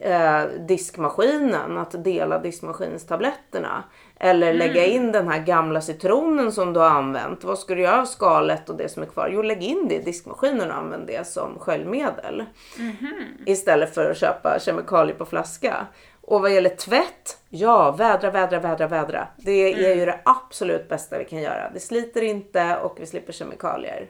eh, 0.03 0.45
diskmaskinen, 0.69 1.79
att 1.79 2.05
dela 2.05 2.39
diskmaskinstabletterna. 2.39 3.85
Eller 4.21 4.47
mm. 4.47 4.59
lägga 4.59 4.87
in 4.87 5.13
den 5.13 5.29
här 5.29 5.39
gamla 5.39 5.81
citronen 5.81 6.53
som 6.53 6.73
du 6.73 6.81
har 6.81 6.91
använt. 6.91 7.45
Vad 7.45 7.59
ska 7.59 7.75
du 7.75 7.83
göra 7.83 8.01
av 8.01 8.05
skalet 8.05 8.69
och 8.69 8.77
det 8.77 8.89
som 8.89 9.03
är 9.03 9.07
kvar? 9.07 9.31
Jo, 9.33 9.43
lägg 9.43 9.63
in 9.63 9.89
det 9.89 9.95
i 9.95 10.03
diskmaskinen 10.03 10.71
och 10.71 10.77
använd 10.77 11.07
det 11.07 11.27
som 11.27 11.59
sköljmedel. 11.59 12.45
Mm. 12.79 12.97
Istället 13.47 13.95
för 13.95 14.11
att 14.11 14.17
köpa 14.17 14.59
kemikalier 14.61 15.17
på 15.17 15.25
flaska. 15.25 15.87
Och 16.21 16.41
vad 16.41 16.55
gäller 16.55 16.71
tvätt, 16.71 17.39
ja 17.49 17.93
vädra, 17.93 18.31
vädra, 18.31 18.61
vädra, 18.61 18.87
vädra. 18.87 19.29
Det 19.37 19.53
är 19.53 19.85
mm. 19.85 19.99
ju 19.99 20.07
det 20.07 20.21
absolut 20.25 20.89
bästa 20.89 21.19
vi 21.19 21.25
kan 21.25 21.43
göra. 21.43 21.71
Det 21.75 21.81
sliter 21.81 22.23
inte 22.23 22.77
och 22.77 22.97
vi 23.01 23.07
slipper 23.07 23.33
kemikalier. 23.33 24.07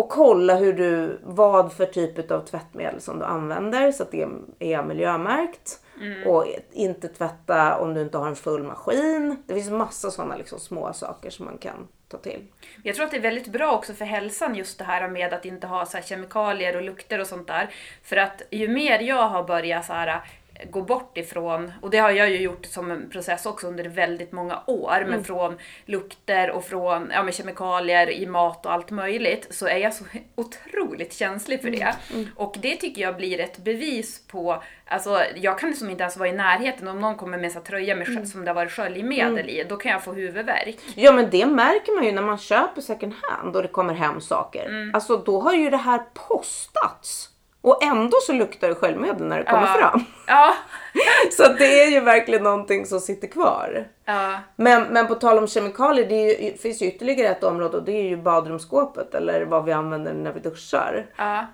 Och 0.00 0.08
kolla 0.08 0.56
hur 0.56 0.72
du, 0.72 1.18
vad 1.22 1.72
för 1.72 1.86
typ 1.86 2.30
av 2.30 2.40
tvättmedel 2.40 3.00
som 3.00 3.18
du 3.18 3.24
använder 3.24 3.92
så 3.92 4.02
att 4.02 4.10
det 4.10 4.26
är 4.58 4.82
miljömärkt. 4.82 5.80
Mm. 6.00 6.28
Och 6.28 6.46
inte 6.72 7.08
tvätta 7.08 7.78
om 7.78 7.94
du 7.94 8.00
inte 8.00 8.18
har 8.18 8.28
en 8.28 8.36
full 8.36 8.62
maskin. 8.62 9.42
Det 9.46 9.54
finns 9.54 9.70
massa 9.70 10.10
sådana 10.10 10.36
liksom 10.36 10.58
små 10.60 10.92
saker 10.92 11.30
som 11.30 11.44
man 11.44 11.58
kan 11.58 11.88
ta 12.08 12.18
till. 12.18 12.46
Jag 12.82 12.94
tror 12.94 13.04
att 13.04 13.10
det 13.10 13.16
är 13.16 13.20
väldigt 13.20 13.52
bra 13.52 13.72
också 13.72 13.94
för 13.94 14.04
hälsan 14.04 14.54
just 14.54 14.78
det 14.78 14.84
här 14.84 15.08
med 15.08 15.32
att 15.32 15.44
inte 15.44 15.66
ha 15.66 15.86
så 15.86 15.98
kemikalier 16.04 16.76
och 16.76 16.82
lukter 16.82 17.20
och 17.20 17.26
sånt 17.26 17.48
där. 17.48 17.70
För 18.02 18.16
att 18.16 18.42
ju 18.50 18.68
mer 18.68 19.00
jag 19.00 19.28
har 19.28 19.42
börjat 19.42 19.84
så 19.84 19.92
här 19.92 20.20
gå 20.70 20.82
bort 20.82 21.18
ifrån, 21.18 21.72
och 21.82 21.90
det 21.90 21.98
har 21.98 22.10
jag 22.10 22.30
ju 22.30 22.40
gjort 22.40 22.66
som 22.66 22.90
en 22.90 23.10
process 23.10 23.46
också 23.46 23.66
under 23.66 23.84
väldigt 23.84 24.32
många 24.32 24.62
år, 24.66 24.96
mm. 24.96 25.10
men 25.10 25.24
från 25.24 25.58
lukter 25.84 26.50
och 26.50 26.64
från 26.64 27.10
ja, 27.14 27.30
kemikalier 27.32 28.10
i 28.10 28.26
mat 28.26 28.66
och 28.66 28.72
allt 28.72 28.90
möjligt, 28.90 29.46
så 29.50 29.66
är 29.66 29.76
jag 29.76 29.94
så 29.94 30.04
otroligt 30.34 31.12
känslig 31.12 31.62
för 31.62 31.70
det. 31.70 31.96
Mm. 32.10 32.20
Mm. 32.22 32.28
Och 32.36 32.56
det 32.60 32.76
tycker 32.76 33.02
jag 33.02 33.16
blir 33.16 33.40
ett 33.40 33.58
bevis 33.58 34.26
på, 34.26 34.62
alltså 34.86 35.22
jag 35.36 35.58
kan 35.58 35.68
liksom 35.68 35.90
inte 35.90 36.02
ens 36.02 36.16
vara 36.16 36.28
i 36.28 36.32
närheten 36.32 36.88
om 36.88 37.00
någon 37.00 37.16
kommer 37.16 37.38
med 37.38 37.56
en 37.56 37.62
tröja 37.62 37.96
med, 37.96 38.08
mm. 38.08 38.26
som 38.26 38.44
det 38.44 38.50
har 38.50 38.54
varit 38.54 38.72
sköljmedel 38.72 39.38
mm. 39.38 39.48
i, 39.48 39.64
då 39.68 39.76
kan 39.76 39.92
jag 39.92 40.04
få 40.04 40.12
huvudvärk. 40.12 40.76
Ja 40.94 41.12
men 41.12 41.30
det 41.30 41.46
märker 41.46 41.94
man 41.94 42.04
ju 42.04 42.12
när 42.12 42.22
man 42.22 42.38
köper 42.38 42.80
second 42.80 43.14
hand 43.22 43.56
och 43.56 43.62
det 43.62 43.68
kommer 43.68 43.94
hem 43.94 44.20
saker. 44.20 44.66
Mm. 44.66 44.94
Alltså 44.94 45.16
då 45.16 45.40
har 45.40 45.54
ju 45.54 45.70
det 45.70 45.76
här 45.76 46.02
postats. 46.14 47.29
Och 47.62 47.82
ändå 47.84 48.16
så 48.22 48.32
luktar 48.32 48.68
det 48.68 48.74
sköljmedel 48.74 49.26
när 49.26 49.38
det 49.38 49.44
kommer 49.44 49.66
ja. 49.66 49.78
fram. 49.78 50.04
Ja. 50.26 50.54
så 51.32 51.52
det 51.52 51.82
är 51.82 51.90
ju 51.90 52.00
verkligen 52.00 52.42
någonting 52.42 52.86
som 52.86 53.00
sitter 53.00 53.28
kvar. 53.28 53.88
Ja. 54.04 54.38
Men, 54.56 54.82
men 54.82 55.06
på 55.06 55.14
tal 55.14 55.38
om 55.38 55.46
kemikalier, 55.46 56.08
det 56.08 56.14
ju, 56.14 56.56
finns 56.56 56.82
ju 56.82 56.86
ytterligare 56.86 57.28
ett 57.28 57.44
område 57.44 57.76
och 57.76 57.82
det 57.82 57.92
är 57.92 58.08
ju 58.08 58.16
badrumsskåpet 58.16 59.14
eller 59.14 59.42
vad 59.44 59.64
vi 59.64 59.72
använder 59.72 60.14
när 60.14 60.32
vi 60.32 60.40
duschar. 60.40 61.06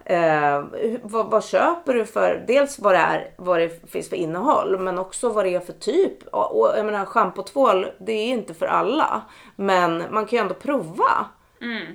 Eh, 0.05 0.65
vad, 1.03 1.31
vad, 1.31 1.45
köper 1.45 1.95
du 1.95 2.07
för, 2.07 2.45
dels 2.47 2.79
vad 2.79 2.95
det, 2.95 2.99
är, 2.99 3.31
vad 3.37 3.61
det 3.61 3.91
finns 3.91 4.09
för 4.09 4.17
innehåll 4.17 4.79
men 4.79 4.99
också 4.99 5.29
vad 5.29 5.45
det 5.45 5.55
är 5.55 5.61
för 5.61 5.73
typ. 5.73 6.27
Och, 6.27 6.61
och 6.61 6.79
jag 6.79 6.87
menar 6.87 7.05
schampo 7.05 7.41
och 7.41 7.47
tvål, 7.47 7.87
det 7.99 8.13
är 8.13 8.29
inte 8.29 8.55
för 8.55 8.67
alla. 8.67 9.23
Men 9.57 10.05
man 10.11 10.27
kan 10.27 10.37
ju 10.37 10.43
ändå 10.43 10.55
prova. 10.55 11.27
Mm. 11.61 11.87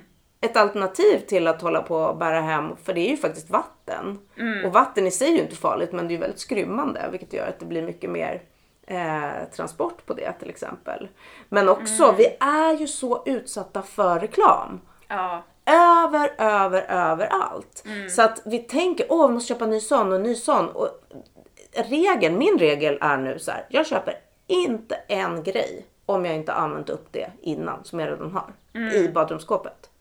Ett 0.42 0.56
alternativ 0.56 1.18
till 1.18 1.46
att 1.46 1.62
hålla 1.62 1.82
på 1.82 1.96
och 1.96 2.16
bära 2.16 2.40
hem, 2.40 2.76
för 2.84 2.92
det 2.94 3.00
är 3.00 3.10
ju 3.10 3.16
faktiskt 3.16 3.50
vatten. 3.50 4.18
Och 4.64 4.72
vatten 4.72 5.06
i 5.06 5.10
sig 5.10 5.28
är 5.28 5.32
ju 5.32 5.42
inte 5.42 5.56
farligt 5.56 5.92
men 5.92 6.08
det 6.08 6.12
är 6.12 6.16
ju 6.16 6.20
väldigt 6.20 6.40
skrymmande 6.40 7.08
vilket 7.10 7.32
gör 7.32 7.46
att 7.46 7.58
det 7.58 7.66
blir 7.66 7.82
mycket 7.82 8.10
mer 8.10 8.42
eh, 8.86 9.48
transport 9.56 10.06
på 10.06 10.14
det 10.14 10.32
till 10.32 10.50
exempel. 10.50 11.08
Men 11.48 11.68
också, 11.68 12.14
vi 12.18 12.26
är 12.40 12.78
ju 12.78 12.86
så 12.86 13.22
utsatta 13.26 13.82
för 13.82 14.20
reklam. 14.20 14.80
Ja. 15.08 15.42
Över, 15.66 16.34
över, 16.38 16.82
överallt. 16.82 17.84
Så 18.10 18.22
att 18.22 18.42
vi 18.44 18.58
tänker, 18.58 19.06
åh 19.08 19.28
vi 19.28 19.34
måste 19.34 19.48
köpa 19.48 19.64
en 19.64 19.70
ny 19.70 19.80
sån 19.80 20.08
och 20.08 20.16
en 20.16 20.22
ny 20.22 20.34
sån. 20.34 20.68
Och 20.68 20.88
regeln, 21.74 22.38
min 22.38 22.58
regel 22.58 22.98
är 23.00 23.16
nu 23.16 23.38
så 23.38 23.50
här, 23.50 23.66
jag 23.68 23.86
köper 23.86 24.14
inte 24.46 24.94
en 24.94 25.42
grej 25.42 25.86
om 26.06 26.24
jag 26.24 26.34
inte 26.34 26.52
använt 26.52 26.90
upp 26.90 27.06
det 27.10 27.30
innan 27.40 27.84
som 27.84 28.00
jag 28.00 28.08
redan 28.08 28.32
har 28.32 28.52
i 28.94 29.08
badrumsskåpet. 29.08 29.91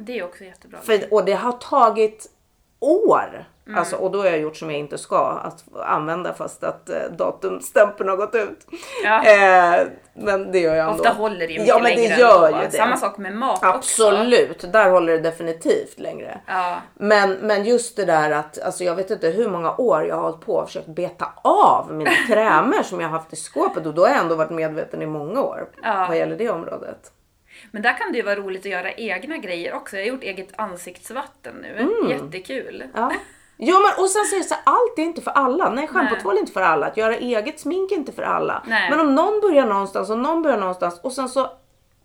Det 0.00 0.18
är 0.18 0.24
också 0.24 0.44
jättebra. 0.44 0.78
För, 0.82 1.14
och 1.14 1.24
det 1.24 1.32
har 1.32 1.52
tagit 1.52 2.26
år. 2.80 3.44
Mm. 3.66 3.78
Alltså, 3.78 3.96
och 3.96 4.10
då 4.10 4.18
har 4.18 4.26
jag 4.26 4.38
gjort 4.38 4.56
som 4.56 4.70
jag 4.70 4.80
inte 4.80 4.98
ska, 4.98 5.26
att 5.28 5.64
använda 5.86 6.32
fast 6.34 6.64
att 6.64 6.88
eh, 6.88 6.96
datumstämpeln 7.18 8.08
har 8.08 8.16
gått 8.16 8.34
ut. 8.34 8.66
Ja. 9.04 9.24
Eh, 9.24 9.86
men 10.14 10.52
det 10.52 10.58
gör 10.58 10.74
jag 10.74 10.90
ändå. 10.90 11.02
Ofta 11.02 11.12
håller 11.12 11.46
det 11.46 11.52
ju 11.52 11.60
Ja 11.60 11.78
men 11.82 11.96
det 11.96 12.04
gör 12.04 12.48
ju 12.48 12.68
det. 12.70 12.76
Samma 12.76 12.96
sak 12.96 13.18
med 13.18 13.36
mat 13.36 13.56
också. 13.56 13.66
Absolut, 13.66 14.72
där 14.72 14.90
håller 14.90 15.12
det 15.12 15.18
definitivt 15.18 15.98
längre. 15.98 16.40
Ja. 16.46 16.76
Men, 16.94 17.32
men 17.32 17.64
just 17.64 17.96
det 17.96 18.04
där 18.04 18.30
att, 18.30 18.58
alltså 18.58 18.84
jag 18.84 18.94
vet 18.94 19.10
inte 19.10 19.28
hur 19.28 19.48
många 19.48 19.74
år 19.76 20.04
jag 20.04 20.16
har 20.16 20.22
hållit 20.22 20.40
på 20.40 20.54
och 20.54 20.66
försökt 20.66 20.86
beta 20.86 21.32
av 21.44 21.92
mina 21.92 22.10
krämer 22.28 22.82
som 22.82 23.00
jag 23.00 23.08
har 23.08 23.18
haft 23.18 23.32
i 23.32 23.36
skåpet 23.36 23.86
och 23.86 23.94
då 23.94 24.02
har 24.02 24.08
jag 24.08 24.18
ändå 24.18 24.34
varit 24.34 24.50
medveten 24.50 25.02
i 25.02 25.06
många 25.06 25.42
år 25.42 25.68
Ja. 25.82 26.06
vad 26.08 26.16
gäller 26.16 26.36
det 26.36 26.50
området. 26.50 27.12
Men 27.70 27.82
där 27.82 27.98
kan 27.98 28.12
det 28.12 28.18
ju 28.18 28.24
vara 28.24 28.36
roligt 28.36 28.60
att 28.60 28.72
göra 28.72 28.92
egna 28.92 29.36
grejer 29.36 29.74
också. 29.74 29.96
Jag 29.96 30.02
har 30.02 30.08
gjort 30.08 30.22
eget 30.22 30.48
ansiktsvatten 30.56 31.54
nu. 31.54 31.76
Mm. 31.76 32.10
Jättekul. 32.10 32.84
Ja. 32.94 33.12
Ja 33.62 33.78
men 33.78 34.04
och 34.04 34.10
sen 34.10 34.38
det 34.38 34.44
så 34.44 34.54
här, 34.54 34.62
allt 34.66 34.98
är 34.98 35.02
inte 35.02 35.20
för 35.20 35.30
alla. 35.30 35.70
Nej 35.70 35.86
schampotvål 35.86 36.36
är 36.36 36.40
inte 36.40 36.52
för 36.52 36.62
alla. 36.62 36.86
Att 36.86 36.96
göra 36.96 37.16
eget 37.16 37.60
smink 37.60 37.92
är 37.92 37.96
inte 37.96 38.12
för 38.12 38.22
alla. 38.22 38.62
Nej. 38.66 38.90
Men 38.90 39.00
om 39.00 39.14
någon 39.14 39.40
börjar 39.40 39.66
någonstans 39.66 40.10
och 40.10 40.18
någon 40.18 40.42
börjar 40.42 40.58
någonstans 40.58 41.00
och 41.02 41.12
sen 41.12 41.28
så 41.28 41.50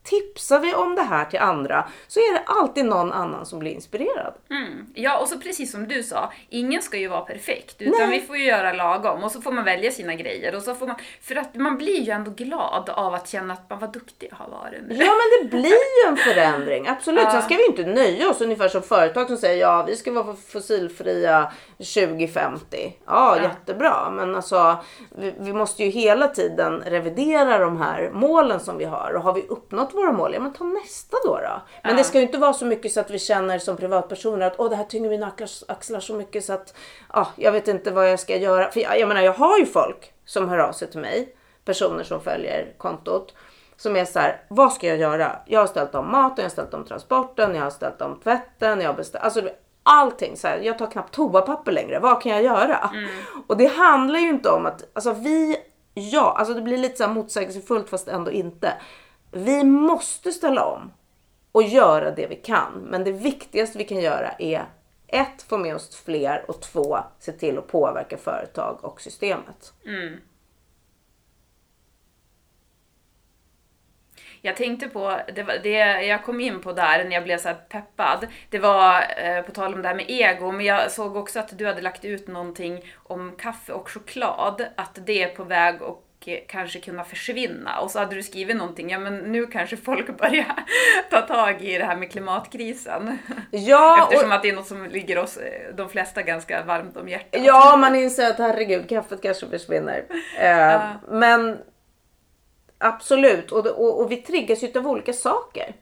tipsar 0.05 0.59
vi 0.59 0.73
om 0.73 0.95
det 0.95 1.01
här 1.01 1.25
till 1.25 1.39
andra 1.39 1.87
så 2.07 2.19
är 2.19 2.33
det 2.33 2.41
alltid 2.45 2.85
någon 2.85 3.11
annan 3.11 3.45
som 3.45 3.59
blir 3.59 3.71
inspirerad. 3.71 4.33
Mm. 4.49 4.85
Ja, 4.93 5.17
och 5.19 5.27
så 5.27 5.39
precis 5.39 5.71
som 5.71 5.87
du 5.87 6.03
sa, 6.03 6.33
ingen 6.49 6.81
ska 6.81 6.97
ju 6.97 7.07
vara 7.07 7.21
perfekt. 7.21 7.81
Utan 7.81 8.09
Nej. 8.09 8.19
vi 8.19 8.27
får 8.27 8.37
ju 8.37 8.43
göra 8.43 8.73
lagom 8.73 9.23
och 9.23 9.31
så 9.31 9.41
får 9.41 9.51
man 9.51 9.63
välja 9.63 9.91
sina 9.91 10.15
grejer. 10.15 10.55
Och 10.55 10.61
så 10.61 10.75
får 10.75 10.87
man, 10.87 10.95
för 11.21 11.35
att 11.35 11.55
man 11.55 11.77
blir 11.77 12.01
ju 12.01 12.11
ändå 12.11 12.31
glad 12.31 12.89
av 12.89 13.13
att 13.13 13.29
känna 13.29 13.53
att 13.53 13.69
man 13.69 13.79
vad 13.79 13.93
duktig 13.93 14.27
jag 14.31 14.37
har 14.45 14.51
varit 14.51 14.81
nu. 14.87 14.95
Ja 14.95 15.11
men 15.13 15.49
det 15.49 15.57
blir 15.57 15.69
ju 15.69 16.09
en 16.09 16.17
förändring, 16.17 16.87
absolut. 16.87 17.23
Ja. 17.23 17.31
Sen 17.31 17.41
ska 17.41 17.55
vi 17.55 17.65
inte 17.65 17.83
nöja 17.85 18.29
oss 18.29 18.41
ungefär 18.41 18.67
som 18.67 18.81
företag 18.81 19.27
som 19.27 19.37
säger 19.37 19.61
ja 19.61 19.83
vi 19.87 19.95
ska 19.95 20.11
vara 20.11 20.35
fossilfria 20.35 21.51
2050. 21.77 22.93
Ja, 23.05 23.37
Ja. 23.37 23.43
jättebra 23.43 24.09
men 24.11 24.35
alltså 24.35 24.77
vi, 25.17 25.33
vi 25.39 25.53
måste 25.53 25.83
ju 25.83 25.89
hela 25.89 26.27
tiden 26.27 26.81
revidera 26.85 27.57
de 27.57 27.81
här 27.81 28.09
målen 28.13 28.59
som 28.59 28.77
vi 28.77 28.85
har 28.85 29.13
och 29.15 29.21
har 29.23 29.33
vi 29.33 29.41
uppnått 29.41 29.93
våra 29.95 30.11
mål, 30.11 30.33
ja 30.33 30.39
men 30.39 30.53
ta 30.53 30.63
nästa 30.63 31.17
då. 31.25 31.35
då. 31.35 31.61
Men 31.83 31.91
Ja. 31.91 31.97
det 31.97 32.03
ska 32.03 32.17
ju 32.17 32.23
inte 32.25 32.37
vara 32.37 32.53
så 32.53 32.65
mycket 32.65 32.91
så 32.91 32.99
att 32.99 33.09
vi 33.11 33.19
känner 33.19 33.59
som 33.59 33.77
privatpersoner 33.77 34.47
att 34.47 34.59
åh 34.59 34.69
det 34.69 34.75
här 34.75 34.83
tynger 34.83 35.09
mina 35.09 35.31
axlar, 35.67 35.99
så 35.99 36.13
mycket 36.13 36.45
så 36.45 36.53
att 36.53 36.73
ja, 37.13 37.27
jag 37.35 37.51
vet 37.51 37.67
inte 37.67 37.91
vad 37.91 38.11
jag 38.11 38.19
ska 38.19 38.37
göra. 38.37 38.71
För 38.71 38.79
jag, 38.79 38.99
jag 38.99 39.07
menar 39.07 39.21
jag 39.21 39.33
har 39.33 39.57
ju 39.57 39.65
folk 39.65 40.13
som 40.25 40.49
hör 40.49 40.57
av 40.57 40.71
sig 40.71 40.91
till 40.91 40.99
mig, 40.99 41.35
personer 41.65 42.03
som 42.03 42.21
följer 42.21 42.73
kontot 42.77 43.33
som 43.77 43.95
är 43.95 44.05
så 44.05 44.19
här, 44.19 44.41
vad 44.47 44.73
ska 44.73 44.87
jag 44.87 44.97
göra? 44.97 45.39
Jag 45.45 45.59
har 45.59 45.67
ställt 45.67 45.95
om 45.95 46.11
maten, 46.11 46.35
jag 46.37 46.43
har 46.43 46.49
ställt 46.49 46.73
om 46.73 46.85
transporten, 46.85 47.55
jag 47.55 47.63
har 47.63 47.69
ställt 47.69 48.01
om 48.01 48.19
tvätten, 48.23 48.81
jag 48.81 48.89
har 48.89 48.93
beställt, 48.93 49.23
alltså 49.23 49.49
allting 49.83 50.37
så 50.37 50.47
här, 50.47 50.57
jag 50.57 50.77
tar 50.77 50.91
knappt 50.91 51.13
toapapper 51.15 51.71
längre, 51.71 51.99
vad 51.99 52.21
kan 52.21 52.31
jag 52.31 52.43
göra? 52.43 52.89
Och 53.47 53.57
det 53.57 53.65
handlar 53.65 54.19
ju 54.19 54.29
inte 54.29 54.49
om 54.49 54.65
att, 54.65 54.83
alltså 54.93 55.11
vi, 55.11 55.57
ja, 55.93 56.35
alltså 56.37 56.53
det 56.53 56.61
blir 56.61 56.77
lite 56.77 56.97
så 56.97 57.03
här 57.03 57.13
motsägelsefullt 57.13 57.89
fast 57.89 58.07
ändå 58.07 58.31
inte. 58.31 58.73
Vi 59.37 59.63
måste 59.63 60.31
ställa 60.31 60.65
om 60.65 60.91
och 61.51 61.63
göra 61.63 62.11
det 62.11 62.27
vi 62.27 62.35
kan. 62.35 62.71
Men 62.73 63.03
det 63.03 63.11
viktigaste 63.11 63.77
vi 63.77 63.83
kan 63.83 63.99
göra 63.99 64.31
är 64.39 64.65
ett, 65.07 65.41
få 65.41 65.57
med 65.57 65.75
oss 65.75 66.03
fler 66.05 66.45
och 66.47 66.61
två, 66.61 66.97
se 67.19 67.31
till 67.31 67.57
att 67.57 67.67
påverka 67.67 68.17
företag 68.17 68.79
och 68.81 69.01
systemet. 69.01 69.73
Mm. 69.85 70.19
Jag 74.41 74.55
tänkte 74.55 74.87
på, 74.87 75.19
det, 75.35 75.43
var, 75.43 75.57
det 75.63 76.03
jag 76.05 76.23
kom 76.23 76.39
in 76.39 76.61
på 76.61 76.73
där 76.73 77.03
när 77.03 77.11
jag 77.11 77.23
blev 77.23 77.37
så 77.37 77.47
här 77.47 77.55
peppad, 77.69 78.27
det 78.49 78.59
var 78.59 79.03
eh, 79.17 79.41
på 79.41 79.51
tal 79.51 79.73
om 79.73 79.81
det 79.81 79.87
här 79.87 79.95
med 79.95 80.05
ego, 80.09 80.51
men 80.51 80.65
jag 80.65 80.91
såg 80.91 81.15
också 81.15 81.39
att 81.39 81.57
du 81.57 81.65
hade 81.65 81.81
lagt 81.81 82.05
ut 82.05 82.27
någonting 82.27 82.93
om 82.95 83.35
kaffe 83.37 83.73
och 83.73 83.89
choklad, 83.89 84.65
att 84.75 84.99
det 85.05 85.23
är 85.23 85.35
på 85.35 85.43
väg 85.43 85.83
att 85.83 86.04
kanske 86.47 86.79
kunna 86.79 87.03
försvinna. 87.03 87.79
Och 87.79 87.91
så 87.91 87.99
hade 87.99 88.15
du 88.15 88.23
skrivit 88.23 88.55
någonting, 88.55 88.89
ja 88.89 88.99
men 88.99 89.17
nu 89.17 89.47
kanske 89.47 89.77
folk 89.77 90.17
börjar 90.17 90.55
ta 91.09 91.21
tag 91.21 91.61
i 91.61 91.77
det 91.77 91.85
här 91.85 91.95
med 91.95 92.11
klimatkrisen. 92.11 93.17
Ja, 93.51 94.05
och, 94.05 94.13
Eftersom 94.13 94.31
att 94.31 94.41
det 94.41 94.49
är 94.49 94.55
något 94.55 94.67
som 94.67 94.85
ligger 94.85 95.17
oss, 95.17 95.37
eh, 95.37 95.75
de 95.75 95.89
flesta, 95.89 96.21
ganska 96.21 96.63
varmt 96.63 96.97
om 96.97 97.09
hjärtat. 97.09 97.41
Ja, 97.43 97.77
man 97.77 97.95
inser 97.95 98.29
att 98.29 98.37
herregud, 98.37 98.89
kaffet 98.89 99.21
kanske 99.21 99.47
försvinner. 99.47 100.05
Eh, 100.39 100.81
Men 101.09 101.57
absolut, 102.77 103.51
och, 103.51 103.67
och, 103.67 104.01
och 104.01 104.11
vi 104.11 104.17
triggas 104.17 104.63
ju 104.63 104.79
av 104.79 104.87
olika 104.87 105.13
saker. 105.13 105.75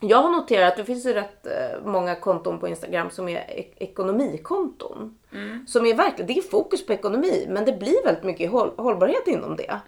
Jag 0.00 0.22
har 0.22 0.30
noterat 0.30 0.68
att 0.72 0.76
det 0.76 0.84
finns 0.84 1.06
ju 1.06 1.12
rätt 1.12 1.46
eh, 1.46 1.84
många 1.84 2.14
konton 2.14 2.58
på 2.58 2.68
Instagram 2.68 3.10
som 3.10 3.28
är 3.28 3.50
ek- 3.50 3.74
ekonomikonton. 3.78 5.18
Som 5.66 5.86
är 5.86 5.94
verkligen, 5.94 6.26
det 6.26 6.38
är 6.38 6.42
fokus 6.42 6.86
på 6.86 6.92
ekonomi 6.92 7.46
men 7.48 7.64
det 7.64 7.72
blir 7.72 8.04
väldigt 8.04 8.24
mycket 8.24 8.50
håll, 8.50 8.70
hållbarhet 8.76 9.26
inom 9.26 9.56
det. 9.56 9.80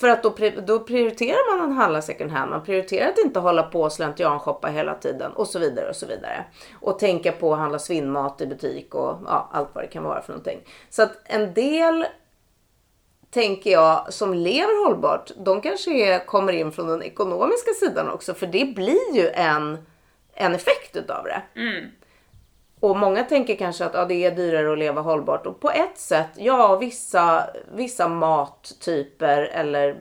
För 0.00 0.08
att 0.08 0.22
då, 0.22 0.34
då 0.66 0.78
prioriterar 0.80 1.58
man 1.58 1.70
att 1.70 1.76
handla 1.76 2.02
second 2.02 2.30
hand, 2.30 2.50
man 2.50 2.64
prioriterar 2.64 3.08
att 3.08 3.18
inte 3.18 3.40
hålla 3.40 3.62
på 3.62 3.82
och 3.82 3.92
slentrianshoppa 3.92 4.68
hela 4.68 4.94
tiden 4.94 5.32
och 5.32 5.46
så 5.46 5.58
vidare 5.58 5.88
och 5.88 5.96
så 5.96 6.06
vidare. 6.06 6.44
Och 6.80 6.98
tänka 6.98 7.32
på 7.32 7.52
att 7.52 7.58
handla 7.58 7.78
svinnmat 7.78 8.40
i 8.40 8.46
butik 8.46 8.94
och 8.94 9.16
ja, 9.26 9.48
allt 9.52 9.68
vad 9.72 9.84
det 9.84 9.88
kan 9.88 10.04
vara 10.04 10.22
för 10.22 10.32
någonting. 10.32 10.60
Så 10.90 11.02
att 11.02 11.12
en 11.24 11.54
del 11.54 12.06
tänker 13.30 13.70
jag 13.70 14.12
som 14.12 14.34
lever 14.34 14.86
hållbart, 14.86 15.30
de 15.36 15.60
kanske 15.60 15.90
är, 15.90 16.26
kommer 16.26 16.52
in 16.52 16.72
från 16.72 16.88
den 16.88 17.02
ekonomiska 17.02 17.70
sidan 17.80 18.10
också 18.10 18.34
för 18.34 18.46
det 18.46 18.74
blir 18.74 19.14
ju 19.14 19.28
en, 19.28 19.78
en 20.34 20.54
effekt 20.54 20.96
utav 20.96 21.24
det. 21.24 21.42
Och 22.80 22.96
många 22.96 23.24
tänker 23.24 23.56
kanske 23.56 23.84
att 23.84 23.94
ja, 23.94 24.04
det 24.04 24.24
är 24.24 24.30
dyrare 24.30 24.72
att 24.72 24.78
leva 24.78 25.00
hållbart 25.00 25.46
och 25.46 25.60
på 25.60 25.70
ett 25.70 25.98
sätt, 25.98 26.28
ja 26.36 26.76
vissa, 26.76 27.44
vissa 27.74 28.08
mattyper 28.08 29.42
eller 29.42 29.96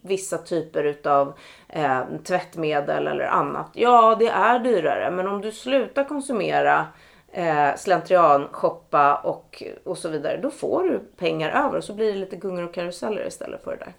vissa 0.00 0.38
typer 0.38 0.84
utav 0.84 1.38
eh, 1.68 2.00
tvättmedel 2.24 3.06
eller 3.06 3.24
annat. 3.24 3.70
Ja, 3.72 4.16
det 4.18 4.28
är 4.28 4.58
dyrare, 4.58 5.10
men 5.10 5.28
om 5.28 5.40
du 5.40 5.52
slutar 5.52 6.04
konsumera 6.04 6.86
eh, 7.34 7.74
slentrian, 7.76 8.48
shoppa 8.52 9.14
och, 9.16 9.62
och 9.84 9.98
så 9.98 10.08
vidare, 10.08 10.36
då 10.36 10.50
får 10.50 10.82
du 10.84 10.98
pengar 11.16 11.50
över 11.50 11.78
och 11.78 11.84
så 11.84 11.94
blir 11.94 12.12
det 12.12 12.18
lite 12.18 12.36
gungor 12.36 12.64
och 12.64 12.74
karuseller 12.74 13.26
istället 13.26 13.64
för 13.64 13.70
det 13.76 13.84
där. 13.84 13.92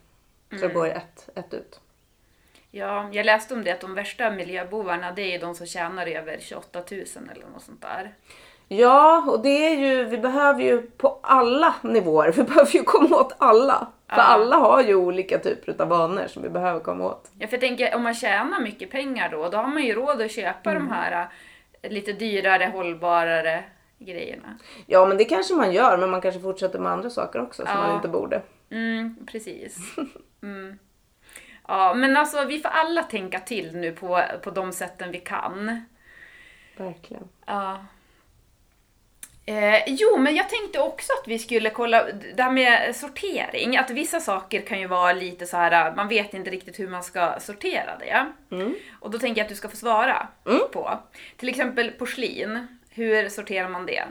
Så 0.59 0.67
det 0.67 0.73
går 0.73 0.88
ett, 0.88 1.29
ett 1.36 1.53
ut. 1.53 1.79
Ja, 2.71 3.09
jag 3.11 3.25
läste 3.25 3.53
om 3.53 3.63
det 3.63 3.71
att 3.71 3.81
de 3.81 3.93
värsta 3.93 4.31
miljöbovarna 4.31 5.11
det 5.11 5.36
är 5.36 5.39
de 5.39 5.55
som 5.55 5.65
tjänar 5.67 6.07
över 6.07 6.38
28 6.41 6.79
000 6.91 7.01
eller 7.31 7.45
något 7.53 7.61
sånt 7.63 7.81
där. 7.81 8.13
Ja, 8.67 9.23
och 9.27 9.39
det 9.43 9.49
är 9.67 9.75
ju, 9.77 10.03
vi 10.03 10.17
behöver 10.17 10.61
ju 10.63 10.81
på 10.81 11.19
alla 11.23 11.75
nivåer, 11.81 12.31
vi 12.36 12.43
behöver 12.43 12.71
ju 12.71 12.83
komma 12.83 13.15
åt 13.17 13.36
alla. 13.38 13.88
För 14.09 14.15
Ja. 14.17 14.21
alla 14.23 14.55
har 14.55 14.81
ju 14.83 14.95
olika 14.95 15.39
typer 15.39 15.81
av 15.81 15.88
vanor 15.88 16.27
som 16.27 16.43
vi 16.43 16.49
behöver 16.49 16.79
komma 16.79 17.05
åt. 17.05 17.31
Ja, 17.39 17.47
för 17.47 17.53
jag 17.53 17.61
tänker 17.61 17.95
om 17.95 18.03
man 18.03 18.13
tjänar 18.13 18.59
mycket 18.59 18.91
pengar 18.91 19.29
då, 19.29 19.49
då 19.49 19.57
har 19.57 19.67
man 19.67 19.83
ju 19.83 19.93
råd 19.93 20.21
att 20.21 20.31
köpa 20.31 20.71
Mm. 20.71 20.86
de 20.88 20.93
här 20.93 21.27
lite 21.89 22.13
dyrare, 22.13 22.71
hållbarare 22.73 23.63
grejerna. 23.99 24.57
Ja, 24.86 25.05
men 25.05 25.17
det 25.17 25.25
kanske 25.25 25.53
man 25.53 25.73
gör, 25.73 25.97
men 25.97 26.09
man 26.09 26.21
kanske 26.21 26.41
fortsätter 26.41 26.79
med 26.79 26.91
andra 26.91 27.09
saker 27.09 27.41
också 27.41 27.65
som 27.65 27.71
Ja. 27.75 27.81
man 27.88 27.95
inte 27.95 28.07
borde. 28.07 28.41
Mm, 28.69 29.25
precis. 29.31 29.77
Mm. 30.43 30.79
Ja, 31.67 31.93
men 31.93 32.17
alltså 32.17 32.45
vi 32.45 32.59
får 32.59 32.69
alla 32.69 33.03
tänka 33.03 33.39
till 33.39 33.75
nu 33.77 33.91
på, 33.91 34.21
på 34.43 34.51
de 34.51 34.71
sätten 34.71 35.11
vi 35.11 35.19
kan. 35.19 35.86
Verkligen. 36.77 37.29
Ja. 37.45 37.86
Eh, 39.47 39.83
jo, 39.87 40.17
men 40.17 40.35
jag 40.35 40.49
tänkte 40.49 40.79
också 40.79 41.13
att 41.21 41.27
vi 41.27 41.39
skulle 41.39 41.69
kolla 41.69 42.05
det 42.35 42.43
här 42.43 42.51
med 42.51 42.95
sortering. 42.95 43.77
Att 43.77 43.89
vissa 43.89 44.19
saker 44.19 44.61
kan 44.61 44.79
ju 44.79 44.87
vara 44.87 45.13
lite 45.13 45.45
så 45.45 45.57
här, 45.57 45.95
man 45.95 46.07
vet 46.07 46.33
inte 46.33 46.49
riktigt 46.49 46.79
hur 46.79 46.87
man 46.87 47.03
ska 47.03 47.39
sortera 47.39 47.97
det. 47.99 48.25
Och 48.99 49.11
då 49.11 49.19
tänker 49.19 49.39
jag 49.41 49.45
att 49.45 49.49
du 49.49 49.55
ska 49.55 49.69
få 49.69 49.75
svara 49.75 50.27
på. 50.73 50.99
Till 51.37 51.49
exempel 51.49 51.91
porslin. 51.91 52.67
Hur 52.89 53.29
sorterar 53.29 53.69
man 53.69 53.85
det? 53.85 54.03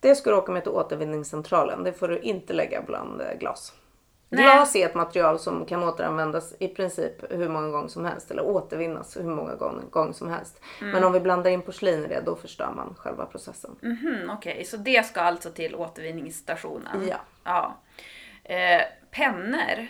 Det 0.00 0.14
ska 0.14 0.30
du 0.30 0.36
åka 0.36 0.52
med 0.52 0.62
till 0.62 0.72
återvinningscentralen. 0.72 1.84
Det 1.84 1.92
får 1.92 2.08
du 2.08 2.18
inte 2.20 2.52
lägga 2.52 2.82
bland 2.82 3.20
eh, 3.20 3.38
glas. 3.38 3.72
Nej. 4.28 4.42
Glas 4.42 4.76
är 4.76 4.86
ett 4.86 4.94
material 4.94 5.38
som 5.38 5.66
kan 5.66 5.82
återanvändas 5.82 6.54
i 6.58 6.68
princip 6.68 7.12
hur 7.30 7.48
många 7.48 7.68
gånger 7.68 7.88
som 7.88 8.04
helst 8.04 8.30
eller 8.30 8.42
återvinnas 8.46 9.16
hur 9.16 9.30
många 9.30 9.54
gånger, 9.54 9.82
gånger 9.82 10.12
som 10.12 10.30
helst. 10.30 10.60
Mm. 10.80 10.92
Men 10.92 11.04
om 11.04 11.12
vi 11.12 11.20
blandar 11.20 11.50
in 11.50 11.62
porslin 11.62 12.04
i 12.04 12.08
det 12.08 12.20
då 12.20 12.36
förstör 12.36 12.72
man 12.76 12.94
själva 12.98 13.26
processen. 13.26 13.76
Mhm, 13.82 14.30
Okej, 14.30 14.64
så 14.64 14.76
det 14.76 15.06
ska 15.06 15.20
alltså 15.20 15.50
till 15.50 15.74
återvinningsstationen? 15.74 17.08
Ja. 17.08 17.16
ja. 17.44 17.76
Eh, 18.54 18.82
pennor? 19.10 19.88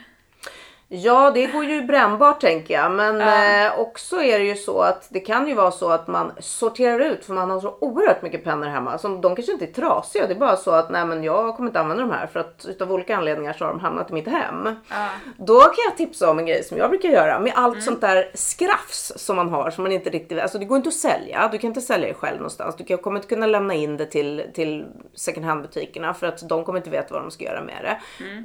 Ja, 0.91 1.30
det 1.30 1.47
går 1.47 1.64
ju 1.64 1.82
brännbart 1.82 2.41
tänker 2.41 2.74
jag. 2.74 2.93
Men 2.93 3.20
Ja. 3.20 3.66
eh, 3.66 3.80
också 3.80 4.22
är 4.22 4.39
det 4.39 4.45
ju 4.45 4.55
så 4.55 4.80
att 4.80 5.07
det 5.11 5.20
kan 5.20 5.49
ju 5.49 5.55
vara 5.55 5.70
så 5.70 5.91
att 5.91 6.07
man 6.07 6.32
sorterar 6.41 7.01
ut 7.01 7.24
för 7.24 7.32
man 7.34 7.51
har 7.51 7.61
så 7.61 7.76
oerhört 7.80 8.22
mycket 8.22 8.45
pennor 8.45 8.66
hemma. 8.66 8.99
Som 8.99 9.20
de 9.20 9.36
kanske 9.36 9.53
inte 9.53 9.64
är 9.64 9.72
trasiga. 9.72 10.26
Det 10.26 10.32
är 10.34 10.39
bara 10.39 10.57
så 10.57 10.70
att 10.70 10.91
nej 10.91 11.05
men 11.05 11.24
jag 11.24 11.57
kommer 11.57 11.68
inte 11.70 11.80
använda 11.80 12.03
de 12.03 12.11
här 12.12 12.26
för 12.26 12.41
att 12.41 12.64
utav 12.68 12.93
olika 12.93 13.16
anledningar 13.16 13.53
så 13.53 13.64
har 13.64 13.72
de 13.72 13.80
hamnat 13.80 14.11
i 14.11 14.12
mitt 14.12 14.28
hem. 14.28 14.68
Ja. 14.89 15.09
Då 15.36 15.61
kan 15.61 15.84
jag 15.89 15.97
tipsa 15.97 16.30
om 16.30 16.39
en 16.39 16.47
grej 16.47 16.64
som 16.64 16.78
jag 16.78 16.91
brukar 16.91 17.09
göra 17.09 17.39
med 17.39 17.53
allt 17.57 17.82
sånt 17.82 18.01
där 18.01 18.30
skrafs 18.34 19.12
som 19.16 19.36
man 19.36 19.49
har 19.49 19.70
som 19.70 19.82
man 19.84 19.93
inte 19.93 20.11
riktigt 20.11 20.39
Alltså 20.41 20.59
det 20.59 20.64
går 20.64 20.76
inte 20.76 20.89
att 20.89 20.95
sälja. 20.95 21.49
Du 21.53 21.59
kan 21.59 21.68
inte 21.68 21.80
sälja 21.80 22.09
det 22.09 22.14
själv 22.14 22.36
någonstans. 22.36 22.76
Du 22.76 22.97
kommer 22.97 23.16
inte 23.16 23.28
kunna 23.28 23.47
lämna 23.47 23.74
in 23.74 23.97
det 23.97 24.07
till, 24.07 24.43
till 24.55 24.86
second 25.14 25.47
hand 25.47 25.62
butikerna 25.62 26.14
för 26.14 26.26
att 26.26 26.49
de 26.49 26.64
kommer 26.64 26.78
inte 26.78 26.91
veta 26.91 27.14
vad 27.14 27.22
de 27.22 27.30
ska 27.30 27.45
göra 27.45 27.61
med 27.62 27.76
det. 27.82 27.99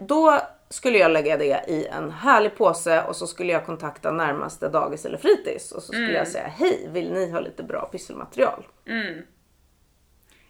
Då 0.06 0.40
skulle 0.74 0.98
jag 0.98 1.12
lägga 1.12 1.38
det 1.38 1.66
i 1.68 1.88
en 1.88 2.12
härlig 2.12 2.56
påse 2.56 3.04
och 3.04 3.16
så 3.16 3.28
skulle 3.28 3.54
jag 3.54 3.66
kontakta 3.66 4.12
närmaste 4.12 4.70
dagis 4.70 5.06
eller 5.06 5.18
fritids 5.18 5.72
och 5.72 5.84
så 5.84 5.94
skulle 5.94 6.14
jag 6.14 6.28
säga 6.28 6.48
hej, 6.48 6.90
vill 6.92 7.14
ni 7.14 7.32
ha 7.32 7.40
lite 7.40 7.64
bra 7.64 7.90
pysselmaterial? 7.92 8.68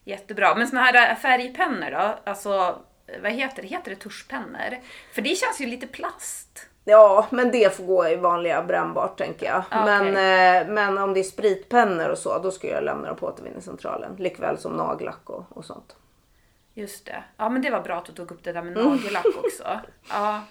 Jättebra. 0.04 0.56
Men 0.56 0.68
såna 0.68 0.82
här 0.82 1.12
äh, 1.12 1.16
färgpennor 1.16 1.92
då? 1.92 2.16
Alltså, 2.24 2.80
vad 3.22 3.32
heter 3.32 3.62
det? 3.62 3.68
Heter 3.68 3.90
det 3.90 3.96
tuschpennor? 3.96 4.80
För 5.14 5.22
det 5.22 5.36
känns 5.36 5.62
ju 5.62 5.66
lite 5.66 5.88
plast. 5.88 6.68
Ja, 6.86 7.28
men 7.30 7.52
det 7.52 7.76
får 7.76 7.84
gå 7.84 8.08
i 8.08 8.16
vanliga 8.16 8.64
brännbart 8.64 9.18
tänker 9.18 9.46
jag. 9.46 9.64
Ja, 9.72 9.86
men, 9.86 10.08
eh, 10.08 10.68
men 10.74 10.98
om 10.98 11.14
det 11.14 11.20
är 11.20 11.24
spritpennor 11.24 12.10
och 12.10 12.18
så, 12.18 12.40
då 12.40 12.52
skulle 12.52 12.74
jag 12.74 12.84
lämna 12.84 13.08
dem 13.08 13.18
på 13.18 13.26
återvinningscentralen. 13.26 14.16
Likväl 14.16 14.58
som 14.58 14.72
nagellack 14.72 15.30
och, 15.30 15.46
och 15.50 15.66
sånt. 15.66 15.96
Just 16.74 17.06
det. 17.06 17.24
Ja, 17.38 17.50
men 17.50 17.62
det 17.62 17.70
var 17.70 17.82
bra 17.82 17.98
att 17.98 18.06
du 18.06 18.14
tog 18.14 18.32
upp 18.32 18.44
det 18.44 18.54
där 18.54 18.64
med 18.64 18.78
Mm. 18.78 18.90
nagellack 18.96 19.26
också. 19.26 19.80
Ja. 20.10 20.42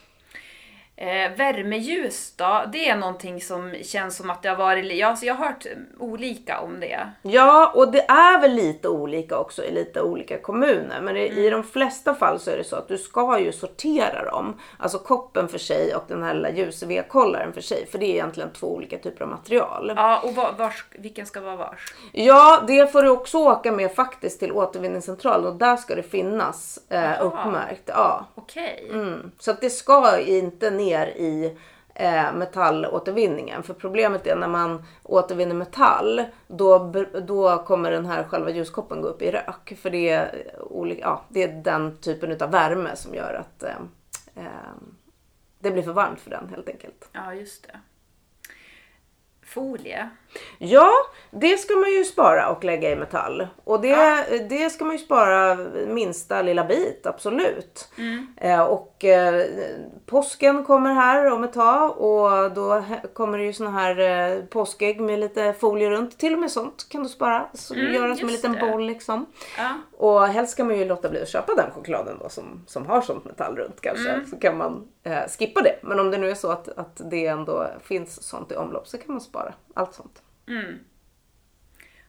Eh, 1.02 1.36
värmeljus 1.36 2.34
då? 2.36 2.64
Det 2.72 2.88
är 2.88 2.96
någonting 2.96 3.40
som 3.40 3.74
känns 3.82 4.16
som 4.16 4.30
att 4.30 4.42
det 4.42 4.48
har 4.48 4.56
varit... 4.56 4.98
Ja, 4.98 5.16
så 5.16 5.26
jag 5.26 5.34
har 5.34 5.46
hört 5.46 5.66
mm, 5.66 5.86
olika 5.98 6.60
om 6.60 6.80
det. 6.80 7.08
Ja, 7.22 7.72
och 7.74 7.92
det 7.92 8.04
är 8.08 8.40
väl 8.40 8.52
lite 8.52 8.88
olika 8.88 9.38
också 9.38 9.64
i 9.64 9.70
lite 9.70 10.02
olika 10.02 10.38
kommuner. 10.38 11.00
Men 11.00 11.16
i, 11.16 11.20
i 11.20 11.50
de 11.50 11.64
flesta 11.64 12.14
fall 12.14 12.40
så 12.40 12.50
är 12.50 12.56
det 12.56 12.64
så 12.64 12.76
att 12.76 12.88
du 12.88 12.98
ska 12.98 13.38
ju 13.38 13.52
sortera 13.52 14.24
dem. 14.24 14.60
Alltså 14.78 14.98
koppen 14.98 15.48
för 15.48 15.58
sig 15.58 15.94
och 15.94 16.04
den 16.08 16.22
här 16.22 16.34
lilla 16.34 16.50
ljus-vedkollaren 16.50 17.52
för 17.52 17.60
sig. 17.60 17.86
För 17.86 17.98
det 17.98 18.06
är 18.06 18.10
egentligen 18.10 18.50
två 18.52 18.74
olika 18.74 18.98
typer 18.98 19.24
av 19.24 19.30
material. 19.30 19.92
Ja, 19.96 20.20
och 20.24 20.34
var, 20.34 20.52
vars, 20.58 20.84
vilken 20.90 21.26
ska 21.26 21.40
vara 21.40 21.56
vars? 21.56 21.94
Ja, 22.12 22.64
det 22.66 22.92
får 22.92 23.02
du 23.02 23.08
också 23.08 23.38
åka 23.38 23.72
med 23.72 23.94
faktiskt 23.94 24.40
till 24.40 24.52
återvinningscentralen 24.52 25.46
och 25.46 25.56
där 25.56 25.76
ska 25.76 25.94
det 25.94 26.02
finnas 26.02 26.78
eh, 26.88 27.26
uppmärkt. 27.26 27.82
Ja. 27.86 28.26
Okej. 28.34 28.88
Mm. 28.90 29.30
Så 29.38 29.50
att 29.50 29.60
det 29.60 29.70
ska 29.70 30.20
inte 30.20 30.70
ner 30.70 30.91
i 31.00 31.56
eh, 31.94 32.32
metallåtervinningen. 32.34 33.62
För 33.62 33.74
problemet 33.74 34.26
är 34.26 34.36
när 34.36 34.48
man 34.48 34.84
återvinner 35.02 35.54
metall 35.54 36.24
då, 36.46 36.92
då 37.26 37.58
kommer 37.58 37.90
den 37.90 38.06
här 38.06 38.24
själva 38.24 38.50
ljuskoppen 38.50 39.00
gå 39.00 39.08
upp 39.08 39.22
i 39.22 39.30
rök. 39.30 39.78
För 39.82 39.90
det 39.90 40.08
är, 40.08 40.56
olika, 40.60 41.00
ja, 41.00 41.24
det 41.28 41.42
är 41.42 41.52
den 41.52 41.98
typen 41.98 42.42
av 42.42 42.50
värme 42.50 42.96
som 42.96 43.14
gör 43.14 43.34
att 43.34 43.62
eh, 43.62 43.76
eh, 44.34 44.72
det 45.58 45.70
blir 45.70 45.82
för 45.82 45.92
varmt 45.92 46.20
för 46.20 46.30
den 46.30 46.48
helt 46.48 46.68
enkelt. 46.68 47.08
Ja, 47.12 47.34
just 47.34 47.62
det. 47.62 47.80
Folie. 49.42 50.10
Ja, 50.58 50.90
det 51.30 51.56
ska 51.56 51.74
man 51.74 51.90
ju 51.90 52.04
spara 52.04 52.48
och 52.48 52.64
lägga 52.64 52.90
i 52.90 52.96
metall. 52.96 53.46
Och 53.64 53.80
det, 53.80 54.26
det 54.48 54.70
ska 54.70 54.84
man 54.84 54.96
ju 54.96 54.98
spara 55.02 55.54
minsta 55.88 56.42
lilla 56.42 56.64
bit, 56.64 57.06
absolut. 57.06 57.88
Eh, 58.36 58.60
och 58.62 59.04
eh, 59.04 59.44
påsken 60.06 60.64
kommer 60.64 60.94
här 60.94 61.30
om 61.32 61.44
ett 61.44 61.52
tag 61.52 61.98
och 62.00 62.52
då 62.52 62.84
kommer 63.14 63.38
det 63.38 63.44
ju 63.44 63.52
såna 63.52 63.70
här 63.70 63.98
eh, 64.00 64.44
påskägg 64.44 65.00
med 65.00 65.18
lite 65.18 65.52
folie 65.52 65.90
runt. 65.90 66.18
Till 66.18 66.32
och 66.32 66.38
med 66.38 66.50
sånt 66.50 66.86
kan 66.88 67.02
du 67.02 67.08
spara. 67.08 67.46
Så 67.54 67.74
Mm, 67.74 67.94
göra 67.94 68.16
som 68.16 68.28
en 68.28 68.32
liten 68.34 68.52
det. 68.52 68.60
boll 68.60 68.86
liksom. 68.86 69.26
Ja. 69.58 69.68
Och 69.98 70.26
helst 70.26 70.52
ska 70.52 70.64
man 70.64 70.78
ju 70.78 70.84
låta 70.84 71.08
bli 71.08 71.22
att 71.22 71.28
köpa 71.28 71.54
den 71.54 71.70
chokladen 71.70 72.16
då 72.22 72.28
som, 72.28 72.64
som 72.66 72.86
har 72.86 73.00
sånt 73.00 73.24
metall 73.24 73.56
runt 73.56 73.80
kanske. 73.80 74.08
Mm. 74.10 74.26
Så 74.26 74.36
kan 74.36 74.56
man 74.56 74.88
eh, 75.02 75.18
skippa 75.38 75.60
det. 75.62 75.78
Men 75.82 76.00
om 76.00 76.10
det 76.10 76.18
nu 76.18 76.30
är 76.30 76.34
så 76.34 76.50
att, 76.50 76.68
att 76.68 77.00
det 77.10 77.26
ändå 77.26 77.66
finns 77.84 78.22
sånt 78.22 78.52
i 78.52 78.56
omlopp 78.56 78.88
så 78.88 78.98
kan 78.98 79.06
man 79.08 79.20
spara 79.20 79.54
allt 79.74 79.94
sånt. 79.94 80.21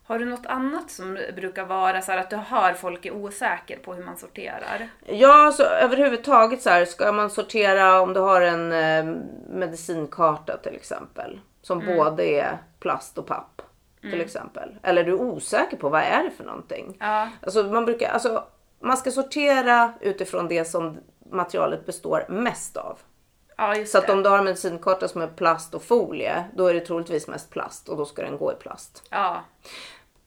Har 0.06 0.20
du 0.20 0.26
något 0.26 0.46
annat 0.46 0.92
som 0.92 1.18
brukar 1.36 1.66
vara 1.66 2.02
så 2.02 2.12
här 2.12 2.20
att 2.20 2.30
du 2.30 2.36
hör 2.36 2.74
folk 2.74 3.06
är 3.06 3.12
osäker 3.12 3.78
på 3.78 3.94
hur 3.94 4.04
man 4.04 4.18
sorterar? 4.18 4.90
Ja, 5.06 5.52
så 5.52 5.64
överhuvudtaget 5.64 6.62
så 6.62 6.70
här 6.70 6.86
ska 6.86 7.12
man 7.12 7.30
sortera 7.30 8.02
om 8.02 8.14
du 8.14 8.20
har 8.20 8.42
en 8.42 8.72
eh, 8.72 9.16
medicinkarta 9.50 10.58
till 10.58 10.76
exempel. 10.76 11.40
Som 11.62 11.80
både 11.86 12.24
är 12.24 12.58
plast 12.80 13.18
och 13.18 13.28
papp 13.28 13.62
till 14.02 14.22
exempel. 14.22 14.76
Eller 14.84 15.04
du 15.04 15.12
är 15.12 15.22
osäker 15.22 15.78
på 15.78 15.90
vad 15.90 16.02
är 16.02 16.24
det 16.24 16.32
för 16.32 16.44
någonting. 16.44 16.98
Ja. 17.00 17.30
Alltså 17.42 17.64
man 17.64 17.86
brukar, 17.86 18.10
alltså 18.10 18.44
man 18.80 18.98
ska 18.98 19.12
sortera 19.12 19.94
utifrån 20.02 20.48
det 20.48 20.66
som 20.66 20.98
materialet 21.32 21.86
består 21.86 22.26
mest 22.30 22.78
av. 22.78 23.00
Ja, 23.58 23.86
Så 23.86 23.98
att 23.98 24.10
om 24.10 24.24
du 24.24 24.30
har 24.30 24.38
en 24.38 24.44
medicinkarta 24.44 25.08
som 25.08 25.22
är 25.22 25.28
plast 25.28 25.74
och 25.74 25.84
folie, 25.84 26.44
då 26.56 26.68
är 26.68 26.74
det 26.74 26.80
troligtvis 26.80 27.28
mest 27.28 27.50
plast 27.50 27.90
och 27.90 27.98
då 27.98 28.06
ska 28.06 28.22
den 28.22 28.38
gå 28.38 28.52
i 28.52 28.56
plast. 28.56 29.04
Ja. 29.10 29.44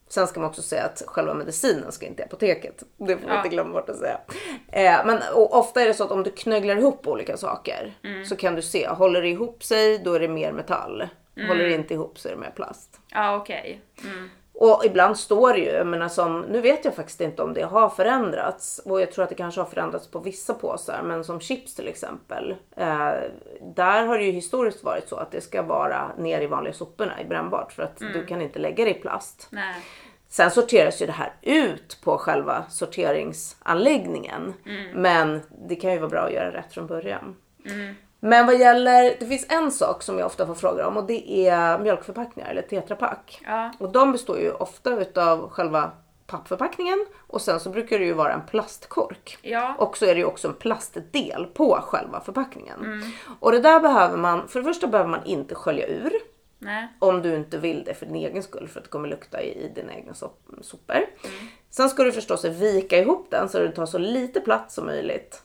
Sen 0.09 0.27
ska 0.27 0.39
man 0.39 0.49
också 0.49 0.61
säga 0.61 0.83
att 0.85 1.03
själva 1.07 1.33
medicinen 1.33 1.91
ska 1.91 2.05
inte 2.05 2.21
i 2.21 2.25
apoteket. 2.25 2.83
Det 2.97 3.17
får 3.17 3.27
man 3.27 3.31
Ja. 3.31 3.37
inte 3.37 3.49
glömma 3.49 3.73
bort 3.73 3.89
att 3.89 3.97
säga. 3.97 4.19
Eh, 4.67 5.05
men 5.05 5.19
ofta 5.35 5.81
är 5.81 5.85
det 5.85 5.93
så 5.93 6.03
att 6.03 6.11
om 6.11 6.23
du 6.23 6.31
knögglar 6.31 6.75
ihop 6.77 7.07
olika 7.07 7.37
saker 7.37 7.97
Mm. 8.03 8.25
så 8.25 8.35
kan 8.35 8.55
du 8.55 8.61
se, 8.61 8.87
håller 8.87 9.21
det 9.21 9.27
ihop 9.29 9.63
sig 9.63 9.97
då 9.99 10.13
är 10.13 10.19
det 10.19 10.27
mer 10.27 10.51
metall. 10.51 11.07
Mm. 11.35 11.47
Håller 11.49 11.63
det 11.63 11.73
inte 11.73 11.93
ihop 11.93 12.19
så 12.19 12.27
är 12.27 12.31
det 12.31 12.37
mer 12.39 12.51
plast. 12.55 12.99
Ja, 13.11 13.35
okej. 13.35 13.81
Mm. 14.03 14.29
Och 14.59 14.85
ibland 14.85 15.17
står 15.17 15.53
det 15.53 15.59
ju, 15.59 15.69
jag 15.69 15.87
menar 15.87 16.09
som, 16.09 16.41
nu 16.41 16.61
vet 16.61 16.85
jag 16.85 16.95
faktiskt 16.95 17.21
inte 17.21 17.43
om 17.43 17.53
det 17.53 17.61
har 17.61 17.89
förändrats 17.89 18.81
och 18.85 19.01
jag 19.01 19.11
tror 19.11 19.23
att 19.23 19.29
det 19.29 19.35
kanske 19.35 19.61
har 19.61 19.65
förändrats 19.65 20.07
på 20.07 20.19
vissa 20.19 20.53
påsar 20.53 21.01
men 21.03 21.23
som 21.23 21.39
chips 21.39 21.75
till 21.75 21.87
exempel. 21.87 22.55
Eh, 22.75 23.13
där 23.61 24.05
har 24.05 24.17
det 24.17 24.23
ju 24.23 24.31
historiskt 24.31 24.83
varit 24.83 25.09
så 25.09 25.15
att 25.15 25.31
det 25.31 25.41
ska 25.41 25.61
vara 25.61 26.11
ner 26.17 26.41
i 26.41 26.47
vanliga 26.47 26.73
soporna 26.73 27.21
i 27.21 27.25
brännbart 27.25 27.71
för 27.71 27.83
att 27.83 27.97
du 27.97 28.25
kan 28.25 28.41
inte 28.41 28.59
lägga 28.59 28.85
det 28.85 28.91
i 28.91 29.01
plast. 29.01 29.47
Nej. 29.49 29.75
Sen 30.29 30.51
sorteras 30.51 31.01
ju 31.01 31.05
det 31.05 31.11
här 31.11 31.33
ut 31.41 31.99
på 32.03 32.17
själva 32.17 32.65
sorteringsanläggningen. 32.69 34.53
Men 34.93 35.41
det 35.67 35.75
kan 35.75 35.91
ju 35.91 35.97
vara 35.99 36.09
bra 36.09 36.21
att 36.21 36.33
göra 36.33 36.53
rätt 36.53 36.73
från 36.73 36.87
början. 36.87 37.35
Men 38.19 38.45
vad 38.45 38.59
gäller, 38.59 39.15
det 39.19 39.25
finns 39.25 39.45
en 39.49 39.71
sak 39.71 40.03
som 40.03 40.19
jag 40.19 40.25
ofta 40.25 40.47
får 40.47 40.55
frågor 40.55 40.83
om 40.83 40.97
och 40.97 41.03
det 41.07 41.47
är 41.47 41.79
mjölkförpackningar 41.79 42.49
eller 42.49 42.61
tetrapack. 42.61 43.41
Ja. 43.45 43.71
Och 43.79 43.91
de 43.91 44.11
består 44.11 44.39
ju 44.39 44.51
ofta 44.51 45.01
utav 45.01 45.49
själva 45.49 45.91
pappförpackningen 46.27 47.05
och 47.27 47.41
sen 47.41 47.59
så 47.59 47.69
brukar 47.69 47.99
det 47.99 48.05
ju 48.05 48.13
vara 48.13 48.33
en 48.33 48.41
plastkork. 48.49 49.37
Ja. 49.41 49.75
Och 49.79 49.97
så 49.97 50.05
är 50.05 50.13
det 50.13 50.19
ju 50.19 50.25
också 50.25 50.47
en 50.47 50.53
plastdel 50.53 51.45
på 51.53 51.79
själva 51.81 52.21
förpackningen. 52.21 53.03
Och 53.39 53.51
det 53.51 53.59
där 53.59 53.79
behöver 53.79 54.17
man, 54.17 54.47
för 54.47 54.59
det 54.59 54.65
första 54.65 54.87
behöver 54.87 55.09
man 55.09 55.25
inte 55.25 55.55
skölja 55.55 55.87
ur. 55.87 56.11
Nej. 56.59 56.87
Om 56.99 57.21
du 57.21 57.35
inte 57.35 57.57
vill 57.57 57.83
det 57.83 57.93
för 57.93 58.05
din 58.05 58.15
egen 58.15 58.43
skull 58.43 58.67
för 58.67 58.79
att 58.79 58.83
det 58.83 58.89
kommer 58.89 59.07
lukta 59.09 59.41
i, 59.41 59.65
i 59.65 59.71
dina 59.75 59.93
egna 59.93 60.13
sop- 60.13 60.49
sopor. 60.61 61.05
Sen 61.69 61.89
ska 61.89 62.03
du 62.03 62.11
förstås 62.11 62.45
vika 62.45 62.97
ihop 62.97 63.27
den 63.31 63.49
så 63.49 63.57
att 63.57 63.69
du 63.69 63.71
tar 63.75 63.85
så 63.85 63.97
lite 63.97 64.39
plats 64.41 64.75
som 64.75 64.85
möjligt 64.85 65.41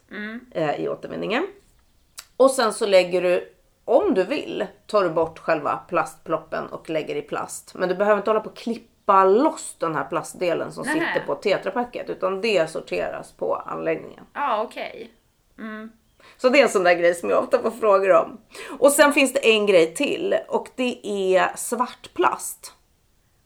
eh, 0.50 0.80
i 0.80 0.88
återvinningen. 0.88 1.46
Och 2.42 2.50
sen 2.50 2.72
så 2.72 2.86
lägger 2.86 3.22
du, 3.22 3.52
om 3.84 4.14
du 4.14 4.24
vill, 4.24 4.66
tar 4.86 5.02
du 5.02 5.10
bort 5.10 5.38
själva 5.38 5.76
plastploppen 5.76 6.66
och 6.66 6.90
lägger 6.90 7.16
i 7.16 7.22
plast. 7.22 7.74
Men 7.74 7.88
du 7.88 7.94
behöver 7.94 8.18
inte 8.18 8.30
hålla 8.30 8.40
på 8.40 8.50
och 8.50 8.56
klippa 8.56 9.24
loss 9.24 9.76
den 9.78 9.94
här 9.94 10.04
plastdelen 10.04 10.72
som 10.72 10.86
Nej. 10.86 10.94
sitter 10.94 11.26
på 11.26 11.34
tetrapacket 11.34 12.10
utan 12.10 12.40
det 12.40 12.70
sorteras 12.70 13.32
på 13.32 13.54
anläggningen. 13.54 14.24
Ja, 14.32 14.62
okej. 14.62 15.10
Så 16.36 16.48
det 16.48 16.58
är 16.58 16.62
en 16.62 16.68
sån 16.68 16.84
där 16.84 16.94
grej 16.94 17.14
som 17.14 17.30
jag 17.30 17.42
ofta 17.42 17.62
får 17.62 17.70
frågor 17.70 18.12
om. 18.12 18.40
Och 18.78 18.92
sen 18.92 19.12
finns 19.12 19.32
det 19.32 19.50
en 19.50 19.66
grej 19.66 19.94
till 19.94 20.36
och 20.48 20.68
det 20.76 21.06
är 21.06 21.56
svart 21.56 22.14
plast. 22.14 22.72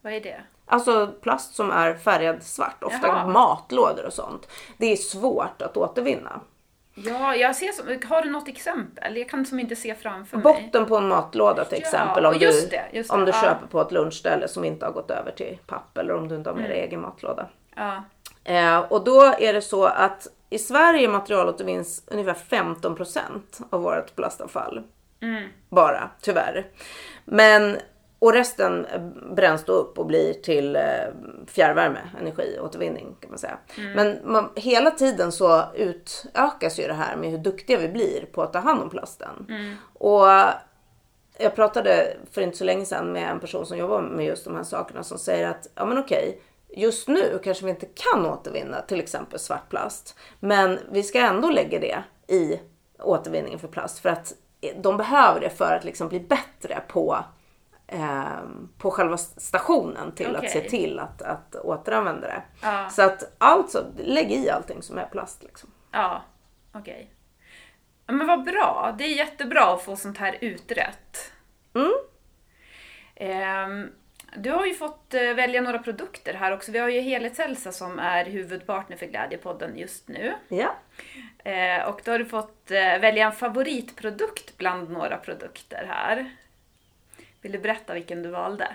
Vad 0.02 0.12
är 0.12 0.20
det? 0.20 0.40
Alltså 0.66 1.06
plast 1.22 1.54
som 1.54 1.70
är 1.70 1.94
färgad 1.94 2.42
svart, 2.42 2.82
ofta 2.82 3.06
Jaha. 3.06 3.26
matlådor 3.26 4.06
och 4.06 4.12
sånt. 4.12 4.48
Det 4.78 4.92
är 4.92 4.96
svårt 4.96 5.62
att 5.62 5.76
återvinna. 5.76 6.40
Ja, 6.98 7.36
jag 7.36 7.56
ser 7.56 7.72
som, 7.72 8.08
har 8.08 8.22
du 8.22 8.30
något 8.30 8.48
exempel? 8.48 9.16
Jag 9.16 9.28
kan 9.28 9.46
som 9.46 9.60
inte 9.60 9.76
se 9.76 9.94
framför 9.94 10.36
mig. 10.36 10.42
Botten 10.42 10.86
på 10.86 10.96
en 10.96 11.08
matlåda 11.08 11.64
till 11.64 11.78
Ja, 11.78 11.84
exempel 11.86 12.26
om 12.26 12.34
och 12.34 12.42
just 12.42 12.70
du, 12.70 12.76
det, 12.76 12.96
just 12.96 13.10
det, 13.10 13.16
om 13.16 13.24
du 13.24 13.30
ja. 13.30 13.40
köper 13.40 13.66
på 13.66 13.80
ett 13.80 13.92
lunchställe 13.92 14.48
som 14.48 14.64
inte 14.64 14.86
har 14.86 14.92
gått 14.92 15.10
över 15.10 15.30
till 15.30 15.58
papp 15.66 15.98
eller 15.98 16.14
om 16.14 16.28
du 16.28 16.36
inte 16.36 16.50
har 16.50 16.56
med 16.56 16.70
dig 16.70 16.80
egen 16.80 17.00
matlåda. 17.00 17.48
Ja. 17.76 18.04
Eh, 18.44 18.78
och 18.78 19.04
då 19.04 19.22
är 19.22 19.52
det 19.52 19.62
så 19.62 19.84
att 19.84 20.26
i 20.50 20.58
Sverige 20.58 21.08
materialåtervinns 21.08 22.04
ungefär 22.06 22.34
15% 22.34 23.40
av 23.70 23.82
vårt 23.82 24.16
plastavfall. 24.16 24.82
Bara, 25.68 26.10
tyvärr. 26.20 26.66
Men, 27.24 27.76
och 28.18 28.32
resten 28.32 28.86
bränns 29.36 29.64
då 29.64 29.72
upp 29.72 29.98
och 29.98 30.06
blir 30.06 30.34
till 30.34 30.76
eh, 30.76 30.82
fjärrvärme, 31.46 31.98
energiåtervinning 32.20 33.16
kan 33.20 33.30
man 33.30 33.38
säga. 33.38 33.58
Men 33.94 34.18
man, 34.24 34.50
hela 34.54 34.90
tiden 34.90 35.32
så 35.32 35.64
utökas 35.74 36.78
ju 36.78 36.86
det 36.86 36.94
här 36.94 37.16
med 37.16 37.30
hur 37.30 37.38
duktiga 37.38 37.78
vi 37.78 37.88
blir 37.88 38.26
på 38.32 38.42
att 38.42 38.52
ta 38.52 38.58
hand 38.58 38.82
om 38.82 38.90
plasten. 38.90 39.46
Och 39.92 40.26
jag 41.38 41.54
pratade 41.54 42.16
för 42.32 42.40
inte 42.40 42.56
så 42.56 42.64
länge 42.64 42.84
sedan 42.84 43.12
med 43.12 43.30
en 43.30 43.40
person 43.40 43.66
som 43.66 43.78
jobbar 43.78 44.02
med 44.02 44.26
just 44.26 44.44
de 44.44 44.56
här 44.56 44.62
sakerna 44.62 45.02
som 45.02 45.18
säger 45.18 45.48
att 45.48 45.68
ja 45.74 45.86
men 45.86 45.98
okej, 45.98 46.40
just 46.76 47.08
nu 47.08 47.40
kanske 47.44 47.64
vi 47.64 47.70
inte 47.70 47.86
kan 47.86 48.26
återvinna 48.26 48.80
till 48.80 49.00
exempel 49.00 49.38
svart 49.38 49.68
plast. 49.68 50.16
Men 50.40 50.78
vi 50.90 51.02
ska 51.02 51.18
ändå 51.18 51.50
lägga 51.50 51.78
det 51.78 52.02
i 52.34 52.60
återvinningen 52.98 53.58
för 53.58 53.68
plast 53.68 53.98
för 53.98 54.08
att 54.08 54.32
de 54.76 54.96
behöver 54.96 55.40
det 55.40 55.50
för 55.50 55.76
att 55.76 55.84
liksom 55.84 56.08
bli 56.08 56.20
bättre 56.20 56.80
på 56.88 57.24
på 58.78 58.90
själva 58.90 59.16
stationen 59.16 60.12
till 60.12 60.36
att 60.36 60.50
se 60.50 60.60
till 60.60 60.98
att, 60.98 61.22
att 61.22 61.54
återanvända 61.54 62.26
det. 62.26 62.42
Ja. 62.62 62.90
Så 62.90 63.02
att 63.02 63.34
alltså, 63.38 63.86
lägg 63.96 64.32
i 64.32 64.50
allting 64.50 64.82
som 64.82 64.98
är 64.98 65.06
plast 65.06 65.42
liksom. 65.42 65.70
Ja, 65.92 66.22
okej. 66.72 67.10
Ja, 68.06 68.12
Men 68.12 68.26
vad 68.26 68.44
bra. 68.44 68.94
Det 68.98 69.04
är 69.04 69.16
jättebra 69.16 69.74
att 69.74 69.82
få 69.82 69.96
sånt 69.96 70.18
här 70.18 70.38
utrett. 70.40 71.32
Mm. 71.74 71.92
Ehm, 73.14 73.90
du 74.36 74.50
har 74.50 74.66
ju 74.66 74.74
fått 74.74 75.14
eh, 75.14 75.34
välja 75.34 75.60
några 75.60 75.78
produkter 75.78 76.34
här 76.34 76.52
också. 76.52 76.72
Vi 76.72 76.78
har 76.78 76.88
ju 76.88 77.00
Helhetshälsa 77.00 77.72
som 77.72 77.98
är 77.98 78.24
huvudpartner 78.24 78.96
för 78.96 79.06
Glädjepodden 79.06 79.78
just 79.78 80.08
nu. 80.08 80.34
Ja. 80.48 80.74
Eh, 81.50 81.88
och 81.88 82.00
då 82.04 82.10
har 82.10 82.18
du 82.18 82.24
fått 82.24 82.70
eh, 82.70 82.98
välja 82.98 83.26
en 83.26 83.32
favoritprodukt 83.32 84.56
bland 84.56 84.90
några 84.90 85.16
produkter 85.16 85.86
här. 85.88 86.30
Vill 87.46 87.52
du 87.52 87.58
berätta 87.58 87.94
vilken 87.94 88.22
du 88.22 88.30
valde? 88.30 88.68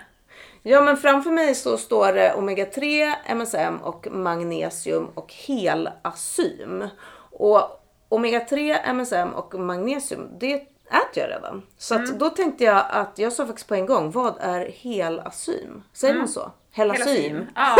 Ja 0.62 0.80
men 0.80 0.96
framför 0.96 1.30
mig 1.30 1.54
så 1.54 1.78
står 1.78 2.12
det 2.12 2.34
omega 2.34 2.64
3, 2.64 3.14
MSM 3.26 3.76
och 3.76 4.06
magnesium 4.10 5.08
och 5.14 5.32
helasym. 5.32 6.88
Och 7.30 7.84
omega 8.08 8.40
3, 8.40 8.78
MSM 8.84 9.28
och 9.28 9.54
magnesium 9.54 10.28
det 10.40 10.54
äter 10.54 10.68
jag 11.14 11.30
redan. 11.30 11.62
Så 11.78 11.94
att 11.94 12.18
då 12.18 12.30
tänkte 12.30 12.64
jag 12.64 12.84
att 12.90 13.18
jag 13.18 13.32
sa 13.32 13.46
faktiskt 13.46 13.68
på 13.68 13.74
en 13.74 13.86
gång, 13.86 14.10
vad 14.10 14.34
är 14.40 14.66
helasym? 14.66 15.82
Säger 15.92 16.14
man 16.14 16.28
så? 16.28 16.52
Helasym? 16.70 17.46
Ja. 17.54 17.76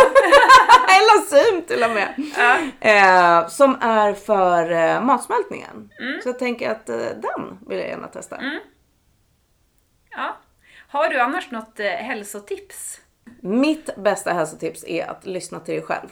Helasym 0.89 1.63
till 1.63 1.83
och 1.83 1.91
med! 1.91 2.15
Eh, 2.81 3.49
som 3.49 3.77
är 3.81 4.15
för 4.15 4.71
eh, 4.71 5.03
matsmältningen. 5.03 5.91
Så 6.23 6.29
jag 6.29 6.39
tänker 6.39 6.71
att 6.71 6.89
eh, 6.89 6.97
den 6.97 7.59
vill 7.69 7.79
jag 7.79 7.89
gärna 7.89 8.09
testa. 8.09 8.39
ja. 10.11 10.37
Har 10.93 11.09
du 11.09 11.21
annars 11.21 11.51
något 11.51 11.81
eh, 11.81 11.87
hälsotips? 11.87 13.01
Mitt 13.41 13.97
bästa 13.97 14.33
hälsotips 14.33 14.85
är 14.85 15.07
att 15.11 15.27
lyssna 15.27 15.61
till 15.61 15.75
dig 15.75 15.83
själv. 15.83 16.09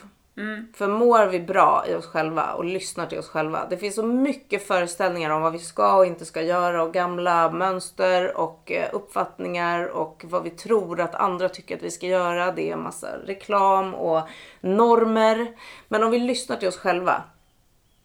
För 0.74 0.89
mår 0.89 1.26
vi 1.26 1.41
bra 1.41 1.85
i 1.89 1.95
oss 1.95 2.07
själva 2.07 2.53
och 2.53 2.64
lyssnar 2.64 3.07
till 3.07 3.18
oss 3.18 3.28
själva. 3.28 3.66
Det 3.70 3.76
finns 3.76 3.95
så 3.95 4.03
mycket 4.03 4.66
föreställningar 4.66 5.31
om 5.31 5.43
vad 5.43 5.53
vi 5.53 5.59
ska 5.59 5.97
och 5.97 6.07
inte 6.07 6.24
ska 6.24 6.43
göra 6.43 6.83
och 6.83 6.93
gamla 6.93 7.51
mönster 7.51 8.37
och 8.37 8.72
eh, 8.72 8.89
uppfattningar 8.93 9.87
och 9.87 10.24
vad 10.28 10.43
vi 10.43 10.51
tror 10.51 11.01
att 11.01 11.14
andra 11.14 11.49
tycker 11.49 11.76
att 11.76 11.83
vi 11.83 11.91
ska 11.91 12.07
göra. 12.07 12.53
Det 12.53 12.68
är 12.68 12.72
en 12.72 12.83
massa 12.83 13.18
reklam 13.26 13.95
och 13.95 14.28
normer. 14.61 15.57
Men 15.89 16.03
om 16.03 16.11
vi 16.11 16.18
lyssnar 16.18 16.57
till 16.57 16.68
oss 16.68 16.78
själva, 16.78 17.22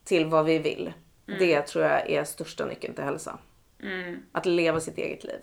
till 0.03 0.25
vad 0.25 0.45
vi 0.45 0.59
vill. 0.59 0.93
Det 1.39 1.61
tror 1.61 1.85
jag 1.85 2.09
är 2.09 2.23
största 2.23 2.65
nyckeln 2.65 2.93
till 2.93 3.03
hälsa. 3.03 3.37
Att 4.31 4.45
leva 4.45 4.79
sitt 4.79 4.97
eget 4.97 5.23
liv. 5.23 5.39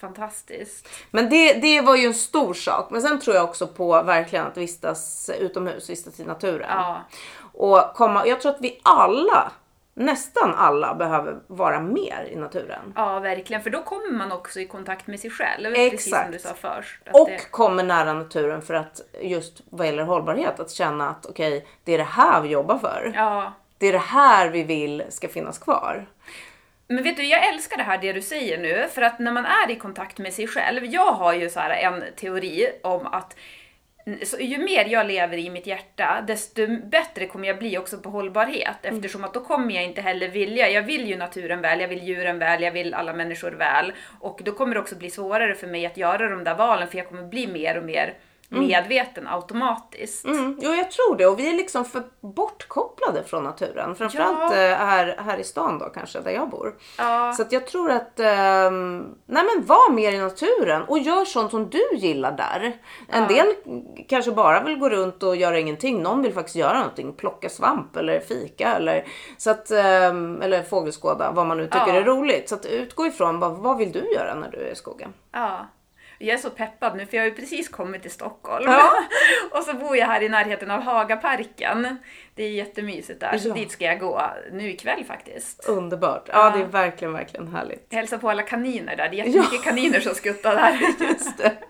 Fantastiskt. 0.00 0.88
Men 1.10 1.30
det, 1.30 1.52
det 1.52 1.80
var 1.80 1.96
ju 1.96 2.06
en 2.06 2.14
stor 2.14 2.54
sak. 2.54 2.90
Men 2.90 3.02
sen 3.02 3.20
tror 3.20 3.36
jag 3.36 3.44
också 3.44 3.66
på 3.66 4.02
verkligen 4.02 4.46
att 4.46 4.56
vistas 4.56 5.30
utomhus, 5.40 5.90
vistas 5.90 6.20
i 6.20 6.24
naturen. 6.24 6.70
Ja. 6.70 7.04
Och 7.52 7.94
komma, 7.94 8.26
jag 8.26 8.40
tror 8.40 8.52
att 8.52 8.60
vi 8.60 8.80
alla, 8.82 9.52
nästan 9.94 10.54
alla, 10.54 10.94
behöver 10.94 11.38
vara 11.46 11.80
mer 11.80 12.28
i 12.32 12.36
naturen. 12.36 12.92
Ja, 12.96 13.18
verkligen. 13.20 13.62
För 13.62 13.70
då 13.70 13.82
kommer 13.82 14.12
man 14.18 14.32
också 14.32 14.60
i 14.60 14.66
kontakt 14.66 15.06
med 15.06 15.20
sig 15.20 15.30
själv. 15.30 15.74
Precis 15.74 16.10
som 16.10 16.18
Exakt. 16.18 16.32
du 16.32 16.38
sa 16.38 16.54
först. 16.54 17.00
Och 17.12 17.28
det- 17.28 17.50
kommer 17.50 17.82
nära 17.82 18.12
naturen 18.12 18.62
för 18.62 18.74
att 18.74 19.00
just 19.20 19.60
vad 19.70 19.86
gäller 19.86 20.02
hållbarhet, 20.02 20.60
att 20.60 20.70
känna 20.70 21.10
att 21.10 21.26
okej, 21.26 21.66
det 21.84 21.94
är 21.94 21.98
det 21.98 22.04
här 22.04 22.40
vi 22.40 22.48
jobbar 22.48 22.78
för. 22.78 23.12
Ja. 23.14 23.52
Det 23.78 23.86
är 23.86 23.92
det 23.92 23.98
här 23.98 24.48
vi 24.48 24.62
vill 24.62 25.02
ska 25.08 25.28
finnas 25.28 25.58
kvar. 25.58 26.06
Men 26.88 27.04
vet 27.04 27.16
du, 27.16 27.26
jag 27.26 27.48
älskar 27.48 27.76
det 27.76 27.82
här 27.82 27.98
det 27.98 28.12
du 28.12 28.22
säger 28.22 28.58
nu, 28.58 28.88
för 28.92 29.02
att 29.02 29.18
när 29.18 29.32
man 29.32 29.44
är 29.44 29.70
i 29.70 29.76
kontakt 29.76 30.18
med 30.18 30.32
sig 30.32 30.46
själv, 30.46 30.84
jag 30.84 31.12
har 31.12 31.34
ju 31.34 31.50
så 31.50 31.60
här 31.60 31.70
en 31.70 32.04
teori 32.16 32.68
om 32.82 33.06
att 33.06 33.36
så 34.22 34.36
ju 34.40 34.58
mer 34.58 34.84
jag 34.84 35.06
lever 35.06 35.36
i 35.36 35.50
mitt 35.50 35.66
hjärta, 35.66 36.24
desto 36.26 36.66
bättre 36.84 37.26
kommer 37.26 37.48
jag 37.48 37.58
bli 37.58 37.78
också 37.78 37.98
på 37.98 38.10
hållbarhet. 38.10 38.76
Eftersom 38.82 39.24
att 39.24 39.34
då 39.34 39.40
kommer 39.40 39.74
jag 39.74 39.84
inte 39.84 40.00
heller 40.00 40.28
vilja, 40.28 40.70
jag 40.70 40.82
vill 40.82 41.08
ju 41.08 41.16
naturen 41.16 41.60
väl, 41.60 41.80
jag 41.80 41.88
vill 41.88 42.02
djuren 42.02 42.38
väl, 42.38 42.62
jag 42.62 42.72
vill 42.72 42.94
alla 42.94 43.12
människor 43.12 43.50
väl. 43.50 43.92
Och 44.20 44.40
då 44.44 44.52
kommer 44.52 44.74
det 44.74 44.80
också 44.80 44.96
bli 44.96 45.10
svårare 45.10 45.54
för 45.54 45.66
mig 45.66 45.86
att 45.86 45.96
göra 45.96 46.28
de 46.28 46.44
där 46.44 46.54
valen, 46.54 46.88
för 46.88 46.98
jag 46.98 47.08
kommer 47.08 47.22
bli 47.22 47.46
mer 47.46 47.78
och 47.78 47.84
mer 47.84 48.14
medveten 48.48 49.28
automatiskt. 49.28 50.24
Mm, 50.26 50.58
jo, 50.60 50.70
jag 50.74 50.90
tror 50.90 51.16
det. 51.16 51.26
Och 51.26 51.38
vi 51.38 51.48
är 51.50 51.56
liksom 51.56 51.84
för 51.84 52.02
bortkopplade 52.20 53.24
från 53.24 53.44
naturen. 53.44 53.94
Framförallt 53.94 54.54
Ja. 54.56 54.62
eh, 54.62 54.76
här, 54.76 55.16
här 55.24 55.38
i 55.38 55.44
stan 55.44 55.78
då 55.78 55.84
kanske, 55.86 56.20
där 56.20 56.30
jag 56.30 56.50
bor. 56.50 56.74
Ja. 56.98 57.32
Så 57.32 57.42
att 57.42 57.52
jag 57.52 57.66
tror 57.66 57.90
att, 57.90 58.20
ehm, 58.20 58.98
nej 59.26 59.44
men 59.54 59.66
var 59.66 59.92
mer 59.92 60.12
i 60.12 60.18
naturen 60.18 60.82
och 60.82 60.98
gör 60.98 61.24
sånt 61.24 61.50
som 61.50 61.70
du 61.70 61.82
gillar 61.96 62.32
där. 62.32 62.76
En 63.08 63.28
del 63.28 63.46
kanske 64.08 64.30
bara 64.30 64.62
vill 64.62 64.78
gå 64.78 64.88
runt 64.88 65.22
och 65.22 65.36
göra 65.36 65.58
ingenting. 65.58 66.02
Någon 66.02 66.22
vill 66.22 66.34
faktiskt 66.34 66.56
göra 66.56 66.78
någonting, 66.78 67.12
plocka 67.12 67.48
svamp 67.48 67.96
eller 67.96 68.20
fika 68.20 68.74
eller, 68.76 69.04
så 69.38 69.50
att, 69.50 69.70
ehm, 69.70 70.42
eller 70.42 70.62
fågelskåda, 70.62 71.30
vad 71.32 71.46
man 71.46 71.56
nu 71.56 71.64
tycker 71.64 71.78
Ja. 71.86 71.92
är 71.94 72.04
roligt. 72.04 72.48
Så 72.48 72.54
att 72.54 72.66
utgå 72.66 73.06
ifrån, 73.06 73.40
vad, 73.40 73.52
vad 73.56 73.76
vill 73.78 73.92
du 73.92 74.12
göra 74.12 74.34
när 74.34 74.50
du 74.50 74.58
är 74.58 74.70
i 74.72 74.74
skogen? 74.76 75.12
Ja. 75.32 75.66
Jag 76.18 76.34
är 76.34 76.38
så 76.38 76.50
peppad 76.50 76.96
nu 76.96 77.06
för 77.06 77.16
jag 77.16 77.24
har 77.24 77.28
ju 77.28 77.34
precis 77.34 77.68
kommit 77.68 78.02
till 78.02 78.10
Stockholm. 78.10 78.64
Ja. 78.66 78.90
och 79.58 79.64
så 79.64 79.74
bor 79.74 79.96
jag 79.96 80.06
här 80.06 80.20
i 80.22 80.28
närheten 80.28 80.70
av 80.70 80.80
Hagaparken. 80.82 81.96
Det 82.34 82.42
är 82.42 82.50
jättemysigt 82.50 83.20
där, 83.20 83.38
så 83.38 83.48
Ja. 83.48 83.54
dit 83.54 83.70
ska 83.70 83.84
jag 83.84 84.00
gå 84.00 84.22
nu 84.52 84.70
ikväll 84.70 85.04
faktiskt. 85.04 85.68
Underbart. 85.68 86.28
Ja, 86.32 86.50
det 86.50 86.60
är 86.62 86.64
verkligen, 86.66 87.12
verkligen 87.12 87.48
härligt. 87.48 87.92
Hälsa 87.92 88.18
på 88.18 88.30
alla 88.30 88.42
kaniner 88.42 88.96
där, 88.96 89.08
det 89.08 89.20
är 89.20 89.24
jättemycket 89.26 89.62
kaniner 89.62 90.00
som 90.00 90.14
skuttar 90.14 90.54
där. 90.54 90.78
Just 91.08 91.38
det. 91.38 91.52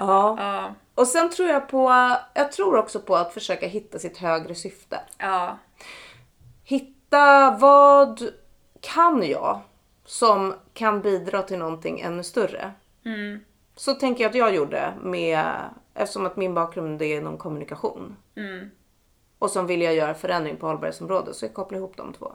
Ja. 0.00 0.36
ja, 0.38 0.74
Och 0.94 1.06
sen 1.08 1.30
tror 1.30 1.48
jag 1.48 1.68
på, 1.68 2.14
jag 2.34 2.52
tror 2.52 2.76
också 2.76 3.00
på 3.00 3.16
att 3.16 3.34
försöka 3.34 3.66
hitta 3.66 3.98
sitt 3.98 4.18
högre 4.18 4.54
syfte. 4.54 5.00
ja, 5.18 5.58
Hitta 6.64 7.50
vad 7.60 8.22
kan 8.80 9.22
jag 9.30 9.60
som 10.04 10.54
kan 10.74 11.00
bidra 11.02 11.42
till 11.42 11.58
någonting 11.58 12.00
ännu 12.00 12.22
större. 12.22 12.72
Mm. 13.04 13.40
Så 13.76 13.94
tänker 13.94 14.24
jag 14.24 14.30
att 14.30 14.36
jag 14.36 14.54
gjorde 14.54 14.94
med, 15.02 15.44
eftersom 15.94 16.26
att 16.26 16.36
min 16.36 16.54
bakgrund 16.54 17.02
är 17.02 17.16
inom 17.16 17.38
kommunikation. 17.38 18.16
Mm. 18.36 18.70
Och 19.38 19.50
som 19.50 19.66
vill 19.66 19.82
jag 19.82 19.94
göra 19.94 20.14
förändring 20.14 20.56
på 20.56 20.66
hållbarhetsområdet 20.66 21.36
så 21.36 21.44
jag 21.44 21.54
kopplar 21.54 21.78
ihop 21.78 21.96
de 21.96 22.12
två. 22.12 22.32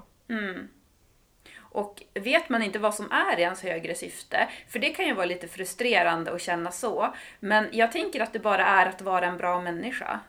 Och 1.73 2.03
vet 2.13 2.49
man 2.49 2.63
inte 2.63 2.79
vad 2.79 2.95
som 2.95 3.11
är 3.11 3.39
ens 3.39 3.63
högre 3.63 3.95
syfte, 3.95 4.49
för 4.69 4.79
det 4.79 4.89
kan 4.89 5.05
ju 5.05 5.13
vara 5.13 5.25
lite 5.25 5.47
frustrerande 5.47 6.31
att 6.31 6.41
känna 6.41 6.71
så, 6.71 7.13
men 7.39 7.67
jag 7.71 7.91
tänker 7.91 8.19
att 8.21 8.33
det 8.33 8.39
bara 8.39 8.65
är 8.65 8.85
att 8.85 9.01
vara 9.01 9.25
en 9.25 9.37
bra 9.37 9.61
människa. 9.61 10.19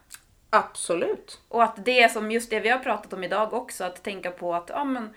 Absolut. 0.51 1.41
Och 1.49 1.62
att 1.62 1.85
det 1.85 2.03
är 2.03 2.09
som 2.09 2.30
just 2.30 2.51
det 2.51 2.61
vi 2.61 2.68
har 2.68 2.78
pratat 2.78 3.12
om 3.12 3.24
idag 3.24 3.53
också, 3.53 3.85
att 3.85 4.03
tänka 4.03 4.30
på 4.30 4.55
att 4.55 4.68
ja, 4.68 4.85
men, 4.85 5.14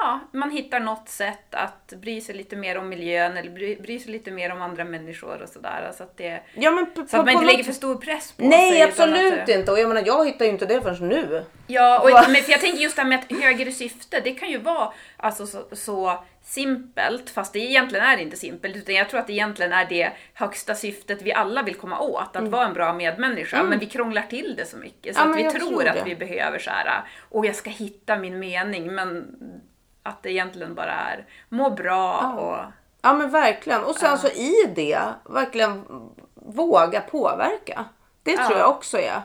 ja, 0.00 0.20
man 0.32 0.50
hittar 0.50 0.80
något 0.80 1.08
sätt 1.08 1.54
att 1.54 1.92
bry 1.96 2.20
sig 2.20 2.34
lite 2.34 2.56
mer 2.56 2.78
om 2.78 2.88
miljön 2.88 3.36
eller 3.36 3.50
bry, 3.50 3.76
bry 3.76 3.98
sig 3.98 4.12
lite 4.12 4.30
mer 4.30 4.52
om 4.52 4.62
andra 4.62 4.84
människor 4.84 5.42
och 5.42 5.48
sådär. 5.48 5.92
Så 5.96 6.02
att, 6.02 6.16
det, 6.16 6.42
Ja, 6.54 6.70
men 6.70 7.08
så 7.08 7.16
att 7.16 7.24
man 7.26 7.34
inte 7.34 7.46
lägger 7.46 7.64
för 7.64 7.72
stor 7.72 7.96
press 7.96 8.32
på 8.32 8.44
Nej, 8.44 8.70
sig. 8.70 8.88
utan 8.88 9.08
absolut 9.08 9.42
att, 9.42 9.48
inte. 9.48 9.72
Och 9.72 9.78
jag 9.78 9.88
menar, 9.88 10.02
jag 10.06 10.26
hittar 10.26 10.44
ju 10.44 10.50
inte 10.50 10.66
det 10.66 10.80
förrän 10.80 11.08
nu. 11.08 11.44
Ja, 11.66 12.00
och, 12.00 12.30
men 12.30 12.42
för 12.42 12.52
jag 12.52 12.60
tänker 12.60 12.78
just 12.78 12.96
det 12.96 13.02
här 13.02 13.08
med 13.08 13.18
ett 13.18 13.42
högre 13.42 13.72
syfte, 13.72 14.20
det 14.20 14.30
kan 14.30 14.50
ju 14.50 14.58
vara 14.58 14.92
alltså, 15.16 15.46
så, 15.46 15.64
så 15.72 16.24
simpelt, 16.42 17.30
fast 17.30 17.52
det 17.52 17.58
egentligen 17.58 18.04
är 18.04 18.16
inte 18.16 18.36
simpelt, 18.36 18.76
utan 18.76 18.94
jag 18.94 19.08
tror 19.08 19.20
att 19.20 19.26
det 19.26 19.32
egentligen 19.32 19.72
är 19.72 19.86
det 19.88 20.10
högsta 20.34 20.74
syftet 20.74 21.22
vi 21.22 21.32
alla 21.32 21.62
vill 21.62 21.74
komma 21.74 22.00
åt, 22.00 22.36
att 22.36 22.48
vara 22.48 22.66
en 22.66 22.74
bra 22.74 22.92
medmänniska, 22.92 23.62
men 23.62 23.78
vi 23.78 23.86
krånglar 23.86 24.22
till 24.22 24.54
det 24.56 24.66
så 24.66 24.76
mycket, 24.76 25.16
så 25.16 25.22
Mm. 25.22 25.38
Ja, 25.38 25.48
att 25.48 25.54
vi 25.54 25.58
tror 25.58 25.68
tror 25.70 25.88
att 25.88 26.06
vi 26.06 26.16
behöver 26.16 26.58
så 26.58 26.70
här, 26.70 27.02
och 27.28 27.46
jag 27.46 27.54
ska 27.54 27.70
hitta 27.70 28.16
min 28.16 28.38
mening, 28.38 28.94
men 28.94 29.26
att 30.08 30.22
det 30.22 30.32
egentligen 30.32 30.74
bara 30.74 30.92
är 30.92 31.26
må 31.48 31.70
bra 31.70 32.18
och 32.38 32.72
Ja 33.02 33.14
men 33.14 33.30
verkligen. 33.30 33.84
Och 33.84 33.94
sen 33.94 34.18
så 34.18 34.28
i 34.28 34.72
det, 34.76 35.00
verkligen 35.24 35.84
våga 36.34 37.00
påverka. 37.00 37.84
Det 38.22 38.36
tror 38.36 38.52
Ja. 38.52 38.58
jag 38.58 38.70
också 38.70 38.98
är. 38.98 39.20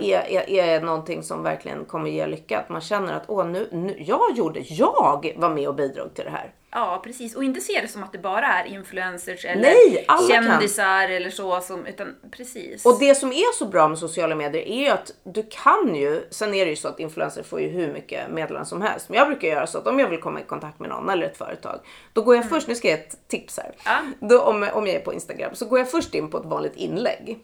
är, 0.00 0.20
är, 0.30 0.50
är 0.50 0.80
någonting 0.80 1.22
som 1.22 1.42
verkligen 1.42 1.84
kommer 1.84 2.10
ge 2.10 2.26
lycka. 2.26 2.58
Att 2.58 2.68
man 2.68 2.80
känner 2.80 3.12
att 3.12 3.24
åh, 3.26 3.46
nu, 3.46 3.68
nu, 3.72 3.96
jag 3.98 4.36
gjorde, 4.36 4.60
jag 4.60 5.34
var 5.36 5.48
med 5.50 5.68
och 5.68 5.74
bidrog 5.74 6.14
till 6.14 6.24
det 6.24 6.30
här. 6.30 6.52
Ja, 6.76 7.00
precis. 7.04 7.36
Och 7.36 7.44
inte 7.44 7.60
se 7.60 7.80
det 7.80 7.88
som 7.88 8.02
att 8.02 8.12
det 8.12 8.18
bara 8.18 8.46
är 8.46 8.64
influencers 8.64 9.44
eller 9.44 9.62
Nej, 9.62 10.04
alla 10.08 10.28
kan. 10.34 10.44
kändisar 10.44 11.08
eller 11.08 11.30
så, 11.30 11.60
som, 11.60 11.86
utan 11.86 12.14
precis. 12.30 12.86
Och 12.86 12.98
det 13.00 13.14
som 13.14 13.32
är 13.32 13.54
så 13.58 13.66
bra 13.66 13.88
med 13.88 13.98
sociala 13.98 14.34
medier 14.34 14.62
är 14.62 14.84
ju 14.84 14.88
att 14.88 15.12
du 15.24 15.46
kan 15.50 15.94
ju, 15.94 16.26
sen 16.30 16.54
är 16.54 16.64
det 16.64 16.70
ju 16.70 16.76
så 16.76 16.88
att 16.88 17.00
influencers 17.00 17.46
får 17.46 17.60
ju 17.60 17.68
hur 17.68 17.92
mycket 17.92 18.30
meddelanden 18.30 18.66
som 18.66 18.82
helst. 18.82 19.08
Men 19.08 19.18
jag 19.18 19.28
brukar 19.28 19.48
göra 19.48 19.66
så 19.66 19.78
att 19.78 19.86
om 19.86 19.98
jag 19.98 20.08
vill 20.08 20.20
komma 20.20 20.40
i 20.40 20.44
kontakt 20.44 20.80
med 20.80 20.88
någon 20.88 21.10
eller 21.10 21.26
ett 21.26 21.36
företag, 21.36 21.80
då 22.12 22.22
går 22.22 22.36
jag 22.36 22.48
först, 22.48 22.68
nu 22.68 22.74
ska 22.74 22.88
jag 22.88 22.98
ge 22.98 23.04
ett 23.04 23.28
tips 23.28 23.58
här. 23.58 23.74
Ja. 23.84 23.98
Då, 24.20 24.40
om, 24.40 24.68
om 24.72 24.86
jag 24.86 24.96
är 24.96 25.00
på 25.00 25.12
Instagram 25.14 25.54
så 25.54 25.66
går 25.66 25.78
jag 25.78 25.90
först 25.90 26.14
in 26.14 26.30
på 26.30 26.38
ett 26.38 26.46
vanligt 26.46 26.76
inlägg. 26.76 27.38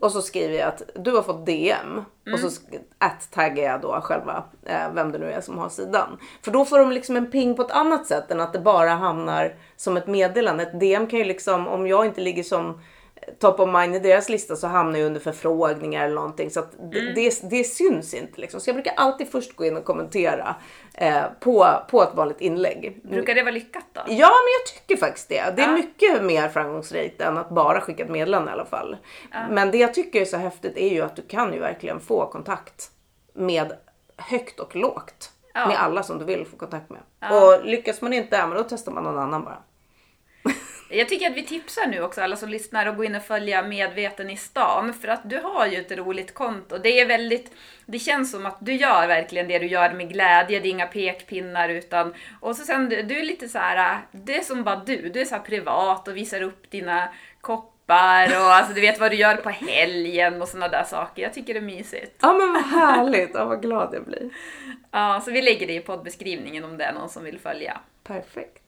Och 0.00 0.12
så 0.12 0.22
skriver 0.22 0.58
jag 0.58 0.68
att 0.68 0.82
du 0.94 1.10
har 1.10 1.22
fått 1.22 1.46
DM. 1.46 2.04
Och 2.32 2.38
så 2.38 2.60
att 2.98 3.30
taggar 3.30 3.64
jag 3.64 3.80
då 3.80 4.00
själva 4.00 4.44
eh, 4.66 4.92
vem 4.94 5.12
det 5.12 5.18
nu 5.18 5.32
är 5.32 5.40
som 5.40 5.58
har 5.58 5.68
sidan. 5.68 6.18
För 6.42 6.50
då 6.50 6.64
får 6.64 6.78
de 6.78 6.92
liksom 6.92 7.16
en 7.16 7.30
ping 7.30 7.54
på 7.54 7.62
ett 7.62 7.70
annat 7.70 8.06
sätt 8.06 8.30
än 8.30 8.40
att 8.40 8.52
det 8.52 8.58
bara 8.72 8.90
hamnar 8.90 9.54
som 9.76 9.96
ett 9.96 10.06
meddelande. 10.06 10.62
Ett 10.62 10.80
DM 10.80 11.06
kan 11.06 11.18
ju 11.18 11.24
liksom, 11.24 11.68
om 11.68 11.86
jag 11.86 12.06
inte 12.06 12.20
ligger 12.20 12.42
som 12.42 12.80
top 13.38 13.60
of 13.60 13.68
mind 13.68 13.94
i 13.96 13.98
deras 13.98 14.28
lista 14.28 14.56
så 14.56 14.66
hamnar 14.66 14.98
jag 14.98 15.06
under 15.06 15.20
förfrågningar 15.20 16.04
eller 16.04 16.14
någonting. 16.14 16.50
Så 16.50 16.60
att 16.60 16.72
det, 16.92 17.12
det, 17.14 17.50
det 17.50 17.64
syns 17.64 18.14
inte 18.14 18.40
liksom. 18.40 18.60
Så 18.60 18.68
jag 18.70 18.74
brukar 18.76 18.92
alltid 18.96 19.28
först 19.28 19.56
gå 19.56 19.64
in 19.64 19.76
och 19.76 19.84
kommentera 19.84 20.56
eh, 20.94 21.22
på, 21.40 21.66
på 21.90 22.02
ett 22.02 22.14
vanligt 22.14 22.40
inlägg. 22.40 23.00
Brukar 23.04 23.34
det 23.34 23.42
vara 23.42 23.54
lyckat 23.54 23.84
då? 23.92 24.00
Ja, 24.06 24.28
men 24.28 24.52
jag 24.58 24.66
tycker 24.74 24.96
faktiskt 25.06 25.28
det. 25.28 25.52
Det 25.56 25.62
är 25.62 25.66
Ja. 25.68 25.72
mycket 25.72 26.22
mer 26.22 26.48
framgångsrikt 26.48 27.20
än 27.20 27.38
att 27.38 27.48
bara 27.50 27.80
skicka 27.80 28.04
ett 28.04 28.10
meddelande 28.10 28.50
i 28.50 28.54
alla 28.54 28.64
fall. 28.66 28.96
Men 29.50 29.70
det 29.70 29.78
jag 29.78 29.94
tycker 29.94 30.20
är 30.20 30.24
så 30.24 30.36
häftigt 30.36 30.76
är 30.76 30.88
ju 30.88 31.02
att 31.02 31.16
du 31.16 31.22
kan 31.22 31.52
ju 31.52 31.58
verkligen 31.60 32.00
få 32.00 32.26
kontakt 32.26 32.90
med 33.34 33.72
högt 34.16 34.60
och 34.60 34.76
lågt. 34.76 35.30
Ja. 35.58 35.68
Med 35.68 35.82
alla 35.82 36.02
som 36.02 36.18
du 36.18 36.24
vill 36.24 36.46
få 36.46 36.56
kontakt 36.56 36.90
med. 36.90 37.00
Och 37.32 37.64
lyckas 37.64 38.00
man 38.00 38.12
inte, 38.12 38.36
ja, 38.36 38.46
men 38.46 38.56
då 38.56 38.64
testar 38.64 38.92
man 38.92 39.04
någon 39.04 39.18
annan 39.18 39.44
bara. 39.44 39.62
Jag 40.90 41.08
tycker 41.08 41.30
att 41.30 41.36
vi 41.36 41.46
tipsar 41.46 41.86
nu 41.86 42.02
också 42.02 42.22
alla 42.22 42.36
som 42.36 42.48
lyssnar 42.48 42.86
och 42.86 42.96
gå 42.96 43.04
in 43.04 43.14
och 43.14 43.22
följa 43.22 43.62
Medveten 43.62 44.30
i 44.30 44.36
stan. 44.36 44.94
För 44.94 45.08
att 45.08 45.30
du 45.30 45.40
har 45.40 45.66
ju 45.66 45.76
ett 45.76 45.92
roligt 45.92 46.34
konto. 46.34 46.78
Det 46.78 47.00
är 47.00 47.06
väldigt, 47.06 47.52
det 47.86 47.98
känns 47.98 48.30
som 48.30 48.46
att 48.46 48.56
du 48.60 48.72
gör 48.72 49.06
verkligen 49.06 49.48
det 49.48 49.58
du 49.58 49.66
gör 49.66 49.92
med 49.92 50.08
glädje. 50.08 50.60
Det 50.60 50.68
är 50.68 50.70
inga 50.70 50.86
pekpinnar 50.86 51.68
utan, 51.68 52.14
och 52.40 52.56
så 52.56 52.64
sen 52.64 52.88
du, 52.88 53.02
du 53.02 53.18
är 53.18 53.24
lite 53.24 53.48
så 53.48 53.58
här, 53.58 53.98
det 54.12 54.38
är 54.38 54.42
som 54.42 54.64
bara 54.64 54.76
du. 54.76 55.08
Du 55.08 55.20
är 55.20 55.24
så 55.24 55.38
privat 55.38 56.08
och 56.08 56.16
visar 56.16 56.42
upp 56.42 56.70
dina 56.70 57.08
koppar 57.88 58.40
och 58.40 58.52
alltså 58.52 58.74
du 58.74 58.80
vet 58.80 59.00
vad 59.00 59.10
du 59.10 59.16
gör 59.16 59.36
på 59.36 59.50
helgen 59.50 60.42
och 60.42 60.48
sådana 60.48 60.68
där 60.68 60.84
saker. 60.84 61.22
Jag 61.22 61.34
tycker 61.34 61.54
det 61.54 61.60
är 61.60 61.64
mysigt. 61.64 62.16
Ja 62.20 62.32
men 62.32 62.52
vad 62.52 62.62
härligt, 62.62 63.30
ja, 63.34 63.44
vad 63.44 63.62
glad 63.62 63.94
jag 63.94 64.04
blir. 64.04 64.30
Ja, 64.90 65.20
så 65.24 65.30
vi 65.30 65.42
lägger 65.42 65.66
det 65.66 65.74
i 65.74 65.80
poddbeskrivningen 65.80 66.64
om 66.64 66.78
det 66.78 66.84
är 66.84 66.92
någon 66.92 67.08
som 67.08 67.24
vill 67.24 67.38
följa. 67.38 67.80
Perfekt. 68.04 68.62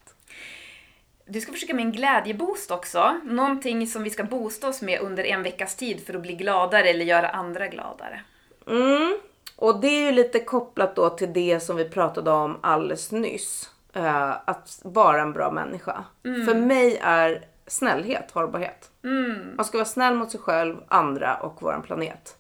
Du 1.26 1.40
ska 1.40 1.52
försöka 1.52 1.74
med 1.74 1.84
en 1.84 1.92
glädjeboost 1.92 2.70
också. 2.70 3.20
Någonting 3.24 3.86
som 3.86 4.02
vi 4.02 4.10
ska 4.10 4.24
boosta 4.24 4.68
oss 4.68 4.82
med 4.82 5.00
under 5.00 5.24
en 5.24 5.42
veckas 5.42 5.76
tid 5.76 6.06
för 6.06 6.14
att 6.14 6.22
bli 6.22 6.32
gladare 6.32 6.88
eller 6.88 7.04
göra 7.04 7.28
andra 7.28 7.68
gladare. 7.68 8.20
Mm. 8.66 9.18
Och 9.56 9.80
det 9.80 9.88
är 9.88 10.06
ju 10.06 10.12
lite 10.12 10.40
kopplat 10.40 10.96
då 10.96 11.10
till 11.10 11.32
det 11.32 11.60
som 11.60 11.76
vi 11.76 11.84
pratade 11.84 12.30
om 12.30 12.58
alldeles 12.60 13.12
nyss. 13.12 13.70
Eh, 13.92 14.30
att 14.30 14.80
vara 14.84 15.22
en 15.22 15.32
bra 15.32 15.50
människa. 15.50 16.04
För 16.22 16.54
mig 16.54 17.00
är 17.02 17.44
snällhet 17.70 18.30
hållbarhet. 18.30 18.90
Man 19.56 19.64
ska 19.64 19.78
vara 19.78 19.84
snäll 19.84 20.14
mot 20.14 20.30
sig 20.30 20.40
själv, 20.40 20.76
andra 20.88 21.36
och 21.36 21.56
vår 21.62 21.82
planet. 21.86 22.36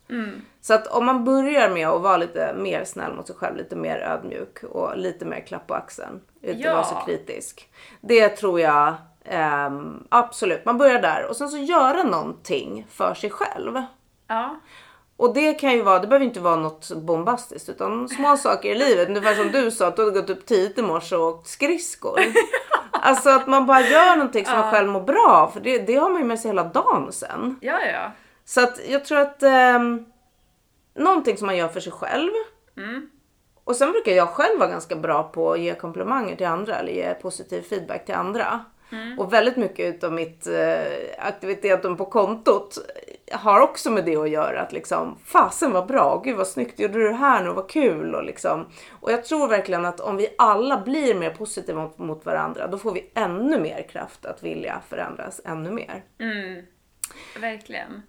Så 0.60 0.74
att 0.74 0.86
om 0.86 1.06
man 1.06 1.24
börjar 1.24 1.70
med 1.70 1.88
att 1.88 2.00
vara 2.02 2.16
lite 2.16 2.54
mer 2.58 2.84
snäll 2.84 3.12
mot 3.14 3.26
sig 3.26 3.36
själv, 3.36 3.56
lite 3.56 3.76
mer 3.76 3.96
ödmjuk 3.98 4.62
och 4.62 4.96
lite 4.98 5.24
mer 5.24 5.40
klapp 5.40 5.66
på 5.66 5.74
axeln. 5.74 6.20
Inte 6.42 6.60
Ja. 6.62 6.72
vara 6.74 6.84
så 6.84 6.94
kritisk. 6.94 7.68
Det 8.00 8.28
tror 8.28 8.60
jag 8.60 8.94
ehm, 9.24 10.06
absolut. 10.08 10.64
Man 10.64 10.78
börjar 10.78 11.02
där 11.02 11.26
och 11.28 11.36
sen 11.36 11.48
så 11.48 11.56
göra 11.56 12.02
någonting 12.02 12.86
för 12.90 13.14
sig 13.14 13.30
själv. 13.30 13.82
Ja. 14.26 14.56
Och 15.20 15.34
det 15.34 15.54
kan 15.54 15.72
ju 15.72 15.82
vara, 15.82 15.98
det 15.98 16.06
behöver 16.06 16.26
inte 16.26 16.40
vara 16.40 16.56
något 16.56 16.90
bombastiskt 16.90 17.68
utan 17.68 18.08
små 18.08 18.36
saker 18.36 18.70
i 18.70 18.74
livet. 18.74 19.08
Ungefär 19.08 19.34
som 19.34 19.52
du 19.52 19.70
sa 19.70 19.86
att 19.86 19.96
du 19.96 20.02
hade 20.02 20.20
gått 20.20 20.30
upp 20.30 20.46
tidigt 20.46 20.78
i 20.78 20.82
morse 20.82 21.16
och 21.16 21.28
åkt 21.28 21.48
skridskor. 21.48 22.20
Alltså 23.02 23.30
att 23.30 23.46
man 23.46 23.66
bara 23.66 23.80
gör 23.80 24.16
någonting 24.16 24.46
som 24.46 24.58
man 24.58 24.70
själv 24.70 24.88
mår 24.88 25.00
bra 25.00 25.26
av. 25.28 25.50
För 25.50 25.60
det, 25.60 25.78
det 25.78 25.94
har 25.94 26.10
man 26.10 26.20
ju 26.20 26.26
med 26.26 26.40
sig 26.40 26.48
hela 26.48 26.64
dagen 26.64 27.12
sen. 27.12 27.58
Ja, 27.60 27.80
ja. 27.92 28.12
Så 28.44 28.60
att 28.60 28.80
jag 28.88 29.04
tror 29.04 29.18
att 29.18 29.42
ehm, 29.42 30.04
någonting 30.94 31.36
som 31.36 31.46
man 31.46 31.56
gör 31.56 31.68
för 31.68 31.80
sig 31.80 31.92
själv. 31.92 32.30
Och 33.64 33.76
sen 33.76 33.92
brukar 33.92 34.12
jag 34.12 34.28
själv 34.28 34.58
vara 34.58 34.70
ganska 34.70 34.96
bra 34.96 35.22
på 35.22 35.52
att 35.52 35.60
ge 35.60 35.74
komplimanger 35.74 36.36
till 36.36 36.46
andra 36.46 36.76
eller 36.76 36.92
ge 36.92 37.14
positiv 37.14 37.62
feedback 37.62 38.06
till 38.06 38.14
andra. 38.14 38.64
Och 39.18 39.32
väldigt 39.32 39.56
mycket 39.56 39.94
utav 39.94 40.12
mitt 40.12 40.46
eh, 40.46 41.26
aktiviteten 41.26 41.96
på 41.96 42.04
kontot 42.04 42.78
har 43.30 43.60
också 43.60 43.90
med 43.90 44.04
det 44.04 44.16
att 44.16 44.30
göra. 44.30 44.60
Att 44.60 44.72
liksom, 44.72 45.18
fasen 45.24 45.72
vad 45.72 45.86
bra, 45.86 46.22
gud 46.24 46.36
vad 46.36 46.46
snyggt, 46.46 46.80
gjorde 46.80 46.98
du 46.98 47.08
det 47.08 47.14
här 47.14 47.44
nu, 47.44 47.50
vad 47.50 47.70
kul. 47.70 48.14
Och, 48.14 48.24
liksom. 48.24 48.66
och 49.00 49.12
jag 49.12 49.24
tror 49.24 49.48
verkligen 49.48 49.84
att 49.84 50.00
om 50.00 50.16
vi 50.16 50.34
alla 50.38 50.80
blir 50.80 51.14
mer 51.14 51.30
positiva 51.30 51.82
mot, 51.82 51.98
mot 51.98 52.26
varandra, 52.26 52.66
då 52.66 52.78
får 52.78 52.92
vi 52.92 53.10
ännu 53.14 53.60
mer 53.60 53.88
kraft 53.88 54.26
att 54.26 54.42
vilja 54.42 54.80
förändras 54.88 55.40
ännu 55.44 55.70
mer. 55.70 56.04
Mm, 56.18 56.62
Verkligen. 57.40 58.02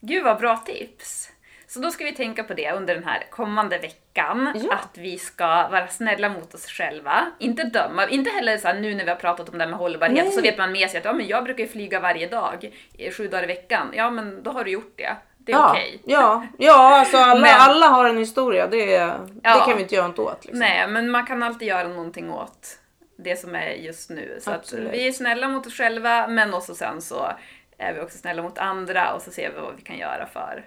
Gud 0.00 0.24
vad 0.24 0.38
bra 0.38 0.56
tips! 0.56 1.31
Så 1.72 1.80
då 1.80 1.90
ska 1.90 2.04
vi 2.04 2.12
tänka 2.12 2.44
på 2.44 2.54
det 2.54 2.72
under 2.72 2.94
den 2.94 3.04
här 3.04 3.26
kommande 3.30 3.78
veckan. 3.78 4.52
Ja. 4.64 4.74
Att 4.74 4.98
vi 4.98 5.18
ska 5.18 5.46
vara 5.46 5.88
snälla 5.88 6.28
mot 6.28 6.54
oss 6.54 6.66
själva. 6.66 7.26
Inte 7.38 7.62
döma. 7.64 8.08
Inte 8.08 8.30
heller 8.30 8.58
så 8.58 8.72
nu 8.72 8.94
när 8.94 9.04
vi 9.04 9.10
har 9.10 9.16
pratat 9.16 9.48
om 9.48 9.58
det 9.58 9.64
här 9.64 9.70
med 9.70 9.78
hållbarhet 9.78 10.24
Nej. 10.24 10.32
så 10.32 10.40
vet 10.40 10.58
man 10.58 10.72
med 10.72 10.90
sig 10.90 10.98
att 10.98 11.04
ja, 11.04 11.12
men 11.12 11.26
jag 11.28 11.44
brukar 11.44 11.64
ju 11.64 11.68
flyga 11.70 12.00
varje 12.00 12.26
dag, 12.28 12.72
sju 13.16 13.28
dagar 13.28 13.44
i 13.44 13.46
veckan. 13.46 13.90
Ja, 13.94 14.10
men 14.10 14.42
då 14.42 14.50
har 14.50 14.64
du 14.64 14.70
gjort 14.70 14.92
det. 14.96 15.16
Det 15.38 15.52
är 15.52 15.56
ja, 15.56 15.70
okej. 15.70 16.00
ja, 16.04 16.46
ja, 16.58 16.98
alltså 16.98 17.16
alla, 17.18 17.40
Men- 17.40 17.60
alla 17.60 17.86
har 17.86 18.04
en 18.08 18.18
historia. 18.18 18.66
Det, 18.66 18.86
det 18.86 19.18
Ja. 19.42 19.64
kan 19.66 19.76
vi 19.76 19.82
inte 19.82 19.94
göra 19.94 20.08
något 20.08 20.18
åt. 20.18 20.44
Liksom. 20.44 20.58
Nej, 20.58 20.88
men 20.88 21.10
man 21.10 21.26
kan 21.26 21.42
alltid 21.42 21.68
göra 21.68 21.88
någonting 21.88 22.30
åt 22.30 22.78
det 23.18 23.36
som 23.36 23.54
är 23.54 23.70
just 23.70 24.10
nu. 24.10 24.38
Så 24.40 24.50
att 24.50 24.72
vi 24.72 25.08
är 25.08 25.12
snälla 25.12 25.48
mot 25.48 25.66
oss 25.66 25.74
själva, 25.74 26.26
men 26.26 26.54
också 26.54 26.74
sen 26.74 27.02
så 27.02 27.32
är 27.78 27.92
vi 27.94 28.00
också 28.00 28.18
snälla 28.18 28.42
mot 28.42 28.58
andra 28.58 29.14
och 29.14 29.22
så 29.22 29.30
ser 29.30 29.50
vi 29.50 29.60
vad 29.60 29.76
vi 29.76 29.82
kan 29.82 29.98
göra 29.98 30.26
för, 30.26 30.64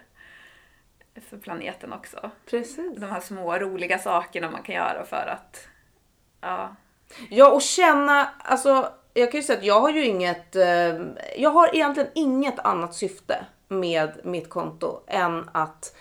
för 1.21 1.37
planeten 1.37 1.93
också. 1.93 2.31
Precis. 2.45 2.97
De 2.97 3.05
här 3.05 3.19
små 3.19 3.57
roliga 3.57 3.97
sakerna 3.97 4.51
man 4.51 4.63
kan 4.63 4.75
göra 4.75 5.05
för 5.05 5.27
att... 5.27 5.67
Ja. 6.41 6.75
Ja, 7.29 7.51
och 7.51 7.61
känna, 7.61 8.29
alltså 8.39 8.91
jag 9.13 9.31
kan 9.31 9.39
ju 9.39 9.43
säga 9.43 9.59
att 9.59 9.65
jag 9.65 9.81
har 9.81 9.89
ju 9.89 10.05
inget, 10.05 10.55
eh, 10.55 11.01
jag 11.37 11.49
har 11.49 11.75
egentligen 11.75 12.09
inget 12.15 12.59
annat 12.59 12.95
syfte 12.95 13.45
med 13.67 14.19
mitt 14.23 14.49
konto 14.49 15.03
än 15.07 15.49
att 15.51 15.95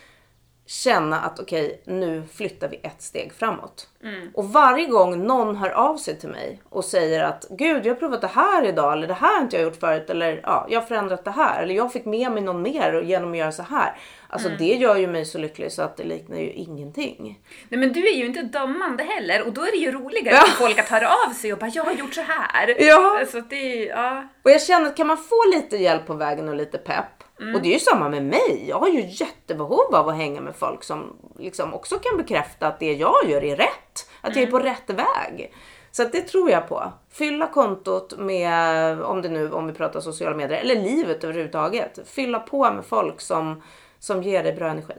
känna 0.67 1.21
att 1.21 1.41
okej, 1.41 1.83
nu 1.85 2.23
flyttar 2.35 2.69
vi 2.69 2.81
ett 2.83 3.03
steg 3.03 3.33
framåt. 3.33 3.89
Och 4.35 4.53
varje 4.53 4.87
gång 4.87 5.27
någon 5.27 5.57
hör 5.57 5.71
av 5.71 5.97
sig 5.97 6.19
till 6.19 6.29
mig 6.29 6.63
och 6.69 6.85
säger 6.85 7.25
att 7.25 7.47
gud, 7.51 7.87
jag 7.87 7.95
har 7.95 8.01
provat 8.01 8.21
det 8.21 8.27
här 8.27 8.67
idag 8.67 8.93
eller 8.93 9.07
det 9.07 9.15
här 9.15 9.35
har 9.37 9.43
inte 9.43 9.57
jag 9.57 9.63
gjort 9.65 9.81
förut 9.81 10.11
eller 10.11 10.41
ja, 10.43 10.67
jag 10.71 10.81
har 10.81 10.87
förändrat 10.87 11.25
det 11.25 11.31
här 11.31 11.63
eller 11.63 11.75
jag 11.75 11.93
fick 11.93 12.05
med 12.05 12.33
mig 12.33 12.43
någon 12.43 12.63
mer 12.63 13.03
genom 13.03 13.33
att 13.33 13.37
göra 13.39 13.53
så 13.53 13.63
här. 13.63 13.97
Alltså 14.29 14.49
det 14.59 14.65
gör 14.75 14.97
ju 14.97 15.07
mig 15.07 15.25
så 15.25 15.39
lycklig 15.39 15.73
så 15.73 15.83
att 15.83 15.97
det 15.97 16.05
liknar 16.05 16.39
ju 16.39 16.51
ingenting. 16.53 17.41
Nej 17.69 17.81
men 17.81 17.93
du 17.93 18.09
är 18.09 18.15
ju 18.17 18.27
inte 18.27 18.43
dömande 18.43 19.03
heller 19.05 19.47
och 19.47 19.53
då 19.53 19.63
är 19.63 19.71
det 19.71 19.77
ju 19.79 19.93
roligare 19.93 20.37
Ja. 20.37 20.43
för 20.43 20.51
folk 20.65 20.79
att 20.79 20.89
höra 20.89 21.09
av 21.09 21.33
sig 21.33 21.53
och 21.53 21.59
bara 21.59 21.71
jag 21.75 21.85
har 21.85 21.93
gjort 21.93 22.15
så 22.15 22.21
här. 22.21 22.83
Ja. 22.83 23.23
Så 23.33 23.41
det 23.41 23.85
ja. 23.85 24.25
Och 24.43 24.51
jag 24.51 24.63
känner 24.63 24.87
att 24.87 24.97
kan 24.97 25.07
man 25.07 25.17
få 25.17 25.45
lite 25.55 25.77
hjälp 25.77 26.07
på 26.07 26.15
vägen 26.15 26.49
och 26.49 26.55
lite 26.55 26.79
pepp. 26.79 27.14
Och 27.39 27.63
det 27.63 27.69
är 27.69 27.73
ju 27.73 27.79
samma 27.79 28.09
med 28.09 28.25
mig. 28.25 28.65
Jag 28.69 28.79
har 28.79 28.89
ju 28.89 29.01
jättebehov 29.07 29.95
av 29.95 30.09
att 30.09 30.17
hänga 30.17 30.41
med 30.41 30.57
folk 30.57 30.85
som 30.85 31.17
liksom 31.39 31.75
också 31.75 31.99
kan 31.99 32.17
bekräfta 32.17 32.67
att 32.67 32.81
det 32.81 32.93
jag 32.93 33.29
gör 33.29 33.45
är 33.45 33.57
rätt. 33.57 34.11
Att 34.21 34.37
jag 34.37 34.43
är 34.43 34.51
på 34.51 34.59
rätt 34.59 34.91
väg. 34.91 35.53
Så 35.91 36.05
det 36.05 36.21
tror 36.21 36.51
jag 36.51 36.69
på. 36.69 36.93
Fylla 37.11 37.47
kontot 37.47 38.19
med, 38.19 39.03
om 39.03 39.23
det 39.23 39.29
nu, 39.29 39.53
om 39.53 39.67
vi 39.67 39.73
pratar 39.73 40.01
sociala 40.01 40.37
medier, 40.37 40.59
eller 40.59 40.75
livet 40.75 41.25
överhuvudtaget. 41.25 41.99
Fylla 42.09 42.41
på 42.41 42.73
med 42.73 42.85
folk 42.85 43.21
som, 43.21 43.63
som 43.99 44.23
ger 44.23 44.43
dig 44.43 44.53
bra 44.53 44.69
energi. 44.69 44.95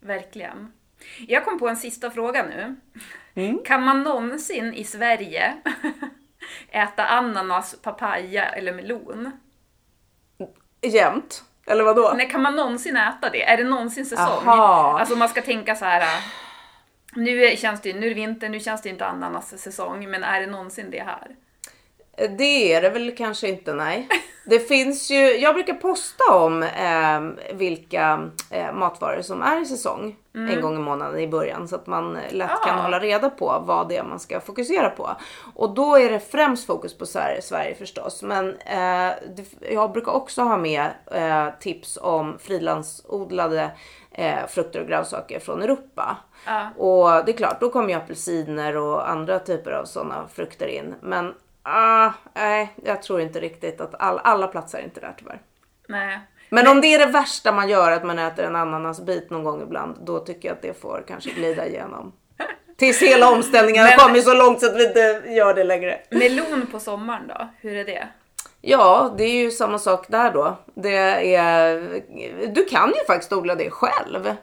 Verkligen. 0.00 0.72
Jag 1.28 1.44
kom 1.44 1.58
på 1.58 1.68
en 1.68 1.76
sista 1.76 2.10
fråga 2.10 2.46
nu. 2.46 2.76
Mm. 3.34 3.58
Kan 3.64 3.82
man 3.82 4.02
någonsin 4.02 4.74
i 4.74 4.84
Sverige 4.84 5.54
äta 6.70 7.04
ananas, 7.04 7.76
papaya 7.82 8.48
eller 8.48 8.72
melon? 8.72 9.30
Jämt. 10.84 11.42
Eller 11.66 11.84
vadå? 11.84 12.12
Nej, 12.16 12.30
kan 12.30 12.42
man 12.42 12.56
någonsin 12.56 12.96
äta 12.96 13.30
det? 13.30 13.42
Är 13.42 13.56
det 13.56 13.64
någonsin 13.64 14.06
säsong? 14.06 14.48
Aha. 14.48 14.98
Alltså 15.00 15.16
man 15.16 15.28
ska 15.28 15.42
tänka 15.42 15.74
så 15.74 15.84
här. 15.84 16.00
äh, 16.00 16.06
Nu 17.14 17.56
känns 17.56 17.80
det, 17.80 17.92
nu 17.92 18.06
är 18.06 18.08
det 18.08 18.14
vinter, 18.14 18.48
nu 18.48 18.60
känns 18.60 18.82
det 18.82 18.88
inte 18.88 19.06
ananas 19.06 19.58
säsong, 19.62 20.10
men 20.10 20.24
är 20.24 20.40
det 20.40 20.46
någonsin 20.46 20.90
det 20.90 21.02
här? 21.02 21.28
Det 22.16 22.72
är 22.74 22.82
det 22.82 22.90
väl 22.90 23.16
kanske 23.16 23.48
inte, 23.48 23.72
nej. 23.74 24.08
Det 24.46 24.58
finns 24.58 25.10
ju, 25.10 25.16
jag 25.36 25.54
brukar 25.54 25.74
posta 25.74 26.34
om 26.34 26.62
eh, 26.62 27.20
vilka 27.54 28.28
eh, 28.50 28.72
matvaror 28.72 29.22
som 29.22 29.42
är 29.42 29.62
i 29.62 29.66
säsong 29.66 30.16
en 30.34 30.60
gång 30.60 30.76
i 30.76 30.78
månaden 30.78 31.20
i 31.20 31.28
början 31.28 31.68
så 31.68 31.76
att 31.76 31.86
man 31.86 32.18
lätt 32.30 32.50
kan 32.64 32.78
Ah. 32.78 32.82
hålla 32.82 32.98
reda 33.00 33.30
på 33.30 33.62
vad 33.66 33.88
det 33.88 33.96
är 33.96 34.02
man 34.04 34.20
ska 34.20 34.40
fokusera 34.40 34.90
på. 34.90 35.10
Och 35.54 35.74
då 35.74 35.96
är 35.96 36.10
det 36.10 36.20
främst 36.20 36.66
fokus 36.66 36.98
på 36.98 37.06
Sverige, 37.06 37.74
förstås. 37.78 38.22
Men 38.22 38.48
eh, 38.56 39.12
det, 39.36 39.44
jag 39.70 39.92
brukar 39.92 40.12
också 40.12 40.42
ha 40.42 40.56
med 40.56 40.90
eh, 41.10 41.46
tips 41.60 41.98
om 42.02 42.38
frilandsodlade 42.38 43.70
eh, 44.10 44.46
frukter 44.48 44.80
och 44.80 44.86
grönsaker 44.86 45.38
från 45.40 45.62
Europa. 45.62 46.16
Ja. 46.46 46.68
Och 46.76 47.24
det 47.24 47.32
är 47.32 47.36
klart, 47.36 47.60
då 47.60 47.70
kommer 47.70 47.88
ju 47.88 47.94
apelsiner 47.94 48.76
och 48.76 49.10
andra 49.10 49.38
typer 49.38 49.70
av 49.72 49.84
sådana 49.84 50.28
frukter 50.34 50.66
in. 50.66 50.94
Men 51.00 51.34
ah, 51.64 52.12
nej, 52.34 52.74
jag 52.84 53.02
tror 53.02 53.20
inte 53.20 53.40
riktigt 53.40 53.80
att 53.80 53.94
all, 53.98 54.18
alla 54.18 54.46
platsar 54.46 54.78
inte 54.78 55.00
där 55.00 55.14
tyvärr. 55.18 55.40
Nej. 55.88 56.20
Men 56.50 56.68
om 56.68 56.80
det 56.80 56.86
är 56.94 56.98
det 56.98 57.12
värsta 57.12 57.52
man 57.52 57.68
gör, 57.68 57.92
att 57.92 58.04
man 58.04 58.18
äter 58.18 58.44
en 58.44 58.56
ananasbit 58.56 59.30
någon 59.30 59.44
gång 59.44 59.62
ibland, 59.62 59.96
då 60.00 60.18
tycker 60.18 60.48
jag 60.48 60.54
att 60.54 60.62
det 60.62 60.80
får 60.80 61.04
kanske 61.08 61.30
glida 61.30 61.66
igenom. 61.66 62.12
Tills 62.76 63.02
hela 63.02 63.30
omställningen 63.30 63.84
har 63.84 63.96
kommit 64.06 64.24
så 64.24 64.34
långt 64.34 64.60
så 64.60 64.66
att 64.66 64.76
vi 64.76 64.86
inte 64.86 65.22
gör 65.26 65.54
det 65.54 65.64
längre. 65.64 66.00
Melon 66.10 66.66
på 66.72 66.80
sommaren 66.80 67.28
då? 67.28 67.48
Hur 67.60 67.76
är 67.76 67.84
det? 67.84 68.08
Ja, 68.60 69.14
det 69.18 69.24
är 69.24 69.34
ju 69.34 69.50
samma 69.50 69.78
sak 69.78 70.06
där 70.08 70.30
då. 70.30 70.56
Det 70.74 71.34
är, 71.34 71.80
du 72.54 72.64
kan 72.64 72.88
ju 72.88 73.04
faktiskt 73.06 73.32
odla 73.32 73.54
det 73.54 73.70
själv. 73.70 74.34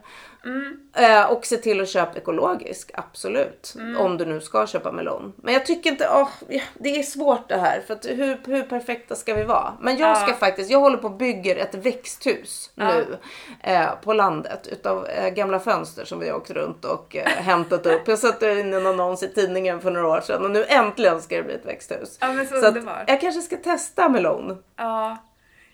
Eh, 0.95 1.31
och 1.31 1.45
se 1.45 1.57
till 1.57 1.81
att 1.81 1.89
köpa 1.89 2.17
ekologisk, 2.17 2.91
absolut. 2.93 3.75
Om 3.97 4.17
du 4.17 4.25
nu 4.25 4.41
ska 4.41 4.67
köpa 4.67 4.91
melon. 4.91 5.33
Men 5.35 5.53
jag 5.53 5.65
tycker 5.65 5.89
inte, 5.89 6.03
ja, 6.03 6.29
det 6.73 6.99
är 6.99 7.03
svårt 7.03 7.49
det 7.49 7.57
här. 7.57 7.81
För 7.87 8.15
hur, 8.15 8.41
hur 8.45 8.63
perfekta 8.63 9.15
ska 9.15 9.33
vi 9.33 9.43
vara? 9.43 9.73
Men 9.81 9.97
jag 9.97 10.17
ska 10.17 10.29
Ja. 10.29 10.33
faktiskt, 10.35 10.71
jag 10.71 10.79
håller 10.79 10.97
på 10.97 11.07
och 11.07 11.17
bygger 11.17 11.55
ett 11.55 11.75
växthus 11.75 12.71
nu 12.75 13.17
eh, 13.63 13.89
på 14.03 14.13
landet. 14.13 14.67
Utav 14.67 15.07
eh, 15.07 15.29
gamla 15.29 15.59
fönster 15.59 16.05
som 16.05 16.19
vi 16.19 16.29
har 16.29 16.37
åkt 16.37 16.51
runt 16.51 16.85
och 16.85 17.15
eh, 17.15 17.27
hämtat 17.37 17.85
upp. 17.85 18.07
Jag 18.07 18.19
satte 18.19 18.51
in 18.51 18.73
en 18.73 18.87
annons 18.87 19.23
i 19.23 19.27
tidningen 19.27 19.81
för 19.81 19.91
några 19.91 20.07
år 20.07 20.21
sedan 20.21 20.45
och 20.45 20.51
nu 20.51 20.65
äntligen 20.67 21.21
ska 21.21 21.35
det 21.37 21.43
bli 21.43 21.53
ett 21.53 21.65
växthus. 21.65 22.17
Ja, 22.21 22.31
men 22.31 22.47
så 22.47 22.55
så 22.61 22.65
att 22.67 22.75
jag 23.07 23.21
kanske 23.21 23.41
ska 23.41 23.57
testa 23.57 24.09
melon. 24.09 24.63
Ja, 24.77 25.17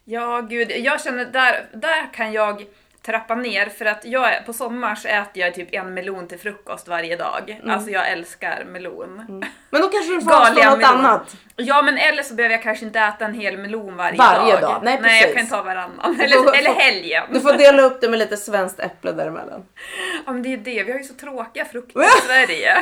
ja 0.05 0.41
gud. 0.49 0.71
Jag 0.71 1.01
känner 1.01 1.25
där, 1.25 1.69
där 1.73 2.13
kan 2.13 2.33
jag 2.33 2.65
trappa 3.07 3.35
ner 3.35 3.65
för 3.65 3.85
att 3.85 4.05
jag 4.05 4.45
på 4.45 4.53
sommar 4.53 4.95
så 4.95 5.07
äter 5.07 5.43
jag 5.43 5.53
typ 5.53 5.67
en 5.71 5.93
melon 5.93 6.27
till 6.27 6.39
frukost 6.39 6.87
varje 6.87 7.15
dag. 7.15 7.49
Mm. 7.49 7.69
Alltså 7.75 7.89
jag 7.89 8.09
älskar 8.11 8.65
melon. 8.65 9.17
Men 9.69 9.81
då 9.81 9.87
kanske 9.89 10.15
du 10.15 10.21
får 10.21 10.31
avstå 10.33 10.53
något 10.53 10.77
melon. 10.77 10.83
annat. 10.83 11.35
Ja 11.55 11.81
men 11.81 11.97
eller 11.97 12.23
så 12.23 12.33
behöver 12.33 12.55
jag 12.55 12.63
kanske 12.63 12.85
inte 12.85 12.99
äta 12.99 13.25
en 13.25 13.33
hel 13.33 13.57
melon 13.57 13.95
varje, 13.97 14.17
Varje 14.17 14.59
dag. 14.59 14.81
Nej, 14.83 14.99
Nej 15.01 15.21
jag 15.23 15.35
kan 15.35 15.47
ta 15.47 15.63
varannan. 15.63 16.19
Eller, 16.21 16.35
får- 16.35 16.55
eller 16.55 16.73
helgen. 16.73 17.23
Du 17.31 17.41
får 17.41 17.53
dela 17.53 17.81
upp 17.81 18.01
det 18.01 18.09
med 18.09 18.19
lite 18.19 18.37
svenskt 18.37 18.79
äpple 18.79 19.11
däremellan. 19.11 19.65
Ja 20.25 20.31
men 20.33 20.43
det 20.43 20.53
är 20.53 20.57
det, 20.57 20.83
vi 20.83 20.91
har 20.91 20.99
ju 20.99 21.05
så 21.05 21.13
tråkiga 21.13 21.65
frukter 21.65 21.99
i 22.01 22.05
Sverige. 22.27 22.77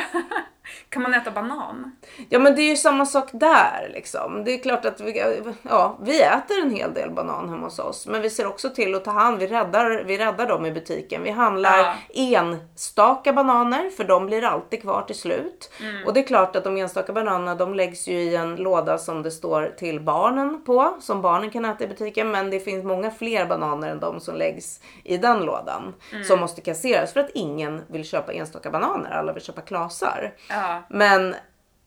Kan 0.88 1.02
man 1.02 1.14
äta 1.14 1.30
banan? 1.30 1.96
Ja 2.28 2.38
men 2.38 2.54
det 2.54 2.62
är 2.62 2.70
ju 2.70 2.76
samma 2.76 3.06
sak 3.06 3.28
där 3.32 3.90
liksom. 3.94 4.44
Det 4.44 4.54
är 4.54 4.58
klart 4.58 4.84
att 4.84 5.00
vi, 5.00 5.42
ja, 5.62 5.98
vi 6.02 6.22
äter 6.22 6.62
en 6.62 6.70
hel 6.70 6.94
del 6.94 7.10
banan 7.10 7.48
hemma 7.48 7.66
hos 7.66 7.78
oss. 7.78 8.06
Men 8.06 8.22
vi 8.22 8.30
ser 8.30 8.46
också 8.46 8.70
till 8.70 8.94
att 8.94 9.04
ta 9.04 9.10
hand, 9.10 9.38
vi 9.38 9.46
räddar, 9.46 10.04
vi 10.06 10.18
räddar 10.18 10.46
dem 10.46 10.66
i 10.66 10.72
butiken. 10.72 11.22
Vi 11.22 11.30
handlar 11.30 11.78
Ja. 11.78 11.94
enstaka 12.14 13.32
bananer 13.32 13.90
för 13.90 14.04
de 14.04 14.26
blir 14.26 14.44
alltid 14.44 14.82
kvar 14.82 15.02
till 15.02 15.18
slut. 15.18 15.70
Och 16.06 16.14
det 16.14 16.20
är 16.20 16.24
klart 16.24 16.56
att 16.56 16.64
de 16.64 16.76
enstaka 16.76 17.12
bananerna 17.12 17.54
de 17.54 17.74
läggs 17.74 18.08
ju 18.08 18.12
i 18.22 18.36
en 18.36 18.56
låda 18.56 18.98
som 18.98 19.22
det 19.22 19.30
står 19.30 19.74
till 19.78 20.00
barnen 20.00 20.64
på. 20.64 20.96
Som 21.00 21.22
barnen 21.22 21.50
kan 21.50 21.64
äta 21.64 21.84
i 21.84 21.86
butiken. 21.86 22.30
Men 22.30 22.50
det 22.50 22.60
finns 22.60 22.84
många 22.84 23.10
fler 23.10 23.46
bananer 23.46 23.88
än 23.90 24.00
de 24.00 24.20
som 24.20 24.34
läggs 24.36 24.80
i 25.04 25.16
den 25.16 25.40
lådan. 25.44 25.94
Som 26.28 26.40
måste 26.40 26.60
kasseras 26.60 27.12
för 27.12 27.20
att 27.20 27.30
ingen 27.34 27.82
vill 27.88 28.04
köpa 28.04 28.32
enstaka 28.32 28.70
bananer. 28.70 29.10
Alla 29.10 29.32
vill 29.32 29.42
köpa 29.42 29.60
klasar. 29.60 30.32
Ja. 30.48 30.55
Men 30.88 31.34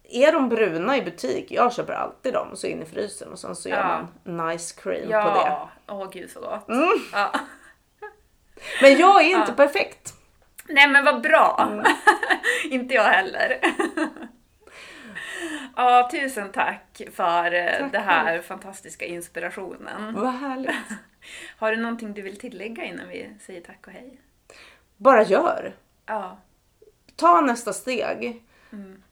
är 0.03 0.31
de 0.31 0.49
bruna 0.49 0.97
i 0.97 1.01
butik, 1.01 1.51
jag 1.51 1.73
köper 1.73 1.93
alltid 1.93 2.33
dem 2.33 2.55
så 2.55 2.67
in 2.67 2.81
i 2.81 2.85
frysen 2.85 3.31
och 3.31 3.39
sen 3.39 3.55
så 3.55 3.69
gör 3.69 3.77
Ja. 3.77 4.07
man 4.33 4.47
nice 4.47 4.81
cream 4.81 5.01
på 5.01 5.07
det. 5.07 5.15
Mm. 5.17 5.45
Ja, 5.45 5.69
åh 5.87 6.09
gud 6.11 6.29
så 6.29 6.39
gott. 6.39 6.65
Ja. 7.11 7.31
Men 8.81 8.97
jag 8.97 9.23
är 9.25 9.39
inte 9.39 9.53
perfekt. 9.53 10.13
Nej 10.67 10.87
men 10.87 11.05
vad 11.05 11.21
bra! 11.21 11.67
Mm. 11.71 11.85
inte 12.69 12.93
jag 12.93 13.03
heller. 13.03 13.55
ja, 15.75 16.09
tusen 16.11 16.51
tack 16.51 17.01
för 17.13 17.53
eh, 17.53 17.79
Tack 17.79 17.91
det 17.91 17.99
här 17.99 18.41
fantastiska 18.41 19.05
inspirationen. 19.05 20.15
Vad 20.15 20.33
härligt. 20.33 20.75
Har 21.57 21.71
du 21.71 21.77
någonting 21.77 22.13
du 22.13 22.21
vill 22.21 22.39
tillägga 22.39 22.83
innan 22.83 23.07
vi 23.07 23.29
säger 23.45 23.61
tack 23.61 23.87
och 23.87 23.93
hej? 23.93 24.21
Bara 24.97 25.23
gör. 25.23 25.73
Ja, 26.05 26.37
Ta 27.15 27.41
nästa 27.41 27.73
steg. 27.73 28.43
Mm. 28.73 29.03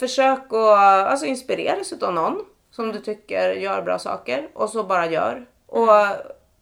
Försök 0.00 0.52
att 0.52 0.78
alltså, 1.08 1.26
inspireras 1.26 1.92
av 1.92 2.14
någon 2.14 2.44
som 2.70 2.92
du 2.92 3.00
tycker 3.00 3.50
gör 3.52 3.82
bra 3.82 3.98
saker 3.98 4.48
och 4.54 4.70
så 4.70 4.84
bara 4.84 5.06
gör. 5.06 5.46
Och 5.66 5.90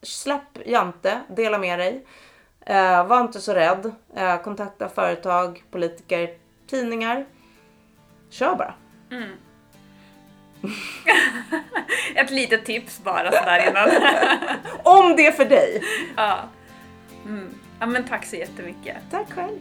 släpp 0.03 0.67
Jante, 0.67 1.21
dela 1.29 1.59
med 1.59 1.79
dig. 1.79 2.07
Eh, 2.67 3.07
var 3.07 3.21
inte 3.21 3.41
så 3.41 3.55
rädd. 3.55 3.93
Eh, 4.17 4.43
kontakta 4.43 4.89
företag, 4.89 5.65
politiker, 5.71 6.37
tidningar. 6.67 7.27
Kör 8.31 8.55
bara. 8.55 8.75
ett 12.15 12.31
litet 12.31 12.65
tips 12.65 13.03
bara 13.05 13.33
sådär 13.33 13.69
innan. 13.71 13.89
Om 14.83 15.17
det 15.17 15.27
är 15.27 15.33
för 15.33 15.45
dig. 15.45 15.83
ja. 16.17 16.39
Mm. 17.25 17.55
ja, 17.81 17.87
men 17.87 18.05
tack 18.05 18.27
så 18.27 18.37
jättemycket. 18.37 18.97
Tack 19.11 19.33
själv. 19.33 19.61